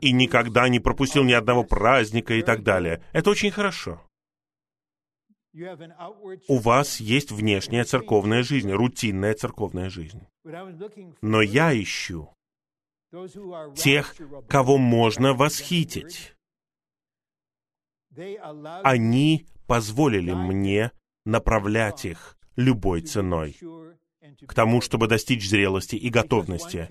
и 0.00 0.12
никогда 0.12 0.68
не 0.68 0.80
пропустил 0.80 1.22
ни 1.22 1.32
одного 1.32 1.62
праздника 1.62 2.34
и 2.34 2.42
так 2.42 2.64
далее. 2.64 3.00
Это 3.12 3.30
очень 3.30 3.52
хорошо. 3.52 4.00
У 6.48 6.58
вас 6.58 6.98
есть 6.98 7.30
внешняя 7.30 7.84
церковная 7.84 8.42
жизнь, 8.42 8.72
рутинная 8.72 9.34
церковная 9.34 9.88
жизнь. 9.88 10.26
Но 11.20 11.42
я 11.42 11.80
ищу 11.80 12.28
тех, 13.76 14.16
кого 14.48 14.78
можно 14.78 15.34
восхитить. 15.34 16.34
Они 18.82 19.46
позволили 19.66 20.32
мне 20.32 20.92
направлять 21.24 22.04
их 22.04 22.36
любой 22.56 23.02
ценой 23.02 23.56
к 24.46 24.54
тому, 24.54 24.80
чтобы 24.80 25.08
достичь 25.08 25.48
зрелости 25.48 25.96
и 25.96 26.08
готовности. 26.08 26.88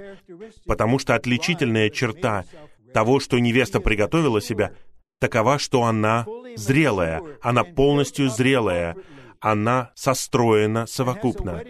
Потому 0.65 0.99
что 0.99 1.15
отличительная 1.15 1.89
черта 1.89 2.45
того, 2.93 3.19
что 3.19 3.39
невеста 3.39 3.79
приготовила 3.79 4.41
себя, 4.41 4.71
такова, 5.19 5.59
что 5.59 5.83
она 5.83 6.25
зрелая, 6.55 7.21
она 7.41 7.63
полностью 7.63 8.29
зрелая, 8.29 8.95
она 9.39 9.91
состроена 9.95 10.85
совокупно. 10.85 11.63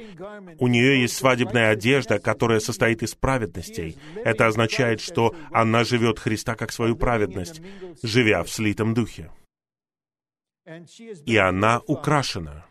У 0.59 0.67
нее 0.67 1.01
есть 1.01 1.15
свадебная 1.15 1.69
одежда, 1.69 2.19
которая 2.19 2.59
состоит 2.59 3.01
из 3.01 3.15
праведностей. 3.15 3.97
Это 4.25 4.47
означает, 4.47 4.99
что 4.99 5.33
она 5.51 5.83
живет 5.83 6.19
Христа 6.19 6.55
как 6.55 6.71
свою 6.71 6.95
праведность, 6.95 7.61
живя 8.03 8.43
в 8.43 8.49
слитом 8.49 8.93
духе. 8.93 9.31
И 11.25 11.37
она 11.37 11.81
украшена 11.87 12.65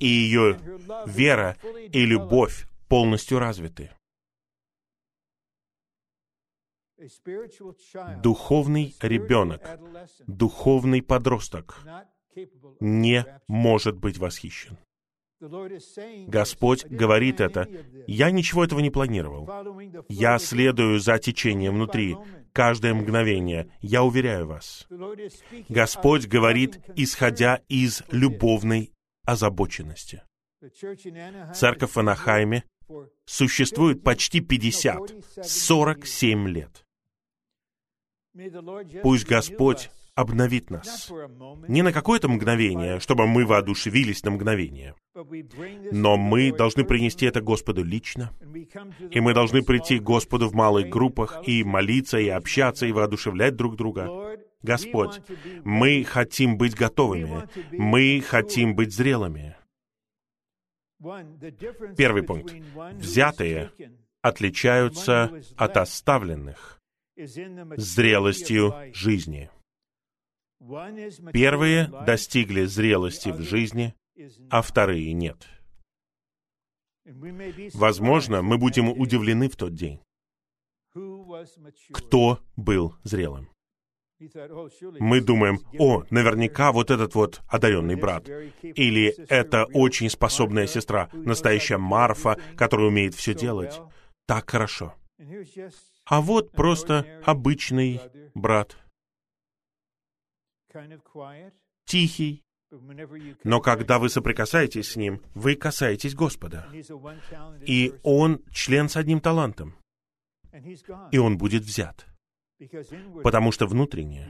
и 0.00 0.06
ее 0.06 0.58
вера 1.06 1.56
и 1.92 2.04
любовь 2.04 2.66
полностью 2.88 3.38
развиты. 3.38 3.90
Духовный 8.22 8.96
ребенок, 9.00 9.62
духовный 10.26 11.02
подросток 11.02 11.80
не 12.80 13.24
может 13.46 13.96
быть 13.96 14.18
восхищен. 14.18 14.76
Господь 16.26 16.84
говорит 16.84 17.40
это. 17.40 17.68
Я 18.08 18.32
ничего 18.32 18.64
этого 18.64 18.80
не 18.80 18.90
планировал. 18.90 19.48
Я 20.08 20.38
следую 20.40 20.98
за 20.98 21.18
течением 21.18 21.74
внутри. 21.74 22.16
Каждое 22.58 22.92
мгновение. 22.92 23.70
Я 23.80 24.02
уверяю 24.02 24.48
вас. 24.48 24.88
Господь 25.68 26.26
говорит, 26.26 26.80
исходя 26.96 27.62
из 27.68 28.02
любовной 28.10 28.90
озабоченности. 29.24 30.24
Церковь 31.54 31.92
в 31.92 31.98
Анахайме 31.98 32.64
существует 33.26 34.02
почти 34.02 34.40
50, 34.40 35.12
47 35.40 36.48
лет. 36.48 36.84
Пусть 39.04 39.24
Господь 39.24 39.92
обновит 40.18 40.68
нас. 40.70 41.12
Не 41.68 41.82
на 41.82 41.92
какое-то 41.92 42.28
мгновение, 42.28 42.98
чтобы 42.98 43.28
мы 43.28 43.46
воодушевились 43.46 44.24
на 44.24 44.32
мгновение. 44.32 44.96
Но 45.92 46.16
мы 46.16 46.52
должны 46.52 46.84
принести 46.84 47.24
это 47.24 47.40
Господу 47.40 47.84
лично. 47.84 48.32
И 49.12 49.20
мы 49.20 49.32
должны 49.32 49.62
прийти 49.62 50.00
к 50.00 50.02
Господу 50.02 50.48
в 50.48 50.54
малых 50.54 50.88
группах 50.88 51.40
и 51.46 51.62
молиться, 51.62 52.18
и 52.18 52.28
общаться, 52.28 52.86
и 52.86 52.92
воодушевлять 52.92 53.54
друг 53.54 53.76
друга. 53.76 54.36
Господь, 54.62 55.20
мы 55.62 56.02
хотим 56.02 56.58
быть 56.58 56.74
готовыми. 56.74 57.48
Мы 57.70 58.20
хотим 58.20 58.74
быть 58.74 58.92
зрелыми. 58.92 59.56
Первый 61.96 62.24
пункт. 62.24 62.52
Взятые 62.94 63.70
отличаются 64.20 65.30
от 65.56 65.76
оставленных 65.76 66.80
зрелостью 67.16 68.74
жизни. 68.92 69.48
Первые 71.32 71.86
достигли 72.06 72.64
зрелости 72.64 73.30
в 73.30 73.40
жизни, 73.42 73.94
а 74.50 74.62
вторые 74.62 75.12
нет. 75.12 75.46
Возможно, 77.74 78.42
мы 78.42 78.58
будем 78.58 78.88
удивлены 78.88 79.48
в 79.48 79.56
тот 79.56 79.74
день. 79.74 80.00
Кто 81.92 82.40
был 82.56 82.94
зрелым? 83.04 83.48
Мы 84.98 85.20
думаем, 85.20 85.60
о, 85.78 86.02
наверняка 86.10 86.72
вот 86.72 86.90
этот 86.90 87.14
вот 87.14 87.40
одаренный 87.48 87.94
брат. 87.94 88.28
Или 88.62 89.14
это 89.28 89.64
очень 89.66 90.10
способная 90.10 90.66
сестра, 90.66 91.08
настоящая 91.12 91.78
Марфа, 91.78 92.36
которая 92.56 92.88
умеет 92.88 93.14
все 93.14 93.32
делать. 93.32 93.80
Так 94.26 94.50
хорошо. 94.50 94.94
А 96.04 96.20
вот 96.20 96.50
просто 96.52 97.06
обычный 97.24 98.00
брат. 98.34 98.76
Тихий. 101.84 102.44
Но 103.44 103.60
когда 103.60 103.98
вы 103.98 104.10
соприкасаетесь 104.10 104.90
с 104.92 104.96
ним, 104.96 105.22
вы 105.34 105.56
касаетесь 105.56 106.14
Господа. 106.14 106.68
И 107.66 107.94
он 108.02 108.44
член 108.52 108.88
с 108.88 108.96
одним 108.96 109.20
талантом. 109.20 109.74
И 111.12 111.18
он 111.18 111.38
будет 111.38 111.62
взят 111.62 112.06
потому 113.22 113.52
что 113.52 113.66
внутренне 113.66 114.28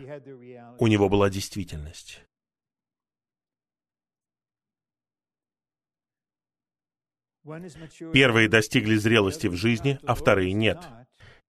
у 0.79 0.87
него 0.87 1.09
была 1.09 1.31
действительность. 1.31 2.25
Первые 8.13 8.49
достигли 8.49 8.97
зрелости 8.97 9.47
в 9.47 9.55
жизни, 9.55 9.99
а 10.03 10.15
вторые 10.15 10.53
нет. 10.53 10.79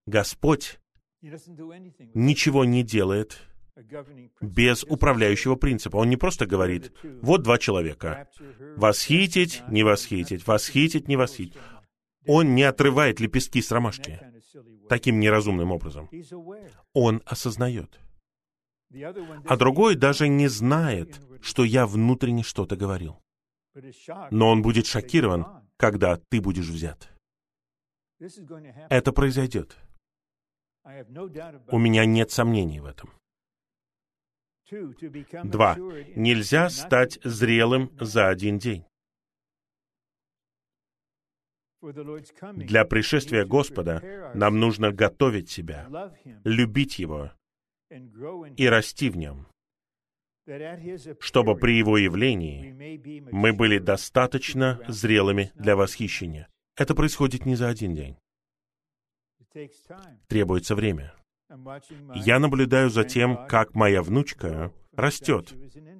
Господь 0.06 0.80
ничего 1.22 2.64
не 2.64 2.84
делает 2.84 3.49
без 4.42 4.84
управляющего 4.84 5.56
принципа. 5.56 5.98
Он 5.98 6.10
не 6.10 6.18
просто 6.18 6.46
говорит, 6.46 6.92
вот 7.22 7.44
два 7.44 7.58
человека, 7.58 8.28
восхитить, 8.76 9.64
не 9.68 9.84
восхитить, 9.84 10.46
восхитить, 10.48 11.08
не 11.08 11.16
восхитить. 11.16 11.58
Он 12.28 12.56
не 12.56 12.64
отрывает 12.64 13.20
лепестки 13.20 13.62
с 13.62 13.72
ромашки 13.72 14.20
таким 14.88 15.20
неразумным 15.20 15.72
образом. 15.72 16.10
Он 16.94 17.22
осознает. 17.26 18.00
А 19.46 19.58
другой 19.58 19.96
даже 19.96 20.28
не 20.28 20.48
знает, 20.48 21.20
что 21.42 21.64
я 21.64 21.86
внутренне 21.86 22.44
что-то 22.44 22.76
говорил. 22.76 23.20
Но 24.32 24.50
он 24.50 24.62
будет 24.62 24.88
шокирован, 24.88 25.46
когда 25.78 26.18
ты 26.30 26.42
будешь 26.42 26.68
взят. 26.68 27.10
Это 28.90 29.12
произойдет. 29.12 29.78
У 31.72 31.78
меня 31.78 32.06
нет 32.06 32.32
сомнений 32.32 32.80
в 32.80 32.86
этом. 32.86 33.12
Два. 35.44 35.76
Нельзя 36.16 36.70
стать 36.70 37.20
зрелым 37.24 37.92
за 38.00 38.30
один 38.30 38.58
день. 38.58 38.86
Для 41.82 42.84
пришествия 42.86 43.46
Господа 43.46 44.32
нам 44.36 44.60
нужно 44.60 44.92
готовить 44.92 45.50
себя, 45.50 46.14
любить 46.44 47.00
Его 47.00 47.32
и 48.58 48.68
расти 48.68 49.10
в 49.10 49.16
Нем, 49.16 49.48
чтобы 51.20 51.56
при 51.56 51.78
Его 51.78 51.98
явлении 51.98 53.32
мы 53.32 53.54
были 53.54 53.80
достаточно 53.80 54.82
зрелыми 54.88 55.52
для 55.56 55.76
восхищения. 55.76 56.50
Это 56.76 56.96
происходит 56.96 57.46
не 57.46 57.56
за 57.56 57.70
один 57.70 57.94
день. 57.96 58.18
Требуется 60.28 60.76
время. 60.76 61.14
Я 62.16 62.40
наблюдаю 62.40 62.90
за 62.90 63.04
тем, 63.04 63.48
как 63.48 63.74
моя 63.76 64.04
внучка 64.04 64.72
растет 64.94 65.54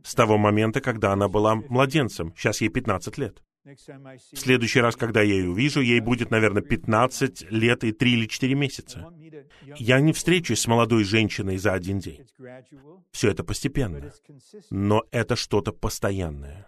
с 0.04 0.14
того 0.14 0.38
момента, 0.38 0.82
когда 0.82 1.14
она 1.14 1.28
была 1.28 1.56
младенцем. 1.56 2.34
Сейчас 2.36 2.62
ей 2.62 2.70
15 2.70 3.18
лет. 3.18 3.42
В 3.64 4.38
следующий 4.38 4.80
раз, 4.80 4.96
когда 4.96 5.22
я 5.22 5.34
ее 5.34 5.50
увижу, 5.50 5.82
ей 5.82 6.00
будет, 6.00 6.32
наверное, 6.32 6.62
15 6.62 7.52
лет 7.52 7.84
и 7.84 7.92
3 7.92 8.14
или 8.14 8.26
4 8.26 8.56
месяца. 8.56 9.14
Я 9.78 10.00
не 10.00 10.14
встречусь 10.14 10.62
с 10.62 10.68
молодой 10.68 11.04
женщиной 11.04 11.58
за 11.58 11.74
один 11.74 12.00
день. 12.00 12.26
Все 13.12 13.30
это 13.30 13.44
постепенно. 13.44 14.12
Но 14.70 15.04
это 15.12 15.36
что-то 15.36 15.72
постоянное. 15.72 16.68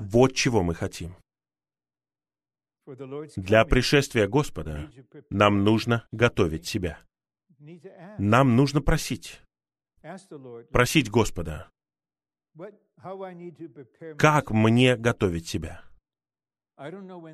Вот 0.00 0.34
чего 0.34 0.62
мы 0.62 0.74
хотим. 0.74 1.16
Для 3.36 3.64
пришествия 3.64 4.26
Господа 4.26 4.90
нам 5.30 5.64
нужно 5.64 6.06
готовить 6.10 6.66
себя. 6.66 6.98
Нам 8.18 8.56
нужно 8.56 8.80
просить. 8.80 9.40
Просить 10.70 11.10
Господа, 11.10 11.70
как 14.18 14.50
мне 14.50 14.96
готовить 14.96 15.46
себя? 15.46 15.82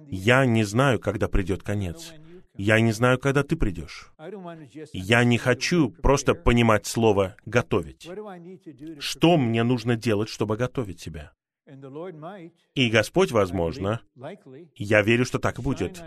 Я 0.09 0.45
не 0.47 0.65
знаю, 0.65 1.01
когда 1.01 1.29
придет 1.29 1.63
конец. 1.63 2.13
Я 2.55 2.81
не 2.81 2.93
знаю, 2.93 3.19
когда 3.19 3.43
ты 3.45 3.57
придешь. 3.57 4.11
Я 4.93 5.25
не 5.25 5.39
хочу 5.39 5.91
просто 5.91 6.35
понимать 6.35 6.87
слово 6.87 7.37
«готовить». 7.47 8.09
Что 8.99 9.37
мне 9.37 9.63
нужно 9.63 9.97
делать, 9.97 10.29
чтобы 10.29 10.57
готовить 10.57 11.01
себя? 11.01 11.33
И 12.75 12.91
Господь, 12.91 13.31
возможно, 13.31 14.01
я 14.75 15.03
верю, 15.03 15.25
что 15.25 15.39
так 15.39 15.59
и 15.59 15.63
будет, 15.63 16.03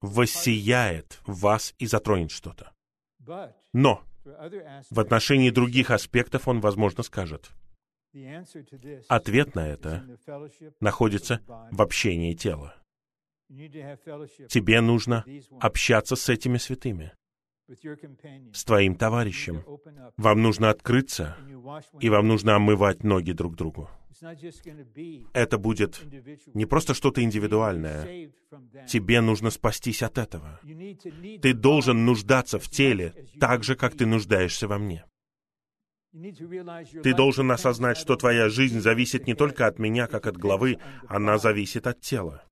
воссияет 0.00 1.20
вас 1.26 1.74
и 1.78 1.86
затронет 1.86 2.30
что-то. 2.30 2.72
Но 3.72 4.02
в 4.90 5.00
отношении 5.00 5.50
других 5.50 5.90
аспектов 5.90 6.48
Он, 6.48 6.60
возможно, 6.60 7.02
скажет, 7.02 7.50
Ответ 9.08 9.54
на 9.54 9.68
это 9.68 10.04
находится 10.80 11.40
в 11.70 11.80
общении 11.80 12.34
тела. 12.34 12.74
Тебе 13.48 14.80
нужно 14.80 15.24
общаться 15.60 16.16
с 16.16 16.28
этими 16.28 16.56
святыми, 16.56 17.12
с 18.52 18.64
твоим 18.64 18.94
товарищем. 18.96 19.64
Вам 20.16 20.42
нужно 20.42 20.70
открыться, 20.70 21.36
и 22.00 22.08
вам 22.08 22.28
нужно 22.28 22.56
омывать 22.56 23.04
ноги 23.04 23.32
друг 23.32 23.56
другу. 23.56 23.88
Это 25.32 25.56
будет 25.56 26.02
не 26.54 26.66
просто 26.66 26.94
что-то 26.94 27.22
индивидуальное. 27.22 28.30
Тебе 28.86 29.20
нужно 29.20 29.50
спастись 29.50 30.02
от 30.02 30.18
этого. 30.18 30.60
Ты 31.42 31.54
должен 31.54 32.04
нуждаться 32.04 32.58
в 32.58 32.68
теле 32.68 33.14
так 33.38 33.64
же, 33.64 33.76
как 33.76 33.96
ты 33.96 34.06
нуждаешься 34.06 34.68
во 34.68 34.78
мне. 34.78 35.04
Ты 36.12 37.14
должен 37.14 37.50
осознать, 37.52 37.96
что 37.96 38.16
твоя 38.16 38.48
жизнь 38.48 38.80
зависит 38.80 39.26
не 39.26 39.34
только 39.34 39.66
от 39.66 39.78
меня, 39.78 40.08
как 40.08 40.26
от 40.26 40.36
главы, 40.36 40.78
она 41.08 41.38
зависит 41.38 41.86
от 41.86 42.00
тела. 42.00 42.42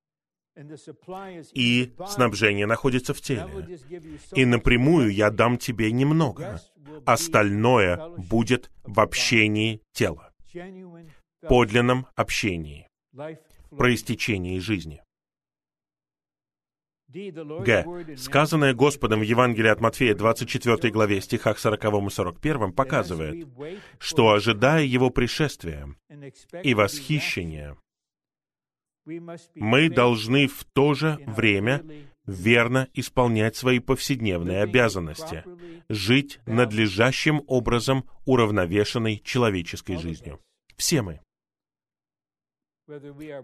И 1.55 1.93
снабжение 2.09 2.67
находится 2.67 3.15
в 3.15 3.21
теле. 3.21 3.79
И 4.35 4.45
напрямую 4.45 5.13
я 5.13 5.31
дам 5.31 5.59
тебе 5.59 5.93
немного. 5.93 6.61
Остальное 7.05 8.09
будет 8.17 8.71
в 8.83 9.01
общении 9.01 9.83
тела. 9.93 10.33
Подлинном 11.43 12.07
общении. 12.17 12.89
Проистечении 13.71 14.59
жизни. 14.59 15.03
Г. 17.09 18.17
Сказанное 18.19 18.75
Господом 18.75 19.21
в 19.21 19.23
Евангелии 19.23 19.71
от 19.71 19.81
Матфея 19.81 20.15
24 20.15 20.93
главе 20.93 21.23
стихах 21.23 21.59
40 21.59 21.85
и 22.07 22.11
41 22.11 22.73
показывает, 22.73 23.49
что, 23.99 24.31
ожидая 24.31 24.85
Его 24.85 25.09
пришествия 25.09 25.89
и 26.63 26.75
восхищения, 26.75 27.79
мы 29.55 29.89
должны 29.89 30.47
в 30.47 30.65
то 30.65 30.95
же 30.95 31.19
время 31.27 31.85
верно 32.27 32.89
исполнять 32.93 33.57
свои 33.57 33.79
повседневные 33.79 34.63
обязанности, 34.63 35.45
жить 35.89 36.41
надлежащим 36.47 37.43
образом 37.47 38.05
уравновешенной 38.27 39.21
человеческой 39.25 39.97
жизнью. 39.97 40.41
Все 40.77 41.03
мы. 41.03 41.21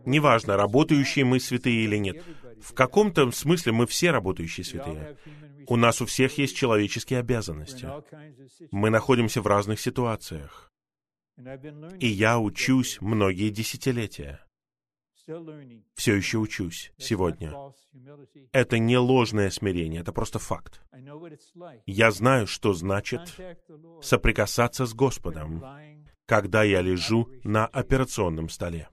Неважно, 0.06 0.56
работающие 0.56 1.24
мы 1.24 1.40
святые 1.40 1.84
или 1.84 1.96
нет. 1.96 2.24
В 2.62 2.72
каком-то 2.72 3.30
смысле 3.30 3.72
мы 3.72 3.86
все 3.86 4.10
работающие 4.10 4.64
святые. 4.64 5.16
У 5.66 5.76
нас 5.76 6.00
у 6.00 6.06
всех 6.06 6.38
есть 6.38 6.56
человеческие 6.56 7.20
обязанности. 7.20 7.88
Мы 8.70 8.90
находимся 8.90 9.42
в 9.42 9.46
разных 9.46 9.80
ситуациях. 9.80 10.70
И 12.00 12.06
я 12.06 12.38
учусь 12.38 13.00
многие 13.00 13.50
десятилетия. 13.50 14.43
Все 15.94 16.14
еще 16.14 16.38
учусь 16.38 16.92
сегодня. 16.98 17.52
Это 18.52 18.78
не 18.78 18.98
ложное 18.98 19.50
смирение, 19.50 20.02
это 20.02 20.12
просто 20.12 20.38
факт. 20.38 20.82
Я 21.86 22.10
знаю, 22.10 22.46
что 22.46 22.74
значит 22.74 23.40
соприкасаться 24.02 24.86
с 24.86 24.94
Господом, 24.94 25.64
когда 26.26 26.62
я 26.62 26.82
лежу 26.82 27.30
на 27.42 27.66
операционном 27.66 28.48
столе. 28.48 28.88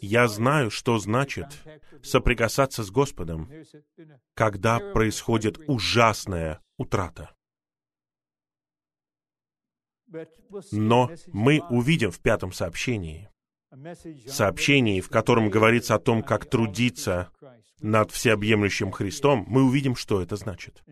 Я 0.00 0.28
знаю, 0.28 0.70
что 0.70 0.98
значит 0.98 1.46
соприкасаться 2.02 2.84
с 2.84 2.90
Господом, 2.90 3.50
когда 4.34 4.78
происходит 4.78 5.58
ужасная 5.66 6.60
утрата. 6.78 7.34
Но 10.70 11.10
мы 11.28 11.60
увидим 11.70 12.10
в 12.10 12.20
пятом 12.20 12.52
сообщении, 12.52 13.31
сообщении, 14.26 15.00
в 15.00 15.08
котором 15.08 15.50
говорится 15.50 15.94
о 15.94 15.98
том, 15.98 16.22
как 16.22 16.46
трудиться 16.46 17.30
над 17.80 18.10
всеобъемлющим 18.10 18.92
Христом, 18.92 19.44
мы 19.48 19.64
увидим, 19.64 19.96
что 19.96 20.22
это 20.22 20.36
значит. 20.36 20.82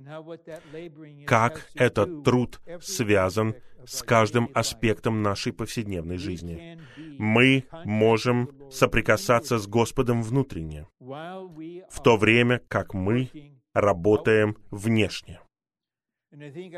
Как 1.27 1.69
этот 1.75 2.25
труд 2.25 2.61
связан 2.81 3.55
с 3.87 4.03
каждым 4.03 4.51
аспектом 4.55 5.23
нашей 5.23 5.53
повседневной 5.53 6.19
жизни. 6.19 6.79
Мы 7.19 7.65
можем 7.85 8.51
соприкасаться 8.71 9.59
с 9.59 9.67
Господом 9.67 10.23
внутренне, 10.23 10.87
в 10.99 12.03
то 12.03 12.17
время 12.17 12.61
как 12.69 12.95
мы 12.95 13.31
работаем 13.73 14.57
внешне. 14.71 15.41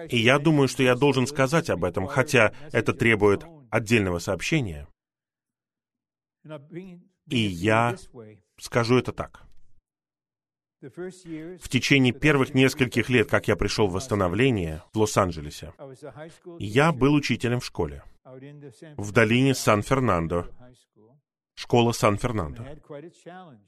И 0.09 0.17
я 0.17 0.39
думаю, 0.39 0.69
что 0.69 0.83
я 0.83 0.95
должен 0.95 1.27
сказать 1.27 1.69
об 1.69 1.85
этом, 1.85 2.07
хотя 2.07 2.53
это 2.73 2.95
требует 2.95 3.45
отдельного 3.71 4.19
сообщения. 4.19 4.87
И 7.29 7.39
я 7.39 7.97
скажу 8.59 8.99
это 8.99 9.13
так. 9.13 9.43
В 10.81 11.69
течение 11.69 12.13
первых 12.13 12.55
нескольких 12.55 13.09
лет, 13.09 13.31
как 13.31 13.47
я 13.47 13.55
пришел 13.55 13.87
в 13.87 13.93
восстановление 13.93 14.83
в 14.93 14.99
Лос-Анджелесе, 14.99 15.73
я 16.59 16.93
был 16.93 17.15
учителем 17.15 17.61
в 17.61 17.65
школе 17.65 18.03
в 18.97 19.13
долине 19.13 19.55
Сан-Фернандо, 19.55 20.49
школа 21.55 21.93
Сан-Фернандо. 21.93 22.67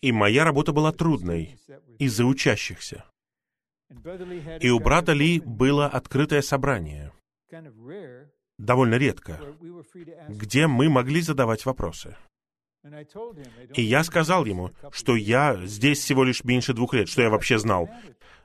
И 0.01 0.11
моя 0.11 0.45
работа 0.45 0.73
была 0.73 0.91
трудной 0.91 1.57
из-за 1.99 2.25
учащихся. 2.25 3.05
И 4.61 4.71
у 4.71 4.81
брата 4.81 5.13
Ли 5.13 5.41
было 5.41 5.87
открытое 5.87 6.43
собрание, 6.43 7.13
довольно 8.59 8.95
редко, 8.97 9.41
где 10.29 10.67
мы 10.67 10.89
могли 10.89 11.21
задавать 11.21 11.65
вопросы. 11.65 12.17
И 13.75 13.83
я 13.83 14.05
сказал 14.05 14.45
ему, 14.45 14.71
что 14.93 15.17
я 15.17 15.59
здесь 15.65 15.99
всего 16.01 16.25
лишь 16.25 16.45
меньше 16.45 16.75
двух 16.75 16.95
лет, 16.95 17.09
что 17.09 17.23
я 17.23 17.31
вообще 17.31 17.59
знал. 17.59 17.89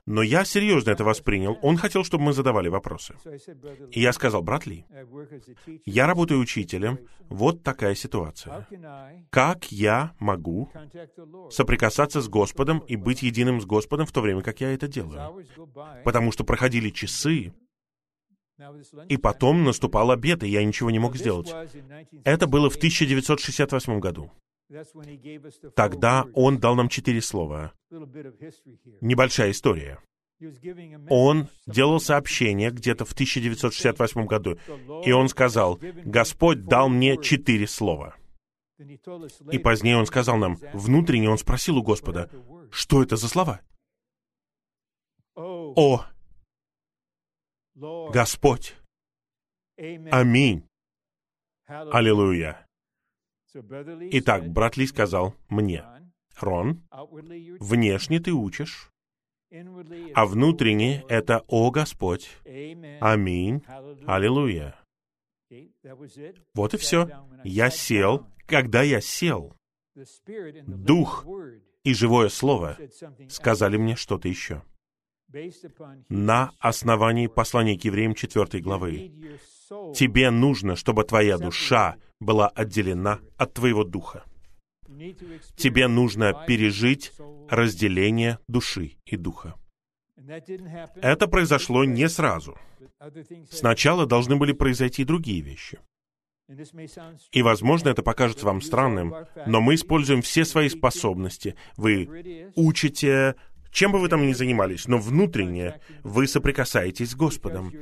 Но 0.06 0.22
я 0.22 0.44
серьезно 0.44 0.90
это 0.90 1.04
воспринял. 1.04 1.58
Он 1.62 1.76
хотел, 1.76 2.04
чтобы 2.04 2.24
мы 2.24 2.32
задавали 2.32 2.68
вопросы. 2.68 3.14
И 3.92 4.00
я 4.00 4.12
сказал, 4.12 4.42
брат 4.42 4.66
Ли, 4.66 4.84
я 5.84 6.06
работаю 6.06 6.40
учителем, 6.40 6.98
вот 7.28 7.62
такая 7.62 7.94
ситуация. 7.94 8.66
Как 9.30 9.70
я 9.70 10.14
могу 10.18 10.70
соприкасаться 11.50 12.20
с 12.20 12.28
Господом 12.28 12.78
и 12.80 12.96
быть 12.96 13.22
единым 13.22 13.60
с 13.60 13.66
Господом 13.66 14.06
в 14.06 14.12
то 14.12 14.20
время, 14.20 14.42
как 14.42 14.60
я 14.60 14.72
это 14.72 14.88
делаю? 14.88 15.44
Потому 16.04 16.32
что 16.32 16.44
проходили 16.44 16.90
часы, 16.90 17.52
и 19.08 19.16
потом 19.16 19.64
наступал 19.64 20.10
обед, 20.10 20.42
и 20.42 20.48
я 20.48 20.64
ничего 20.64 20.90
не 20.90 20.98
мог 20.98 21.16
сделать. 21.16 21.52
Это 22.24 22.46
было 22.46 22.70
в 22.70 22.76
1968 22.76 24.00
году. 24.00 24.30
Тогда 25.74 26.26
он 26.34 26.58
дал 26.58 26.76
нам 26.76 26.88
четыре 26.88 27.20
слова. 27.20 27.72
Небольшая 29.00 29.50
история. 29.50 29.98
Он 31.10 31.48
делал 31.66 32.00
сообщение 32.00 32.70
где-то 32.70 33.04
в 33.04 33.12
1968 33.12 34.26
году, 34.26 34.58
и 35.04 35.12
он 35.12 35.28
сказал, 35.28 35.78
«Господь 36.04 36.64
дал 36.64 36.88
мне 36.88 37.18
четыре 37.20 37.66
слова». 37.66 38.14
И 38.78 39.58
позднее 39.58 39.98
он 39.98 40.06
сказал 40.06 40.38
нам, 40.38 40.56
внутренне 40.72 41.28
он 41.28 41.36
спросил 41.36 41.76
у 41.76 41.82
Господа, 41.82 42.30
что 42.70 43.02
это 43.02 43.16
за 43.16 43.28
слова? 43.28 43.60
О, 45.34 46.06
Господь. 47.74 48.76
Аминь. 49.76 50.66
Аллилуйя. 51.66 52.66
Итак, 53.54 54.48
брат 54.48 54.76
Ли 54.76 54.86
сказал 54.86 55.34
мне, 55.48 55.84
Рон, 56.38 56.82
внешне 57.60 58.20
ты 58.20 58.32
учишь, 58.32 58.90
а 60.14 60.26
внутренне 60.26 61.04
это 61.08 61.44
«О 61.48 61.70
Господь». 61.70 62.30
Аминь. 62.44 63.64
Аллилуйя. 64.06 64.76
Вот 66.54 66.74
и 66.74 66.76
все. 66.76 67.08
Я 67.44 67.70
сел. 67.70 68.26
Когда 68.46 68.82
я 68.82 69.00
сел, 69.00 69.56
Дух 70.66 71.24
и 71.84 71.94
живое 71.94 72.28
Слово 72.28 72.76
сказали 73.28 73.76
мне 73.76 73.96
что-то 73.96 74.28
еще 74.28 74.62
на 76.08 76.52
основании 76.58 77.26
послания 77.26 77.78
к 77.78 77.84
евреям 77.84 78.14
4 78.14 78.62
главы. 78.62 79.12
Тебе 79.94 80.30
нужно, 80.30 80.76
чтобы 80.76 81.04
твоя 81.04 81.38
душа 81.38 81.96
была 82.18 82.48
отделена 82.48 83.20
от 83.36 83.54
твоего 83.54 83.84
духа. 83.84 84.24
Тебе 85.56 85.88
нужно 85.88 86.44
пережить 86.46 87.12
разделение 87.48 88.38
души 88.48 88.96
и 89.04 89.16
духа. 89.16 89.54
Это 90.96 91.26
произошло 91.26 91.84
не 91.84 92.08
сразу. 92.08 92.56
Сначала 93.50 94.06
должны 94.06 94.36
были 94.36 94.52
произойти 94.52 95.04
другие 95.04 95.40
вещи. 95.40 95.78
И, 97.30 97.42
возможно, 97.42 97.90
это 97.90 98.02
покажется 98.02 98.44
вам 98.44 98.60
странным, 98.60 99.14
но 99.46 99.60
мы 99.60 99.76
используем 99.76 100.20
все 100.20 100.44
свои 100.44 100.68
способности. 100.68 101.54
Вы 101.76 102.50
учите, 102.56 103.36
чем 103.70 103.92
бы 103.92 103.98
вы 103.98 104.08
там 104.08 104.26
ни 104.26 104.32
занимались, 104.32 104.88
но 104.88 104.98
внутренне 104.98 105.80
вы 106.02 106.26
соприкасаетесь 106.26 107.10
с 107.10 107.14
Господом, 107.14 107.72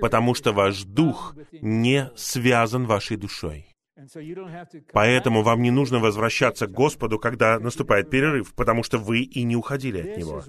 потому 0.00 0.34
что 0.34 0.52
ваш 0.52 0.84
дух 0.84 1.34
не 1.52 2.10
связан 2.16 2.86
вашей 2.86 3.16
душой. 3.16 3.66
Поэтому 4.92 5.42
вам 5.42 5.62
не 5.62 5.70
нужно 5.70 5.98
возвращаться 5.98 6.66
к 6.66 6.72
Господу, 6.72 7.18
когда 7.18 7.58
наступает 7.58 8.10
перерыв, 8.10 8.52
потому 8.54 8.82
что 8.82 8.98
вы 8.98 9.20
и 9.20 9.42
не 9.42 9.56
уходили 9.56 10.00
от 10.00 10.18
Него. 10.18 10.42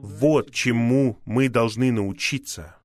Вот 0.00 0.50
чему 0.50 1.18
мы 1.26 1.48
должны 1.48 1.92
научиться. 1.92 2.79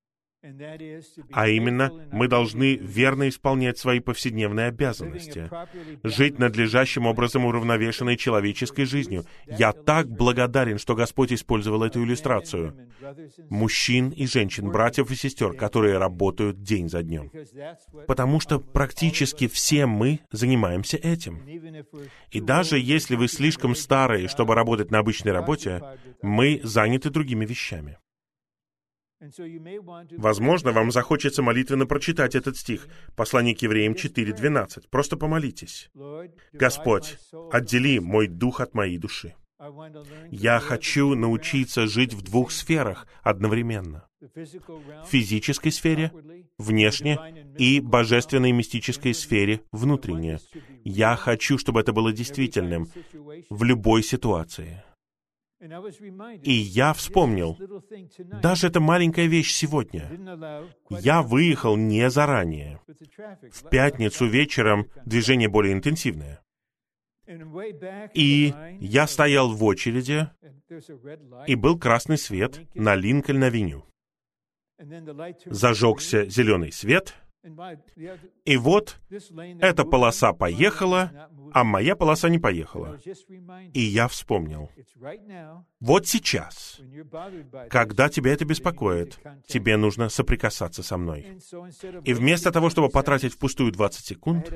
А 1.32 1.48
именно, 1.48 1.92
мы 2.12 2.28
должны 2.28 2.76
верно 2.76 3.30
исполнять 3.30 3.78
свои 3.78 4.00
повседневные 4.00 4.68
обязанности, 4.68 5.50
жить 6.04 6.40
надлежащим 6.40 7.06
образом 7.06 7.46
уравновешенной 7.46 8.18
человеческой 8.18 8.86
жизнью. 8.86 9.26
Я 9.48 9.72
так 9.72 10.08
благодарен, 10.08 10.78
что 10.78 10.96
Господь 10.96 11.34
использовал 11.34 11.84
эту 11.84 12.04
иллюстрацию. 12.04 12.76
Мужчин 13.50 14.10
и 14.10 14.28
женщин, 14.28 14.70
братьев 14.72 15.12
и 15.12 15.16
сестер, 15.16 15.54
которые 15.54 15.98
работают 15.98 16.62
день 16.62 16.90
за 16.90 17.04
днем. 17.04 17.32
Потому 18.08 18.40
что 18.40 18.60
практически 18.60 19.48
все 19.48 19.86
мы 19.86 20.20
занимаемся 20.32 20.98
этим. 20.98 21.44
И 22.32 22.40
даже 22.40 22.78
если 22.80 23.16
вы 23.16 23.28
слишком 23.28 23.76
старые, 23.76 24.28
чтобы 24.28 24.56
работать 24.56 24.92
на 24.92 25.00
обычной 25.00 25.32
работе, 25.32 25.82
мы 26.22 26.60
заняты 26.64 27.10
другими 27.10 27.46
вещами. 27.46 27.98
Возможно, 30.18 30.72
вам 30.72 30.92
захочется 30.92 31.42
молитвенно 31.42 31.86
прочитать 31.86 32.36
этот 32.36 32.58
стих, 32.58 32.88
послание 33.16 33.56
к 33.56 33.62
евреям 33.62 33.94
4.12. 33.94 34.86
Просто 34.90 35.18
помолитесь. 35.18 35.90
«Господь, 36.54 37.18
отдели 37.52 38.00
мой 38.00 38.28
дух 38.28 38.62
от 38.62 38.74
моей 38.74 38.98
души». 38.98 39.36
Я 40.32 40.60
хочу 40.60 41.16
научиться 41.16 41.88
жить 41.88 42.14
в 42.14 42.22
двух 42.22 42.52
сферах 42.52 43.08
одновременно. 43.24 44.08
В 44.20 45.08
физической 45.08 45.72
сфере, 45.72 46.12
внешне, 46.58 47.18
и 47.58 47.80
божественной 47.80 48.52
мистической 48.52 49.14
сфере, 49.14 49.62
внутренне. 49.72 50.40
Я 50.84 51.16
хочу, 51.16 51.58
чтобы 51.58 51.80
это 51.80 51.94
было 51.94 52.12
действительным 52.12 52.88
в 53.50 53.64
любой 53.64 54.04
ситуации. 54.04 54.84
И 56.44 56.52
я 56.52 56.94
вспомнил, 56.94 57.58
даже 58.42 58.68
эта 58.68 58.80
маленькая 58.80 59.28
вещь 59.28 59.54
сегодня. 59.54 60.10
Я 60.90 61.22
выехал 61.22 61.76
не 61.76 62.10
заранее. 62.10 62.82
В 63.52 63.70
пятницу 63.70 64.28
вечером 64.28 64.90
движение 65.06 65.50
более 65.50 65.74
интенсивное. 65.74 66.42
И 68.14 68.54
я 68.80 69.08
стоял 69.08 69.52
в 69.52 69.64
очереди, 69.64 70.30
и 71.48 71.56
был 71.56 71.80
красный 71.80 72.18
свет 72.18 72.62
на 72.76 72.96
Линкольн-авеню. 72.96 73.84
Зажегся 75.46 76.26
зеленый 76.26 76.72
свет— 76.72 77.16
и 78.46 78.58
вот 78.58 78.98
эта 79.60 79.86
полоса 79.86 80.34
поехала, 80.34 81.30
а 81.54 81.64
моя 81.64 81.96
полоса 81.96 82.30
не 82.30 82.40
поехала. 82.40 83.00
И 83.74 83.80
я 83.80 84.08
вспомнил. 84.08 84.70
Вот 85.80 86.08
сейчас, 86.08 86.80
когда 87.70 88.10
тебя 88.10 88.34
это 88.34 88.46
беспокоит, 88.46 89.20
тебе 89.48 89.78
нужно 89.78 90.10
соприкасаться 90.10 90.84
со 90.84 90.98
мной. 90.98 91.40
И 92.04 92.14
вместо 92.14 92.52
того, 92.52 92.70
чтобы 92.70 92.90
потратить 92.90 93.34
впустую 93.34 93.72
20 93.72 94.06
секунд, 94.06 94.52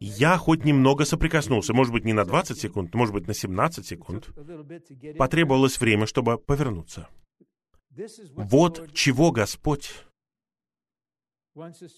я 0.00 0.36
хоть 0.36 0.64
немного 0.64 1.04
соприкоснулся, 1.04 1.72
может 1.72 1.92
быть, 1.92 2.04
не 2.04 2.12
на 2.12 2.24
20 2.24 2.58
секунд, 2.58 2.94
может 2.94 3.14
быть, 3.14 3.26
на 3.26 3.34
17 3.34 3.86
секунд. 3.86 4.28
Потребовалось 5.16 5.80
время, 5.80 6.06
чтобы 6.06 6.38
повернуться. 6.38 7.08
Вот 8.34 8.92
чего 8.92 9.30
Господь 9.30 10.03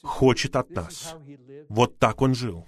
хочет 0.03 0.57
от 0.57 0.71
нас. 0.71 1.17
Вот 1.69 1.99
так 1.99 2.23
Он 2.23 2.35
жил. 2.35 2.67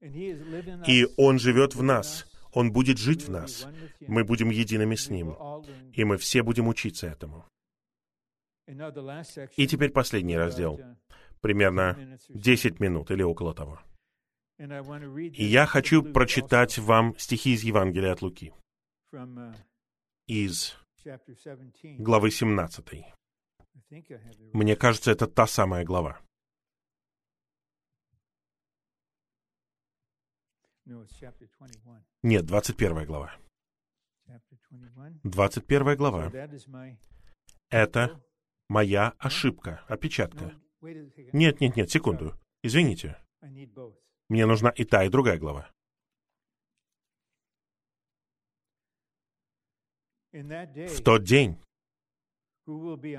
И 0.00 1.06
Он 1.16 1.38
живет 1.38 1.74
в 1.74 1.82
нас. 1.82 2.26
Он 2.52 2.72
будет 2.72 2.98
жить 2.98 3.26
в 3.26 3.30
нас. 3.30 3.66
Мы 4.00 4.24
будем 4.24 4.50
едиными 4.50 4.94
с 4.94 5.10
Ним. 5.10 5.36
И 5.92 6.04
мы 6.04 6.16
все 6.16 6.42
будем 6.42 6.68
учиться 6.68 7.06
этому. 7.06 7.44
И 9.56 9.66
теперь 9.66 9.90
последний 9.90 10.36
раздел. 10.36 10.80
Примерно 11.40 12.18
10 12.28 12.80
минут 12.80 13.10
или 13.10 13.22
около 13.22 13.54
того. 13.54 13.80
И 14.58 15.44
я 15.44 15.66
хочу 15.66 16.02
прочитать 16.02 16.78
вам 16.78 17.16
стихи 17.18 17.52
из 17.52 17.62
Евангелия 17.62 18.12
от 18.12 18.22
Луки. 18.22 18.52
Из 20.26 20.74
главы 21.98 22.30
17. 22.30 23.04
Мне 24.52 24.76
кажется, 24.76 25.10
это 25.10 25.26
та 25.26 25.46
самая 25.46 25.84
глава. 25.84 26.20
Нет, 32.22 32.46
21 32.46 33.04
глава. 33.06 33.36
21 35.24 35.96
глава. 35.96 36.30
Это 37.70 38.22
моя 38.68 39.14
ошибка, 39.18 39.84
опечатка. 39.88 40.54
Нет, 41.32 41.60
нет, 41.60 41.76
нет, 41.76 41.90
секунду. 41.90 42.34
Извините. 42.62 43.20
Мне 44.28 44.46
нужна 44.46 44.70
и 44.70 44.84
та, 44.84 45.04
и 45.04 45.08
другая 45.08 45.38
глава. 45.38 45.70
В 50.32 51.02
тот 51.02 51.24
день 51.24 51.58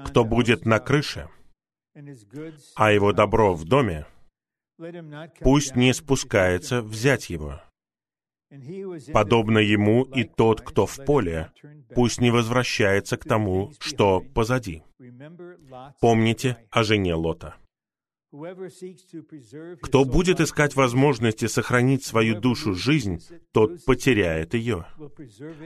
кто 0.06 0.26
будет 0.26 0.66
на 0.66 0.80
крыше, 0.80 1.30
а 2.76 2.92
его 2.92 3.14
добро 3.14 3.54
в 3.54 3.66
доме, 3.66 4.06
пусть 5.42 5.76
не 5.76 5.94
спускается 5.94 6.82
взять 6.82 7.30
его. 7.30 7.62
Подобно 9.12 9.58
ему 9.58 10.04
и 10.04 10.24
тот, 10.24 10.62
кто 10.62 10.86
в 10.86 11.04
поле, 11.04 11.52
пусть 11.94 12.22
не 12.22 12.32
возвращается 12.32 13.18
к 13.18 13.26
тому, 13.26 13.74
что 13.80 14.22
позади. 14.22 14.84
Помните 16.00 16.58
о 16.70 16.84
жене 16.84 17.14
Лота. 17.14 17.56
Кто 19.82 20.04
будет 20.04 20.42
искать 20.42 20.76
возможности 20.76 21.46
сохранить 21.46 22.04
свою 22.04 22.40
душу 22.40 22.74
жизнь, 22.74 23.20
тот 23.54 23.86
потеряет 23.86 24.54
ее. 24.54 24.86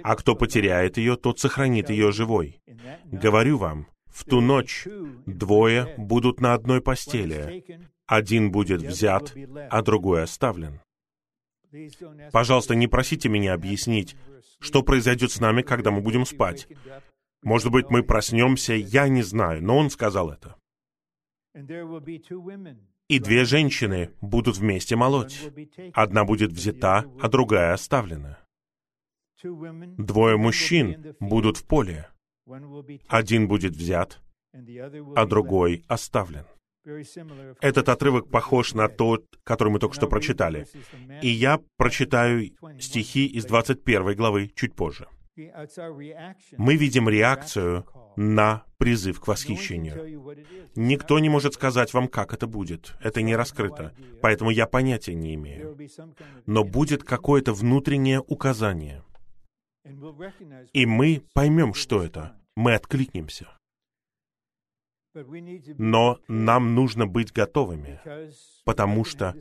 А 0.03 0.15
кто 0.15 0.35
потеряет 0.35 0.97
ее, 0.97 1.15
тот 1.15 1.39
сохранит 1.39 1.89
ее 1.89 2.11
живой. 2.11 2.61
Говорю 3.05 3.57
вам, 3.57 3.87
в 4.05 4.25
ту 4.25 4.41
ночь 4.41 4.87
двое 5.25 5.95
будут 5.97 6.39
на 6.39 6.53
одной 6.53 6.81
постели. 6.81 7.65
Один 8.05 8.51
будет 8.51 8.81
взят, 8.81 9.33
а 9.69 9.81
другой 9.81 10.23
оставлен. 10.23 10.81
Пожалуйста, 12.31 12.75
не 12.75 12.87
просите 12.87 13.29
меня 13.29 13.53
объяснить, 13.53 14.15
что 14.59 14.83
произойдет 14.83 15.31
с 15.31 15.39
нами, 15.39 15.61
когда 15.61 15.89
мы 15.89 16.01
будем 16.01 16.25
спать. 16.25 16.67
Может 17.41 17.71
быть, 17.71 17.89
мы 17.89 18.03
проснемся, 18.03 18.73
я 18.73 19.07
не 19.07 19.23
знаю, 19.23 19.63
но 19.63 19.77
он 19.77 19.89
сказал 19.89 20.29
это. 20.29 20.57
И 23.07 23.19
две 23.19 23.43
женщины 23.43 24.11
будут 24.21 24.57
вместе 24.57 24.95
молоть. 24.95 25.51
Одна 25.93 26.23
будет 26.23 26.51
взята, 26.51 27.05
а 27.19 27.27
другая 27.27 27.73
оставлена. 27.73 28.39
Двое 29.43 30.37
мужчин 30.37 31.15
будут 31.19 31.57
в 31.57 31.65
поле. 31.65 32.09
Один 33.07 33.47
будет 33.47 33.75
взят, 33.75 34.21
а 35.15 35.25
другой 35.25 35.83
оставлен. 35.87 36.45
Этот 37.61 37.89
отрывок 37.89 38.29
похож 38.29 38.73
на 38.73 38.87
тот, 38.87 39.25
который 39.43 39.69
мы 39.69 39.79
только 39.79 39.95
что 39.95 40.07
прочитали. 40.07 40.67
И 41.21 41.27
я 41.27 41.59
прочитаю 41.77 42.51
стихи 42.79 43.27
из 43.27 43.45
21 43.45 44.15
главы 44.15 44.51
чуть 44.55 44.75
позже. 44.75 45.07
Мы 46.57 46.75
видим 46.75 47.07
реакцию 47.07 47.85
на 48.15 48.63
призыв 48.77 49.19
к 49.19 49.27
восхищению. 49.27 50.35
Никто 50.75 51.19
не 51.19 51.29
может 51.29 51.53
сказать 51.53 51.93
вам, 51.93 52.07
как 52.07 52.33
это 52.33 52.47
будет. 52.47 52.95
Это 53.01 53.21
не 53.21 53.35
раскрыто. 53.35 53.93
Поэтому 54.21 54.49
я 54.49 54.67
понятия 54.67 55.13
не 55.13 55.35
имею. 55.35 55.77
Но 56.45 56.63
будет 56.63 57.03
какое-то 57.03 57.53
внутреннее 57.53 58.19
указание. 58.19 59.03
И 60.73 60.85
мы 60.85 61.23
поймем, 61.33 61.73
что 61.73 62.03
это. 62.03 62.35
Мы 62.55 62.73
откликнемся. 62.75 63.47
Но 65.77 66.19
нам 66.27 66.75
нужно 66.75 67.07
быть 67.07 67.31
готовыми, 67.31 67.99
потому 68.63 69.03
что 69.03 69.35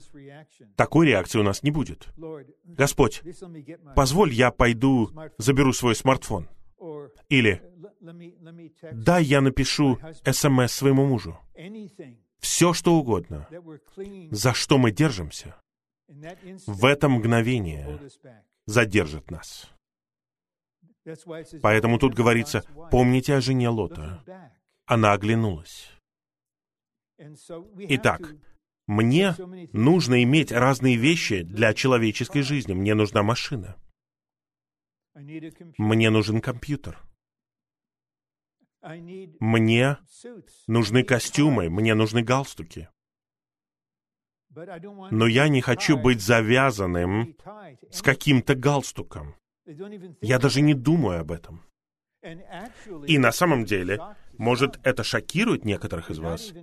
такой 0.76 1.06
реакции 1.06 1.38
у 1.38 1.42
нас 1.42 1.62
не 1.62 1.70
будет. 1.70 2.08
Господь, 2.64 3.22
позволь, 3.94 4.32
я 4.32 4.50
пойду, 4.50 5.10
заберу 5.38 5.72
свой 5.72 5.94
смартфон. 5.94 6.48
Или 7.28 7.62
дай 8.92 9.24
я 9.24 9.40
напишу 9.40 9.98
СМС 10.24 10.72
своему 10.72 11.06
мужу. 11.06 11.38
Все, 12.40 12.72
что 12.72 12.94
угодно, 12.94 13.46
за 14.30 14.54
что 14.54 14.78
мы 14.78 14.90
держимся, 14.90 15.56
в 16.08 16.84
это 16.84 17.08
мгновение 17.08 18.00
задержит 18.66 19.30
нас. 19.30 19.70
Поэтому 21.62 21.98
тут 21.98 22.14
говорится, 22.14 22.64
помните 22.90 23.34
о 23.34 23.40
жене 23.40 23.68
Лота. 23.68 24.22
Она 24.90 25.12
оглянулась. 25.12 25.88
Итак, 27.16 28.34
мне 28.88 29.36
нужно 29.72 30.24
иметь 30.24 30.50
разные 30.50 30.96
вещи 30.96 31.42
для 31.42 31.74
человеческой 31.74 32.42
жизни. 32.42 32.72
Мне 32.72 32.96
нужна 32.96 33.22
машина. 33.22 33.76
Мне 35.14 36.10
нужен 36.10 36.40
компьютер. 36.40 36.98
Мне 38.82 39.98
нужны 40.66 41.04
костюмы, 41.04 41.70
мне 41.70 41.94
нужны 41.94 42.24
галстуки. 42.24 42.88
Но 44.48 45.28
я 45.28 45.46
не 45.46 45.60
хочу 45.60 45.96
быть 45.98 46.20
завязанным 46.20 47.36
с 47.92 48.02
каким-то 48.02 48.56
галстуком. 48.56 49.36
Я 50.20 50.40
даже 50.40 50.62
не 50.62 50.74
думаю 50.74 51.20
об 51.20 51.30
этом. 51.30 51.62
И 53.06 53.18
на 53.18 53.30
самом 53.30 53.64
деле, 53.64 54.00
может, 54.40 54.80
это 54.84 55.04
шокирует 55.04 55.66
некоторых 55.66 56.10
из 56.10 56.18
вас. 56.18 56.54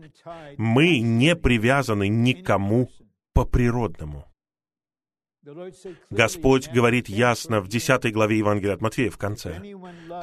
Мы 0.57 0.99
не 0.99 1.35
привязаны 1.35 2.07
никому 2.07 2.89
по-природному. 3.33 4.25
Господь 6.09 6.69
говорит 6.69 7.07
ясно 7.07 7.61
в 7.61 7.67
10 7.67 8.11
главе 8.11 8.39
Евангелия 8.39 8.73
от 8.73 8.81
Матфея 8.81 9.11
в 9.11 9.19
конце, 9.19 9.61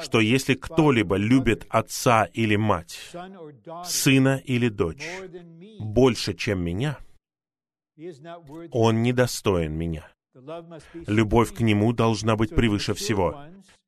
что 0.01 0.19
если 0.19 0.53
кто-либо 0.53 1.15
любит 1.15 1.65
отца 1.69 2.25
или 2.25 2.57
мать, 2.57 2.99
сына 3.85 4.41
или 4.43 4.67
дочь 4.67 5.07
больше, 5.79 6.33
чем 6.33 6.61
меня, 6.61 6.99
он 8.71 9.01
недостоин 9.01 9.71
меня. 9.71 10.11
Любовь 11.07 11.53
к 11.53 11.61
нему 11.61 11.93
должна 11.93 12.35
быть 12.35 12.53
превыше 12.53 12.93
всего. 12.93 13.45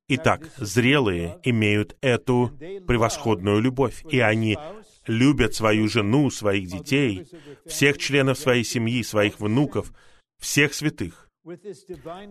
Итак, 0.10 0.50
зрелые 0.58 1.40
имеют 1.44 1.98
эту 2.02 2.52
превосходную 2.88 3.60
любовь, 3.60 4.06
и 4.10 4.20
они 4.20 4.58
любят 5.06 5.54
свою 5.54 5.88
жену, 5.90 6.30
своих 6.30 6.68
детей, 6.68 7.28
всех 7.66 7.98
членов 7.98 8.38
своей 8.38 8.64
семьи, 8.64 9.04
своих 9.04 9.40
внуков, 9.40 9.92
всех 10.40 10.74
святых, 10.74 11.30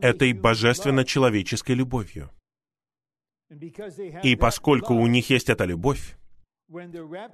этой 0.01 0.33
божественно-человеческой 0.33 1.75
любовью. 1.75 2.31
И 4.23 4.37
поскольку 4.37 4.95
у 4.95 5.07
них 5.07 5.31
есть 5.31 5.51
эта 5.51 5.65
любовь, 5.65 6.17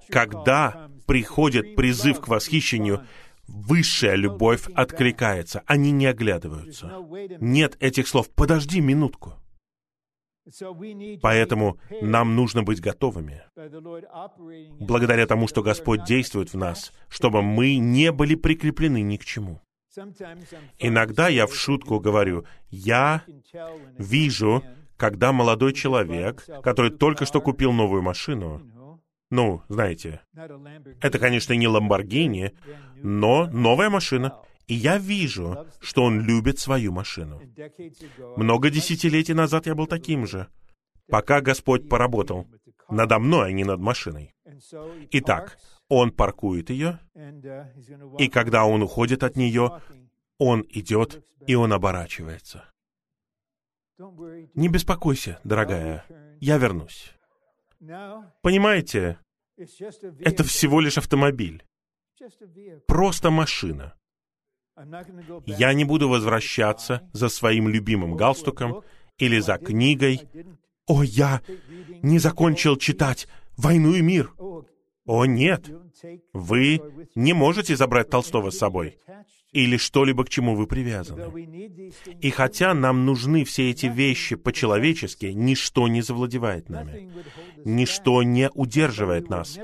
когда 0.09 0.91
приходит 1.07 1.75
призыв 1.77 2.21
к 2.21 2.29
восхищению, 2.29 3.07
высшая 3.47 4.15
любовь 4.17 4.67
откликается. 4.75 5.63
Они 5.67 5.91
не 5.91 6.07
оглядываются. 6.07 6.93
Нет 7.41 7.77
этих 7.81 8.09
слов 8.09 8.29
«подожди 8.31 8.81
минутку». 8.81 9.42
Поэтому 11.23 11.79
нам 12.01 12.35
нужно 12.35 12.63
быть 12.63 12.81
готовыми, 12.81 13.43
благодаря 14.81 15.27
тому, 15.27 15.47
что 15.47 15.63
Господь 15.63 16.05
действует 16.05 16.53
в 16.53 16.57
нас, 16.57 16.93
чтобы 17.09 17.43
мы 17.43 17.77
не 17.77 18.11
были 18.11 18.35
прикреплены 18.35 19.03
ни 19.03 19.17
к 19.17 19.25
чему. 19.25 19.61
Иногда 20.79 21.29
я 21.29 21.47
в 21.47 21.55
шутку 21.55 22.01
говорю, 22.01 22.45
я 22.71 23.25
вижу, 23.99 24.65
когда 24.97 25.33
молодой 25.33 25.75
человек, 25.75 26.45
который 26.63 26.91
только 26.91 27.27
что 27.27 27.41
купил 27.41 27.73
новую 27.73 28.03
машину, 28.03 28.63
ну, 29.31 29.63
знаете, 29.69 30.21
это, 31.01 31.19
конечно, 31.19 31.55
не 31.55 31.67
Ламборгини, 31.67 32.53
но 33.03 33.47
новая 33.47 33.91
машина. 33.91 34.39
И 34.73 34.75
я 34.75 34.97
вижу, 34.97 35.67
что 35.81 36.05
он 36.05 36.23
любит 36.23 36.59
свою 36.59 36.93
машину. 36.93 37.43
Много 38.37 38.71
десятилетий 38.71 39.35
назад 39.35 39.67
я 39.67 39.75
был 39.75 39.87
таким 39.87 40.27
же, 40.27 40.49
пока 41.09 41.43
Господь 41.43 41.91
поработал 41.91 42.47
надо 42.89 43.19
мной, 43.19 43.51
а 43.51 43.53
не 43.53 43.65
над 43.65 43.81
машиной. 43.81 44.35
Итак, 45.11 45.59
он 45.89 46.11
паркует 46.11 46.71
ее, 46.71 46.99
и 48.19 48.29
когда 48.29 48.65
он 48.65 48.83
уходит 48.83 49.23
от 49.23 49.37
нее, 49.37 49.83
он 50.39 50.65
идет, 50.71 51.23
и 51.47 51.55
он 51.55 51.75
оборачивается. 51.75 52.65
Не 54.55 54.69
беспокойся, 54.69 55.39
дорогая, 55.45 56.07
я 56.41 56.57
вернусь. 56.57 57.13
Понимаете, 58.41 59.19
это 59.59 60.45
всего 60.45 60.81
лишь 60.81 60.97
автомобиль. 60.97 61.63
Просто 62.87 63.31
машина. 63.31 63.95
Я 65.47 65.75
не 65.75 65.85
буду 65.85 66.09
возвращаться 66.09 67.09
за 67.13 67.29
своим 67.29 67.69
любимым 67.69 68.17
галстуком 68.17 68.83
или 69.19 69.39
за 69.39 69.59
книгой. 69.59 70.23
О, 70.87 71.03
я 71.03 71.43
не 72.03 72.19
закончил 72.19 72.77
читать 72.77 73.29
«Войну 73.57 73.95
и 73.95 74.01
мир». 74.01 74.35
О, 75.05 75.25
нет, 75.27 75.71
вы 76.33 76.81
не 77.15 77.33
можете 77.33 77.77
забрать 77.77 78.09
Толстого 78.09 78.51
с 78.51 78.59
собой 78.59 78.99
или 79.53 79.77
что-либо, 79.77 80.25
к 80.25 80.31
чему 80.31 80.57
вы 80.57 80.67
привязаны. 80.67 81.31
И 82.21 82.31
хотя 82.31 82.73
нам 82.73 83.05
нужны 83.05 83.45
все 83.45 83.71
эти 83.71 83.87
вещи 83.87 84.35
по-человечески, 84.37 85.27
ничто 85.27 85.89
не 85.89 86.01
завладевает 86.01 86.71
нами. 86.71 87.13
Ничто 87.65 88.23
не 88.23 88.51
удерживает 88.51 89.29
нас. 89.29 89.59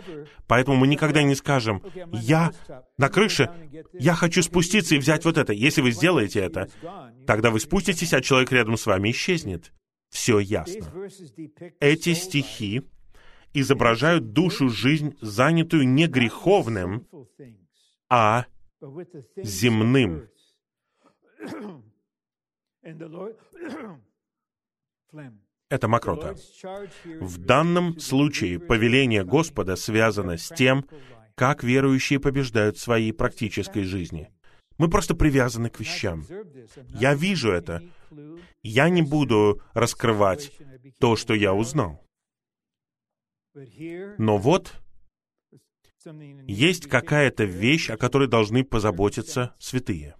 Поэтому 0.46 0.76
мы 0.76 0.86
никогда 0.86 1.22
не 1.22 1.34
скажем, 1.34 1.82
«Я 2.12 2.52
на 2.98 3.08
крыше, 3.08 3.50
я 3.94 4.14
хочу 4.14 4.42
спуститься 4.42 4.94
и 4.94 4.98
взять 4.98 5.24
вот 5.24 5.38
это». 5.38 5.54
Если 5.54 5.80
вы 5.80 5.90
сделаете 5.92 6.40
это, 6.40 6.68
тогда 7.26 7.50
вы 7.50 7.58
спуститесь, 7.58 8.12
а 8.12 8.20
человек 8.20 8.52
рядом 8.52 8.76
с 8.76 8.86
вами 8.86 9.10
исчезнет. 9.10 9.72
Все 10.10 10.38
ясно. 10.38 10.86
Эти 11.80 12.14
стихи 12.14 12.82
изображают 13.54 14.32
душу 14.32 14.68
жизнь, 14.68 15.16
занятую 15.20 15.88
не 15.88 16.06
греховным, 16.06 17.06
а 18.10 18.46
земным. 19.36 20.28
Это 25.70 25.88
мокрота. 25.88 26.34
В 27.20 27.38
данном 27.38 27.98
случае 27.98 28.58
повеление 28.58 29.24
Господа 29.24 29.76
связано 29.76 30.38
с 30.38 30.48
тем, 30.48 30.86
как 31.34 31.62
верующие 31.62 32.18
побеждают 32.18 32.78
в 32.78 32.80
своей 32.80 33.12
практической 33.12 33.82
жизни. 33.82 34.30
Мы 34.78 34.88
просто 34.88 35.14
привязаны 35.14 35.68
к 35.70 35.80
вещам. 35.80 36.24
Я 36.88 37.14
вижу 37.14 37.50
это. 37.50 37.82
Я 38.62 38.88
не 38.88 39.02
буду 39.02 39.60
раскрывать 39.74 40.52
то, 40.98 41.16
что 41.16 41.34
я 41.34 41.52
узнал. 41.52 42.02
Но 44.18 44.38
вот 44.38 44.80
есть 46.46 46.88
какая-то 46.88 47.44
вещь, 47.44 47.90
о 47.90 47.96
которой 47.96 48.28
должны 48.28 48.64
позаботиться 48.64 49.54
святые. 49.58 50.16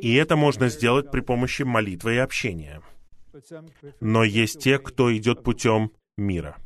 И 0.00 0.14
это 0.14 0.36
можно 0.36 0.68
сделать 0.68 1.10
при 1.10 1.20
помощи 1.20 1.62
молитвы 1.62 2.14
и 2.14 2.18
общения. 2.18 2.82
Но 4.00 4.24
есть 4.24 4.60
те, 4.60 4.78
кто 4.78 5.14
идет 5.16 5.42
путем 5.42 5.92
мира. 6.16 6.56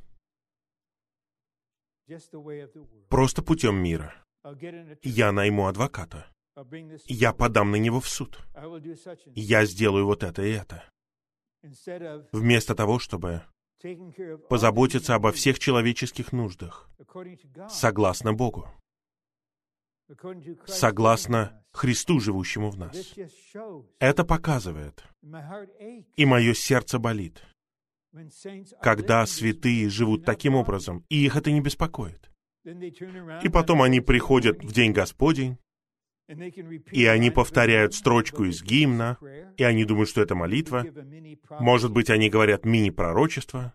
Просто 3.08 3.42
путем 3.42 3.76
мира. 3.76 4.14
Я 5.02 5.32
найму 5.32 5.66
адвоката. 5.66 6.26
Я 7.06 7.32
подам 7.32 7.70
на 7.70 7.76
него 7.76 8.00
в 8.00 8.08
суд. 8.08 8.38
Я 9.34 9.64
сделаю 9.64 10.06
вот 10.06 10.22
это 10.22 10.42
и 10.42 10.50
это. 10.50 10.84
Вместо 12.32 12.74
того, 12.74 12.98
чтобы 12.98 13.42
позаботиться 14.48 15.14
обо 15.14 15.32
всех 15.32 15.58
человеческих 15.58 16.32
нуждах, 16.32 16.90
согласно 17.68 18.32
Богу, 18.32 18.68
согласно 20.66 21.64
Христу, 21.72 22.20
живущему 22.20 22.70
в 22.70 22.78
нас. 22.78 23.14
Это 23.98 24.24
показывает, 24.24 25.04
и 26.16 26.26
мое 26.26 26.54
сердце 26.54 26.98
болит, 26.98 27.42
когда 28.82 29.26
святые 29.26 29.88
живут 29.88 30.24
таким 30.24 30.54
образом, 30.54 31.04
и 31.08 31.24
их 31.24 31.36
это 31.36 31.50
не 31.50 31.60
беспокоит. 31.60 32.30
И 32.64 33.48
потом 33.48 33.82
они 33.82 34.00
приходят 34.00 34.62
в 34.62 34.72
День 34.72 34.92
Господень, 34.92 35.58
и 36.90 37.06
они 37.06 37.30
повторяют 37.30 37.94
строчку 37.94 38.44
из 38.44 38.62
гимна, 38.62 39.16
и 39.56 39.64
они 39.64 39.84
думают, 39.84 40.10
что 40.10 40.20
это 40.20 40.34
молитва. 40.34 40.84
Может 41.58 41.90
быть, 41.90 42.10
они 42.10 42.28
говорят 42.28 42.64
мини-пророчество, 42.64 43.72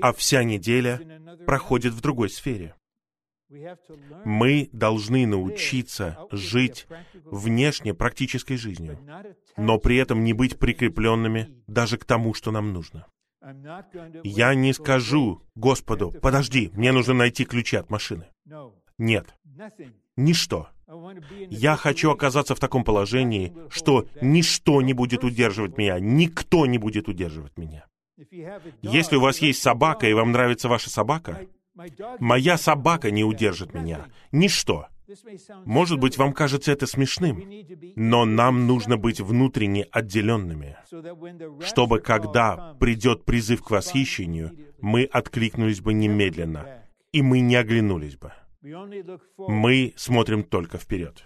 а 0.00 0.12
вся 0.12 0.42
неделя 0.42 1.00
проходит 1.46 1.92
в 1.92 2.00
другой 2.00 2.30
сфере. 2.30 2.74
Мы 4.24 4.70
должны 4.72 5.26
научиться 5.26 6.18
жить 6.30 6.86
внешне 7.24 7.94
практической 7.94 8.56
жизнью, 8.56 8.98
но 9.56 9.78
при 9.78 9.96
этом 9.96 10.24
не 10.24 10.32
быть 10.32 10.58
прикрепленными 10.58 11.62
даже 11.66 11.98
к 11.98 12.04
тому, 12.04 12.34
что 12.34 12.50
нам 12.50 12.72
нужно. 12.72 13.06
Я 14.24 14.54
не 14.54 14.72
скажу 14.72 15.42
Господу, 15.54 16.12
подожди, 16.22 16.70
мне 16.74 16.92
нужно 16.92 17.14
найти 17.14 17.44
ключи 17.44 17.76
от 17.76 17.90
машины. 17.90 18.28
Нет, 18.98 19.34
ничто. 20.16 20.68
Я 21.50 21.76
хочу 21.76 22.10
оказаться 22.10 22.54
в 22.54 22.60
таком 22.60 22.84
положении, 22.84 23.52
что 23.70 24.06
ничто 24.20 24.82
не 24.82 24.92
будет 24.92 25.24
удерживать 25.24 25.78
меня, 25.78 25.98
никто 26.00 26.66
не 26.66 26.78
будет 26.78 27.08
удерживать 27.08 27.56
меня. 27.56 27.86
Если 28.82 29.16
у 29.16 29.20
вас 29.20 29.38
есть 29.38 29.62
собака, 29.62 30.06
и 30.06 30.12
вам 30.12 30.32
нравится 30.32 30.68
ваша 30.68 30.90
собака, 30.90 31.46
моя 32.18 32.58
собака 32.58 33.10
не 33.10 33.24
удержит 33.24 33.74
меня. 33.74 34.06
Ничто. 34.30 34.86
Может 35.64 35.98
быть, 35.98 36.16
вам 36.16 36.32
кажется 36.32 36.72
это 36.72 36.86
смешным, 36.86 37.42
но 37.96 38.24
нам 38.24 38.66
нужно 38.66 38.96
быть 38.96 39.20
внутренне 39.20 39.84
отделенными, 39.84 40.76
чтобы 41.64 42.00
когда 42.00 42.74
придет 42.78 43.24
призыв 43.24 43.62
к 43.62 43.70
восхищению, 43.70 44.52
мы 44.80 45.04
откликнулись 45.04 45.80
бы 45.80 45.92
немедленно, 45.92 46.84
и 47.12 47.22
мы 47.22 47.40
не 47.40 47.56
оглянулись 47.56 48.16
бы. 48.16 48.32
Мы 48.62 49.92
смотрим 49.96 50.44
только 50.44 50.78
вперед. 50.78 51.24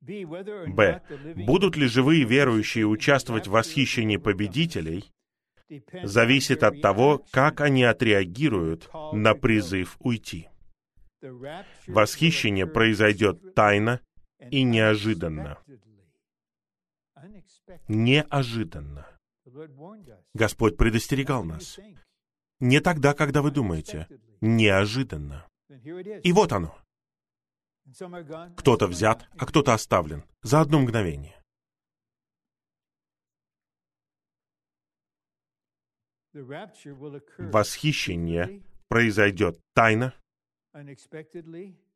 Б. 0.00 1.00
Будут 1.46 1.76
ли 1.76 1.86
живые 1.86 2.24
верующие 2.24 2.86
участвовать 2.86 3.46
в 3.46 3.52
восхищении 3.52 4.18
победителей, 4.18 5.12
зависит 6.02 6.62
от 6.62 6.82
того, 6.82 7.24
как 7.30 7.60
они 7.60 7.84
отреагируют 7.84 8.90
на 9.12 9.34
призыв 9.34 9.96
уйти. 10.00 10.48
Восхищение 11.86 12.66
произойдет 12.66 13.54
тайно 13.54 14.00
и 14.50 14.62
неожиданно. 14.62 15.58
Неожиданно. 17.88 19.06
Господь 20.34 20.76
предостерегал 20.76 21.44
нас. 21.44 21.78
Не 22.60 22.80
тогда, 22.80 23.14
когда 23.14 23.40
вы 23.40 23.50
думаете. 23.50 24.06
Неожиданно. 24.40 25.46
И 26.22 26.32
вот 26.32 26.52
оно. 26.52 26.78
Кто-то 28.56 28.86
взят, 28.86 29.28
а 29.38 29.46
кто-то 29.46 29.74
оставлен. 29.74 30.24
За 30.42 30.60
одно 30.60 30.80
мгновение. 30.80 31.40
Восхищение 37.38 38.62
произойдет 38.88 39.60
тайно, 39.74 40.14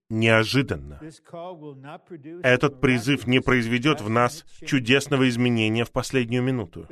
неожиданно. 0.08 1.00
Этот 2.42 2.80
призыв 2.80 3.26
не 3.26 3.40
произведет 3.40 4.00
в 4.00 4.08
нас 4.08 4.44
чудесного 4.64 5.28
изменения 5.28 5.84
в 5.84 5.90
последнюю 5.90 6.42
минуту. 6.42 6.86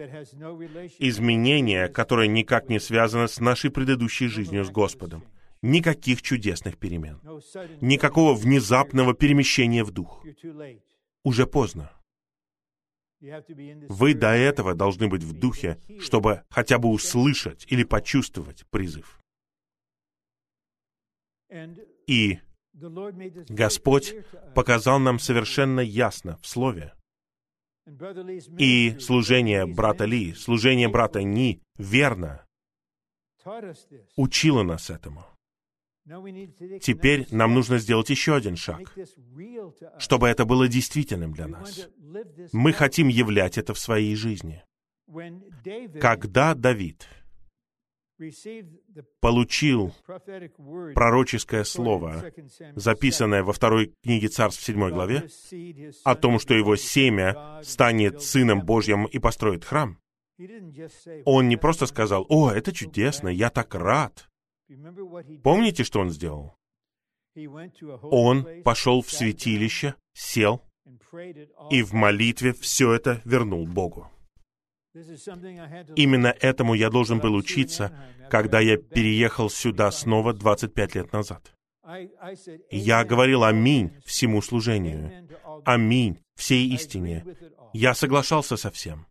Изменения, 0.98 1.88
которое 1.88 2.26
никак 2.26 2.68
не 2.68 2.80
связано 2.80 3.28
с 3.28 3.38
нашей 3.38 3.70
предыдущей 3.70 4.26
жизнью 4.26 4.64
с 4.64 4.70
Господом. 4.70 5.24
Никаких 5.66 6.22
чудесных 6.22 6.78
перемен. 6.78 7.20
Никакого 7.80 8.34
внезапного 8.34 9.14
перемещения 9.14 9.82
в 9.82 9.90
дух. 9.90 10.24
Уже 11.24 11.44
поздно. 11.47 11.90
Вы 13.88 14.14
до 14.14 14.28
этого 14.28 14.74
должны 14.74 15.09
быть 15.09 15.24
в 15.24 15.32
духе, 15.32 15.80
чтобы 15.98 16.44
хотя 16.51 16.78
бы 16.78 16.88
услышать 16.88 17.66
или 17.68 17.82
почувствовать 17.82 18.64
призыв. 18.70 19.18
И 22.06 22.38
Господь 22.72 24.14
показал 24.55 25.01
нам 25.01 25.18
совершенно 25.18 25.80
ясно 25.80 26.38
в 26.43 26.47
Слове. 26.47 26.94
И 28.59 28.97
служение 29.01 29.66
брата 29.66 30.05
Ли, 30.05 30.32
служение 30.34 30.88
брата 30.88 31.22
Ни 31.22 31.60
верно 31.76 32.47
учило 34.16 34.62
нас 34.62 34.90
этому. 34.90 35.24
Теперь 36.81 37.27
нам 37.31 37.55
нужно 37.55 37.78
сделать 37.78 38.11
еще 38.11 38.37
один 38.37 38.57
шаг, 38.57 38.95
чтобы 39.99 40.28
это 40.28 40.45
было 40.45 40.69
действительным 40.69 41.33
для 41.33 41.49
нас. 41.49 41.89
Мы 42.53 42.73
хотим 42.73 43.09
являть 43.09 43.59
это 43.59 43.74
в 43.74 43.78
своей 43.78 44.15
жизни. 44.15 44.62
Когда 46.01 46.55
Давид 46.55 47.09
получил 49.20 49.95
пророческое 50.95 51.65
слово, 51.65 52.33
записанное 52.74 53.43
во 53.43 53.53
второй 53.53 53.93
книге 54.03 54.28
Царств 54.28 54.62
в 54.62 54.65
седьмой 54.65 54.93
главе, 54.93 55.28
о 56.05 56.15
том, 56.15 56.39
что 56.39 56.55
его 56.55 56.77
семя 56.77 57.61
станет 57.62 58.23
Сыном 58.23 58.62
Божьим 58.62 59.07
и 59.07 59.19
построит 59.19 59.65
храм, 59.65 59.99
он 61.24 61.49
не 61.49 61.57
просто 61.57 61.87
сказал, 61.87 62.27
«О, 62.28 62.51
это 62.51 62.73
чудесно, 62.73 63.28
я 63.28 63.51
так 63.51 63.74
рад», 63.74 64.28
Помните, 65.43 65.84
что 65.84 66.01
он 66.01 66.10
сделал? 66.10 66.55
Он 68.02 68.47
пошел 68.64 69.02
в 69.02 69.10
святилище, 69.10 69.94
сел 70.14 70.62
и 71.70 71.82
в 71.82 71.93
молитве 71.93 72.52
все 72.52 72.93
это 72.93 73.20
вернул 73.24 73.66
Богу. 73.66 74.10
Именно 75.97 76.34
этому 76.40 76.74
я 76.74 76.88
должен 76.88 77.18
был 77.18 77.34
учиться, 77.34 77.93
когда 78.30 78.60
я 78.60 78.78
переехал 78.78 79.51
сюда 79.51 79.90
снова 79.90 80.32
25 80.32 80.94
лет 80.94 81.12
назад. 81.12 81.52
Я 82.70 83.05
говорил 83.05 83.44
«Аминь» 83.44 83.93
всему 84.05 84.43
служению. 84.43 85.28
«Аминь» 85.64 86.18
всей 86.34 86.68
истине. 86.70 87.24
Я 87.72 87.94
соглашался 87.94 88.56
со 88.56 88.70
всем. 88.70 89.06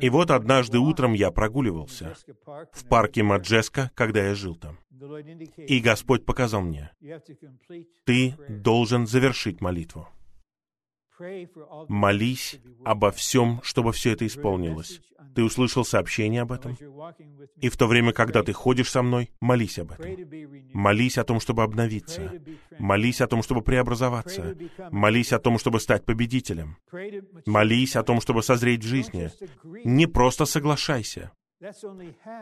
И 0.00 0.10
вот 0.10 0.30
однажды 0.30 0.78
утром 0.78 1.12
я 1.12 1.30
прогуливался 1.30 2.14
в 2.72 2.88
парке 2.88 3.22
Маджеска, 3.22 3.90
когда 3.94 4.24
я 4.24 4.34
жил 4.34 4.56
там. 4.56 4.78
И 5.56 5.80
Господь 5.80 6.24
показал 6.24 6.62
мне, 6.62 6.90
ты 8.04 8.34
должен 8.48 9.06
завершить 9.06 9.60
молитву. 9.60 10.08
Молись 11.88 12.60
обо 12.84 13.10
всем, 13.10 13.60
чтобы 13.62 13.92
все 13.92 14.12
это 14.12 14.26
исполнилось. 14.26 15.00
Ты 15.34 15.42
услышал 15.42 15.84
сообщение 15.84 16.42
об 16.42 16.52
этом? 16.52 16.76
И 17.56 17.68
в 17.68 17.76
то 17.76 17.86
время, 17.86 18.12
когда 18.12 18.42
ты 18.42 18.52
ходишь 18.52 18.90
со 18.90 19.02
мной, 19.02 19.30
молись 19.40 19.78
об 19.78 19.92
этом. 19.92 20.16
Молись 20.72 21.18
о 21.18 21.24
том, 21.24 21.40
чтобы 21.40 21.62
обновиться. 21.62 22.32
Молись 22.78 23.20
о 23.20 23.26
том, 23.26 23.42
чтобы 23.42 23.62
преобразоваться. 23.62 24.56
Молись 24.90 25.32
о 25.32 25.38
том, 25.38 25.58
чтобы 25.58 25.80
стать 25.80 26.04
победителем. 26.04 26.76
Молись 27.46 27.96
о 27.96 28.02
том, 28.02 28.20
чтобы 28.20 28.42
созреть 28.42 28.84
в 28.84 28.86
жизни. 28.86 29.30
Не 29.84 30.06
просто 30.06 30.44
соглашайся. 30.44 31.32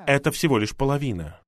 Это 0.06 0.30
всего 0.30 0.58
лишь 0.58 0.74
половина. 0.74 1.40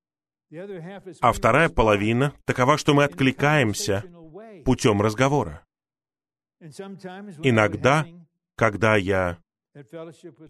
А 1.20 1.32
вторая 1.32 1.70
половина 1.70 2.34
такова, 2.44 2.76
что 2.76 2.94
мы 2.94 3.04
откликаемся 3.04 4.04
путем 4.64 5.00
разговора. 5.00 5.64
Иногда, 7.42 8.06
когда 8.56 8.96
я 8.96 9.38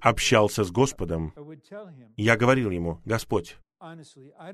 общался 0.00 0.64
с 0.64 0.70
Господом, 0.70 1.32
я 2.16 2.36
говорил 2.36 2.70
ему, 2.70 3.00
«Господь, 3.04 3.56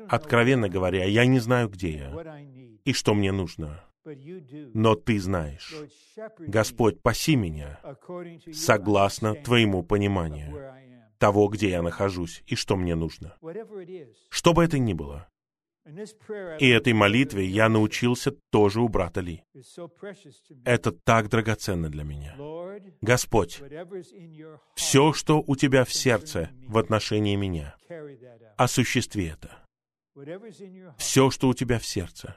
откровенно 0.09 0.69
говоря, 0.69 1.05
я 1.05 1.27
не 1.27 1.41
знаю, 1.41 1.69
где 1.69 1.91
я 1.91 2.41
и 2.85 2.93
что 2.93 3.15
мне 3.15 3.33
нужно, 3.33 3.85
но 4.75 4.95
Ты 4.95 5.19
знаешь. 5.21 5.75
Господь, 6.39 7.03
паси 7.03 7.37
меня 7.37 7.81
согласно 8.53 9.35
Твоему 9.35 9.83
пониманию 9.83 10.75
того, 11.19 11.49
где 11.49 11.71
я 11.71 11.83
нахожусь 11.83 12.43
и 12.47 12.55
что 12.55 12.77
мне 12.77 12.95
нужно. 12.95 13.37
Что 14.29 14.53
бы 14.53 14.65
это 14.65 14.79
ни 14.79 14.93
было, 14.93 15.29
и 16.59 16.69
этой 16.69 16.93
молитве 16.93 17.47
я 17.47 17.69
научился 17.69 18.33
тоже 18.51 18.81
у 18.81 18.89
брата 18.89 19.21
Ли. 19.21 19.43
Это 20.65 20.93
так 20.93 21.29
драгоценно 21.29 21.89
для 21.89 22.05
меня. 22.05 22.37
Господь, 23.01 23.63
все, 24.75 25.13
что 25.13 25.43
у 25.47 25.57
Тебя 25.57 25.85
в 25.85 25.93
сердце 25.93 26.51
в 26.67 26.79
отношении 26.79 27.37
меня, 27.37 27.77
осуществи 28.57 29.27
это. 29.27 29.65
Все, 30.99 31.31
что 31.31 31.49
у 31.49 31.55
Тебя 31.55 31.79
в 31.79 31.87
сердце. 31.87 32.37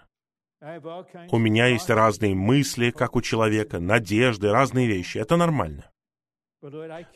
У 1.32 1.40
меня 1.40 1.68
есть 1.68 1.90
разные 1.90 2.36
мысли, 2.36 2.92
как 2.92 3.16
у 3.16 3.22
человека, 3.22 3.80
надежды, 3.80 4.52
разные 4.52 4.88
вещи. 4.88 5.18
Это 5.18 5.36
нормально. 5.36 5.90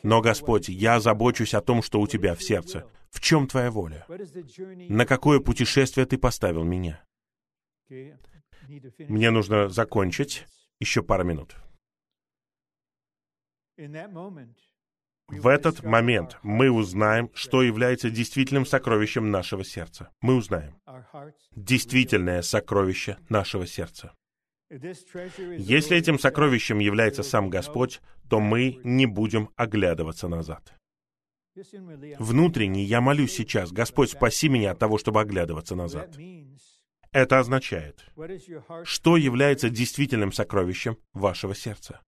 Но, 0.02 0.20
Господь, 0.20 0.68
я 0.68 0.98
забочусь 0.98 1.54
о 1.54 1.60
том, 1.60 1.82
что 1.82 2.00
у 2.00 2.06
Тебя 2.08 2.34
в 2.34 2.42
сердце. 2.42 2.84
В 3.10 3.20
чем 3.20 3.46
Твоя 3.46 3.70
воля? 3.70 4.06
На 4.88 5.06
какое 5.06 5.40
путешествие 5.40 6.06
Ты 6.06 6.18
поставил 6.18 6.64
меня? 6.64 7.04
Мне 8.98 9.30
нужно 9.30 9.68
закончить. 9.68 10.46
Еще 10.78 11.02
пару 11.02 11.24
минут. 11.24 11.56
В 15.28 15.48
этот 15.48 15.82
момент 15.82 16.38
мы 16.42 16.70
узнаем, 16.70 17.30
что 17.34 17.62
является 17.62 18.10
действительным 18.10 18.64
сокровищем 18.64 19.30
нашего 19.30 19.64
сердца. 19.64 20.10
Мы 20.20 20.36
узнаем 20.36 20.80
действительное 21.50 22.42
сокровище 22.42 23.18
нашего 23.28 23.66
сердца. 23.66 24.14
Если 24.70 25.96
этим 25.96 26.18
сокровищем 26.18 26.78
является 26.78 27.22
сам 27.22 27.50
Господь, 27.50 28.00
то 28.28 28.40
мы 28.40 28.80
не 28.84 29.06
будем 29.06 29.50
оглядываться 29.56 30.28
назад. 30.28 30.74
Внутренне 32.18 32.84
я 32.84 33.00
молюсь 33.00 33.32
сейчас, 33.32 33.72
Господь, 33.72 34.10
спаси 34.10 34.48
меня 34.48 34.72
от 34.72 34.78
того, 34.78 34.98
чтобы 34.98 35.20
оглядываться 35.20 35.74
назад. 35.74 36.16
Это 37.12 37.38
означает, 37.38 38.04
что 38.84 39.16
является 39.16 39.70
действительным 39.70 40.32
сокровищем 40.32 40.98
вашего 41.12 41.54
сердца. 41.54 42.02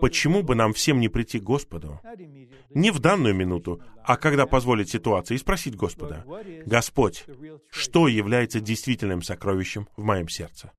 Почему 0.00 0.42
бы 0.42 0.54
нам 0.54 0.72
всем 0.72 1.00
не 1.00 1.08
прийти 1.08 1.38
к 1.38 1.44
Господу? 1.44 2.00
Не 2.70 2.90
в 2.90 2.98
данную 2.98 3.34
минуту, 3.34 3.82
а 4.04 4.16
когда 4.16 4.46
позволит 4.46 4.88
ситуация, 4.88 5.36
и 5.36 5.38
спросить 5.38 5.76
Господа, 5.76 6.24
«Господь, 6.66 7.24
что 7.70 8.08
является 8.08 8.60
действительным 8.60 9.22
сокровищем 9.22 9.88
в 9.96 10.02
моем 10.02 10.28
сердце?» 10.28 10.72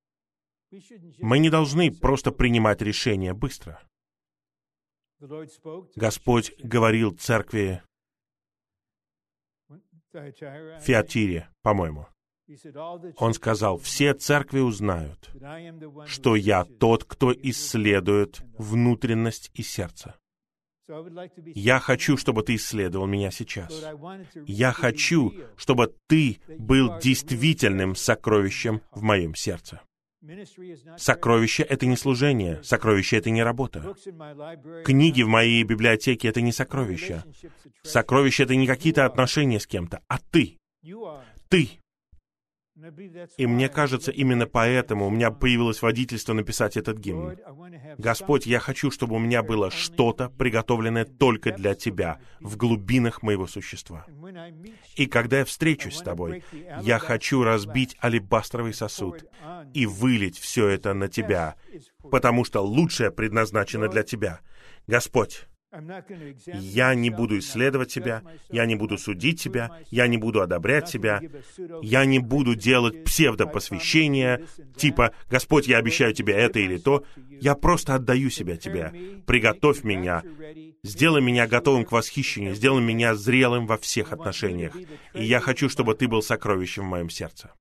Мы 1.19 1.39
не 1.39 1.49
должны 1.49 1.91
просто 1.91 2.31
принимать 2.31 2.81
решения 2.81 3.33
быстро. 3.33 3.81
Господь 5.95 6.53
говорил 6.59 7.11
церкви 7.11 7.81
Фиатире, 10.81 11.49
по-моему. 11.61 12.07
Он 13.17 13.33
сказал, 13.33 13.77
все 13.77 14.13
церкви 14.13 14.59
узнают, 14.59 15.29
что 16.07 16.35
я 16.35 16.65
тот, 16.65 17.03
кто 17.03 17.31
исследует 17.31 18.41
внутренность 18.57 19.51
и 19.53 19.61
сердце. 19.61 20.15
Я 21.53 21.79
хочу, 21.79 22.17
чтобы 22.17 22.41
ты 22.41 22.55
исследовал 22.55 23.05
меня 23.05 23.29
сейчас. 23.29 23.71
Я 24.47 24.71
хочу, 24.71 25.33
чтобы 25.55 25.95
ты 26.07 26.39
был 26.57 26.97
действительным 26.99 27.93
сокровищем 27.95 28.81
в 28.91 29.03
моем 29.03 29.35
сердце. 29.35 29.81
Сокровище— 30.97 31.63
это 31.69 31.85
не 31.85 31.95
служение, 31.95 32.61
сокровище— 32.63 33.17
это 33.19 33.29
не 33.29 33.41
работа. 33.41 33.95
Книги 34.83 35.21
в 35.21 35.27
моей 35.27 35.63
библиотеке— 35.63 36.27
это 36.29 36.41
не 36.41 36.51
сокровища. 36.51 37.23
Сокровище— 37.83 38.43
это 38.45 38.55
не 38.55 38.67
какие-то 38.67 39.05
отношения 39.05 39.59
с 39.59 39.67
кем-то, 39.67 40.01
а 40.07 40.19
ты. 40.31 40.57
Ты 41.47 41.79
и 43.37 43.47
мне 43.47 43.69
кажется, 43.69 44.11
именно 44.11 44.45
поэтому 44.45 45.07
у 45.07 45.09
меня 45.09 45.31
появилось 45.31 45.81
водительство 45.81 46.33
написать 46.33 46.77
этот 46.77 46.97
гимн. 46.97 47.37
Господь, 47.97 48.45
я 48.45 48.59
хочу, 48.59 48.91
чтобы 48.91 49.15
у 49.15 49.19
меня 49.19 49.43
было 49.43 49.69
что-то, 49.69 50.29
приготовленное 50.29 51.05
только 51.05 51.51
для 51.51 51.75
Тебя, 51.75 52.19
в 52.39 52.57
глубинах 52.57 53.21
моего 53.21 53.47
существа. 53.47 54.05
И 54.95 55.07
когда 55.07 55.39
я 55.39 55.45
встречусь 55.45 55.97
с 55.97 56.01
Тобой, 56.01 56.43
я 56.81 56.99
хочу 56.99 57.43
разбить 57.43 57.97
алебастровый 58.01 58.73
сосуд 58.73 59.25
и 59.73 59.85
вылить 59.85 60.37
все 60.37 60.67
это 60.67 60.93
на 60.93 61.07
Тебя, 61.07 61.55
потому 62.09 62.45
что 62.45 62.61
лучшее 62.61 63.11
предназначено 63.11 63.87
для 63.87 64.03
Тебя. 64.03 64.39
Господь, 64.87 65.48
я 66.45 66.95
не 66.95 67.09
буду 67.09 67.39
исследовать 67.39 67.91
себя, 67.91 68.23
я 68.49 68.65
не 68.65 68.75
буду 68.75 68.97
судить 68.97 69.39
себя, 69.39 69.69
я 69.91 70.07
не 70.07 70.17
буду 70.17 70.41
одобрять 70.41 70.89
себя, 70.89 71.21
я 71.81 72.05
не 72.05 72.19
буду 72.19 72.55
делать 72.55 73.03
псевдопосвящения, 73.03 74.41
типа 74.75 75.13
«Господь, 75.29 75.67
я 75.67 75.77
обещаю 75.77 76.13
тебе 76.13 76.33
это 76.33 76.59
или 76.59 76.77
то». 76.77 77.03
Я 77.41 77.55
просто 77.55 77.95
отдаю 77.95 78.29
себя 78.29 78.57
тебе. 78.57 79.21
Приготовь 79.25 79.83
меня, 79.83 80.23
сделай 80.83 81.21
меня 81.21 81.47
готовым 81.47 81.85
к 81.85 81.91
восхищению, 81.91 82.53
сделай 82.55 82.81
меня 82.81 83.15
зрелым 83.15 83.65
во 83.65 83.77
всех 83.77 84.11
отношениях. 84.11 84.75
И 85.13 85.23
я 85.23 85.39
хочу, 85.39 85.69
чтобы 85.69 85.95
ты 85.95 86.07
был 86.07 86.21
сокровищем 86.21 86.83
в 86.83 86.89
моем 86.89 87.09
сердце. 87.09 87.53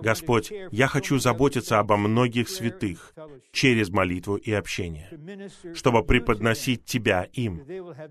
Господь, 0.00 0.52
я 0.70 0.86
хочу 0.86 1.18
заботиться 1.18 1.78
обо 1.78 1.96
многих 1.96 2.48
святых 2.48 3.14
через 3.52 3.90
молитву 3.90 4.36
и 4.36 4.52
общение, 4.52 5.10
чтобы 5.74 6.02
преподносить 6.04 6.84
Тебя 6.84 7.28
им, 7.32 7.62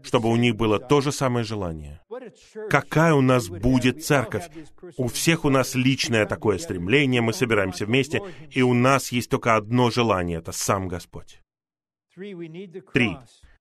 чтобы 0.04 0.30
у 0.30 0.36
них 0.36 0.56
было 0.56 0.80
то 0.80 1.02
же 1.02 1.12
самое 1.12 1.44
желание. 1.44 2.02
Какая 2.70 3.14
у 3.14 3.22
нас 3.22 3.48
будет 3.48 4.04
церковь? 4.04 4.50
У 4.98 5.08
всех 5.08 5.46
у 5.46 5.50
нас 5.50 5.76
личное 5.76 6.26
такое 6.26 6.58
стремление, 6.58 7.22
мы 7.22 7.34
собираемся 7.34 7.86
вместе, 7.86 8.22
и 8.52 8.62
у 8.62 8.74
нас 8.74 9.12
есть 9.12 9.30
только 9.30 9.56
одно 9.56 9.90
желание— 9.90 10.38
это 10.40 10.52
сам 10.52 10.88
Господь. 10.88 11.42
Три. 12.16 13.18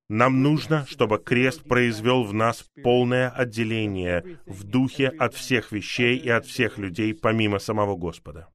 Нам 0.09 0.43
нужно, 0.43 0.85
чтобы 0.87 1.19
крест 1.19 1.65
произвел 1.65 2.25
в 2.25 2.35
нас 2.35 2.63
полное 2.83 3.31
отделение 3.31 4.39
в 4.45 4.65
духе 4.65 5.09
от 5.09 5.35
всех 5.35 5.73
вещей 5.73 6.19
и 6.19 6.29
от 6.29 6.45
всех 6.45 6.77
людей, 6.77 7.15
помимо 7.15 7.59
самого 7.59 7.97
Господа. 7.97 8.49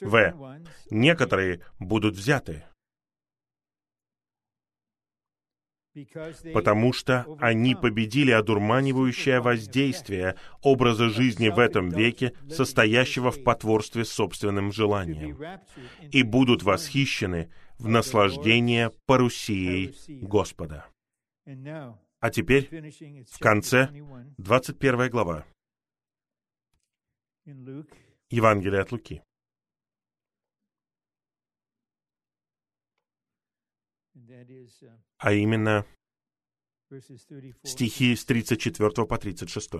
В. 0.00 0.60
Некоторые 0.90 1.60
будут 1.78 2.14
взяты, 2.14 2.64
потому 6.54 6.92
что 6.92 7.26
они 7.40 7.74
победили 7.74 8.30
одурманивающее 8.30 9.40
воздействие 9.40 10.36
образа 10.62 11.10
жизни 11.10 11.48
в 11.48 11.58
этом 11.58 11.90
веке, 11.90 12.32
состоящего 12.48 13.30
в 13.30 13.42
потворстве 13.42 14.04
собственным 14.04 14.72
желаниям, 14.72 15.38
и 16.12 16.22
будут 16.22 16.62
восхищены 16.62 17.50
в 17.80 17.88
наслаждение 17.88 18.90
парусией 19.06 19.94
Господа. 20.22 20.86
А 22.20 22.30
теперь, 22.30 22.68
в 23.26 23.38
конце, 23.38 23.88
21 24.36 25.10
глава, 25.10 25.46
Евангелие 28.28 28.80
от 28.82 28.92
Луки. 28.92 29.22
А 35.18 35.32
именно 35.32 35.86
стихи 37.64 38.14
с 38.14 38.24
34 38.26 39.06
по 39.06 39.18
36. 39.18 39.70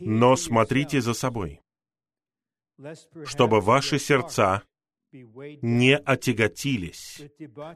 Но 0.00 0.36
смотрите 0.36 1.00
за 1.00 1.14
собой, 1.14 1.60
чтобы 3.24 3.60
ваши 3.60 3.98
сердца 3.98 4.62
не 5.12 5.96
отяготились 5.96 7.22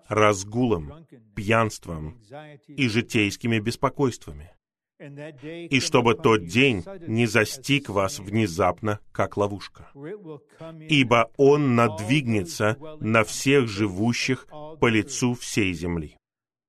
разгулом, 0.09 1.07
пьянством 1.35 2.21
и 2.67 2.89
житейскими 2.89 3.59
беспокойствами, 3.59 4.57
и 4.99 5.79
чтобы 5.81 6.15
тот 6.15 6.47
день 6.47 6.83
не 7.07 7.27
застиг 7.27 7.91
вас 7.91 8.19
внезапно, 8.19 9.01
как 9.13 9.37
ловушка. 9.37 9.91
Ибо 10.89 11.31
он 11.37 11.75
надвигнется 11.75 12.79
на 13.01 13.25
всех 13.25 13.69
живущих 13.69 14.47
по 14.81 14.89
лицу 14.89 15.35
всей 15.35 15.73
земли. 15.75 16.17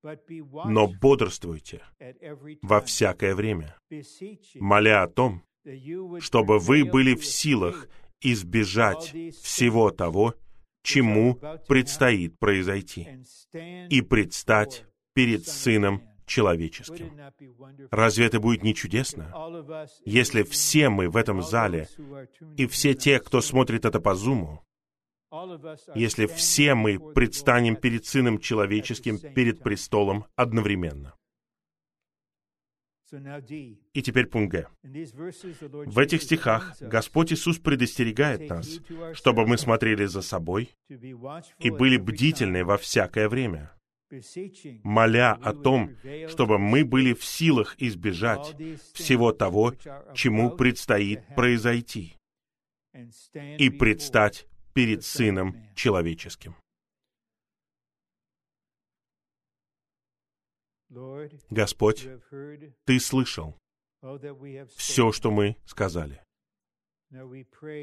Но 0.03 0.87
бодрствуйте 0.87 1.83
во 2.61 2.81
всякое 2.81 3.35
время, 3.35 3.77
моля 4.55 5.03
о 5.03 5.07
том, 5.07 5.43
чтобы 6.19 6.59
вы 6.59 6.85
были 6.85 7.15
в 7.15 7.25
силах 7.25 7.87
избежать 8.22 9.14
всего 9.41 9.91
того, 9.91 10.35
чему 10.84 11.35
предстоит 11.68 12.39
произойти, 12.39 13.07
и 13.89 14.02
предстать 14.02 14.85
перед 15.14 15.48
Сыном 15.48 16.02
Человеческим. 16.26 17.18
Разве 17.89 18.26
это 18.26 18.41
будет 18.41 18.61
не 18.61 18.76
чудесно, 18.76 19.34
если 20.06 20.44
все 20.44 20.89
мы 20.89 21.10
в 21.10 21.15
этом 21.15 21.41
зале 21.41 21.88
и 22.57 22.68
все 22.68 22.94
те, 22.94 23.19
кто 23.22 23.39
смотрит 23.39 23.85
это 23.85 24.02
по 24.02 24.14
Зуму, 24.14 24.61
если 25.95 26.26
все 26.26 26.76
мы 26.76 26.99
предстанем 26.99 27.77
перед 27.77 28.06
Сыном 28.06 28.39
Человеческим, 28.39 29.19
перед 29.19 29.64
престолом 29.64 30.26
одновременно? 30.35 31.16
И 33.11 34.01
теперь 34.01 34.27
пункт 34.27 34.51
Г. 34.51 34.67
В 34.84 35.99
этих 35.99 36.23
стихах 36.23 36.75
Господь 36.81 37.31
Иисус 37.31 37.57
предостерегает 37.57 38.49
нас, 38.49 38.79
чтобы 39.13 39.47
мы 39.47 39.57
смотрели 39.57 40.05
за 40.05 40.21
собой 40.21 40.75
и 40.89 41.69
были 41.69 41.97
бдительны 41.97 42.65
во 42.65 42.77
всякое 42.77 43.29
время, 43.29 43.71
моля 44.84 45.34
о 45.34 45.53
том, 45.53 45.95
чтобы 46.27 46.57
мы 46.57 46.85
были 46.85 47.13
в 47.13 47.23
силах 47.23 47.75
избежать 47.77 48.55
всего 48.93 49.31
того, 49.31 49.73
чему 50.13 50.51
предстоит 50.51 51.21
произойти, 51.35 52.15
и 53.57 53.69
предстать 53.69 54.47
перед 54.73 55.03
Сыном 55.03 55.55
Человеческим. 55.75 56.55
Господь, 61.49 62.07
Ты 62.85 62.99
слышал 62.99 63.57
все, 64.76 65.11
что 65.11 65.31
мы 65.31 65.57
сказали. 65.65 66.22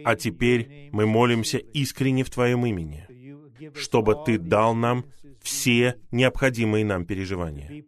А 0.05 0.17
теперь 0.17 0.91
мы 0.93 1.07
молимся 1.07 1.59
искренне 1.59 2.25
в 2.25 2.31
Твоем 2.31 2.67
имени, 2.67 3.07
чтобы 3.75 4.23
Ты 4.25 4.39
дал 4.39 4.75
нам 4.75 5.07
все 5.41 6.01
необходимые 6.11 6.85
нам 6.85 7.05
переживания, 7.05 7.85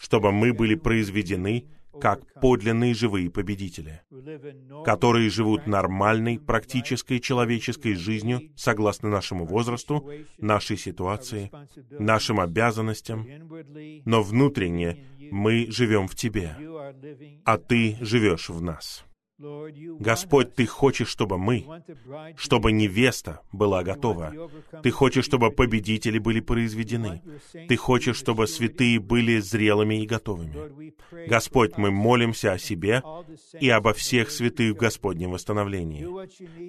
чтобы 0.00 0.32
мы 0.32 0.52
были 0.52 0.74
произведены 0.74 1.66
как 2.00 2.20
подлинные 2.40 2.94
живые 2.94 3.30
победители, 3.30 4.02
которые 4.84 5.30
живут 5.30 5.66
нормальной, 5.66 6.38
практической 6.38 7.18
человеческой 7.18 7.94
жизнью 7.94 8.42
согласно 8.56 9.08
нашему 9.08 9.46
возрасту, 9.46 10.10
нашей 10.38 10.76
ситуации, 10.76 11.50
нашим 11.90 12.40
обязанностям, 12.40 13.26
но 14.04 14.22
внутренне 14.22 15.04
Мы 15.30 15.66
живем 15.70 16.06
в 16.06 16.14
Тебе, 16.14 16.56
а 17.44 17.58
Ты 17.58 17.96
живешь 18.00 18.48
в 18.48 18.62
нас. 18.62 19.05
Господь, 19.38 20.54
Ты 20.54 20.66
хочешь, 20.66 21.08
чтобы 21.08 21.36
мы, 21.36 21.66
чтобы 22.36 22.72
невеста 22.72 23.40
была 23.52 23.82
готова. 23.82 24.32
Ты 24.82 24.90
хочешь, 24.90 25.26
чтобы 25.26 25.50
победители 25.50 26.18
были 26.18 26.40
произведены. 26.40 27.22
Ты 27.52 27.76
хочешь, 27.76 28.16
чтобы 28.16 28.46
святые 28.46 28.98
были 28.98 29.38
зрелыми 29.40 30.02
и 30.02 30.06
готовыми. 30.06 30.82
Господь, 31.28 31.76
мы 31.76 31.90
молимся 31.90 32.52
о 32.52 32.58
себе 32.58 33.02
и 33.60 33.68
обо 33.68 33.92
всех 33.92 34.30
святых 34.30 34.74
в 34.74 34.78
Господнем 34.78 35.32
восстановлении. 35.32 36.06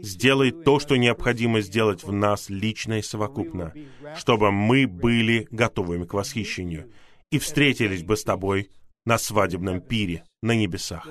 Сделай 0.01 0.51
то, 0.51 0.79
что 0.79 0.97
необходимо 0.97 1.61
сделать 1.61 2.03
в 2.03 2.11
нас 2.11 2.49
лично 2.49 2.99
и 2.99 3.01
совокупно, 3.01 3.73
чтобы 4.17 4.51
мы 4.51 4.87
были 4.87 5.47
готовыми 5.51 6.03
к 6.03 6.13
восхищению 6.13 6.91
и 7.31 7.39
встретились 7.39 8.03
бы 8.03 8.17
с 8.17 8.23
Тобой 8.23 8.69
на 9.05 9.17
свадебном 9.17 9.79
пире 9.79 10.25
на 10.41 10.55
небесах. 10.55 11.07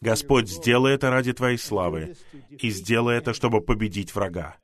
Господь, 0.00 0.48
сделай 0.48 0.94
это 0.94 1.10
ради 1.10 1.32
Твоей 1.32 1.58
славы, 1.58 2.14
и 2.50 2.70
сделай 2.70 3.16
это, 3.16 3.32
чтобы 3.32 3.60
победить 3.60 4.14
врага. 4.14 4.56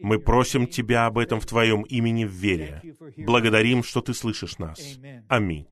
Мы 0.00 0.18
просим 0.18 0.66
Тебя 0.66 1.06
об 1.06 1.18
этом 1.18 1.40
в 1.40 1.46
Твоем 1.46 1.82
имени 1.82 2.24
в 2.24 2.32
вере. 2.32 2.82
Благодарим, 3.16 3.82
что 3.82 4.00
Ты 4.00 4.14
слышишь 4.14 4.58
нас. 4.58 4.98
Аминь. 5.28 5.66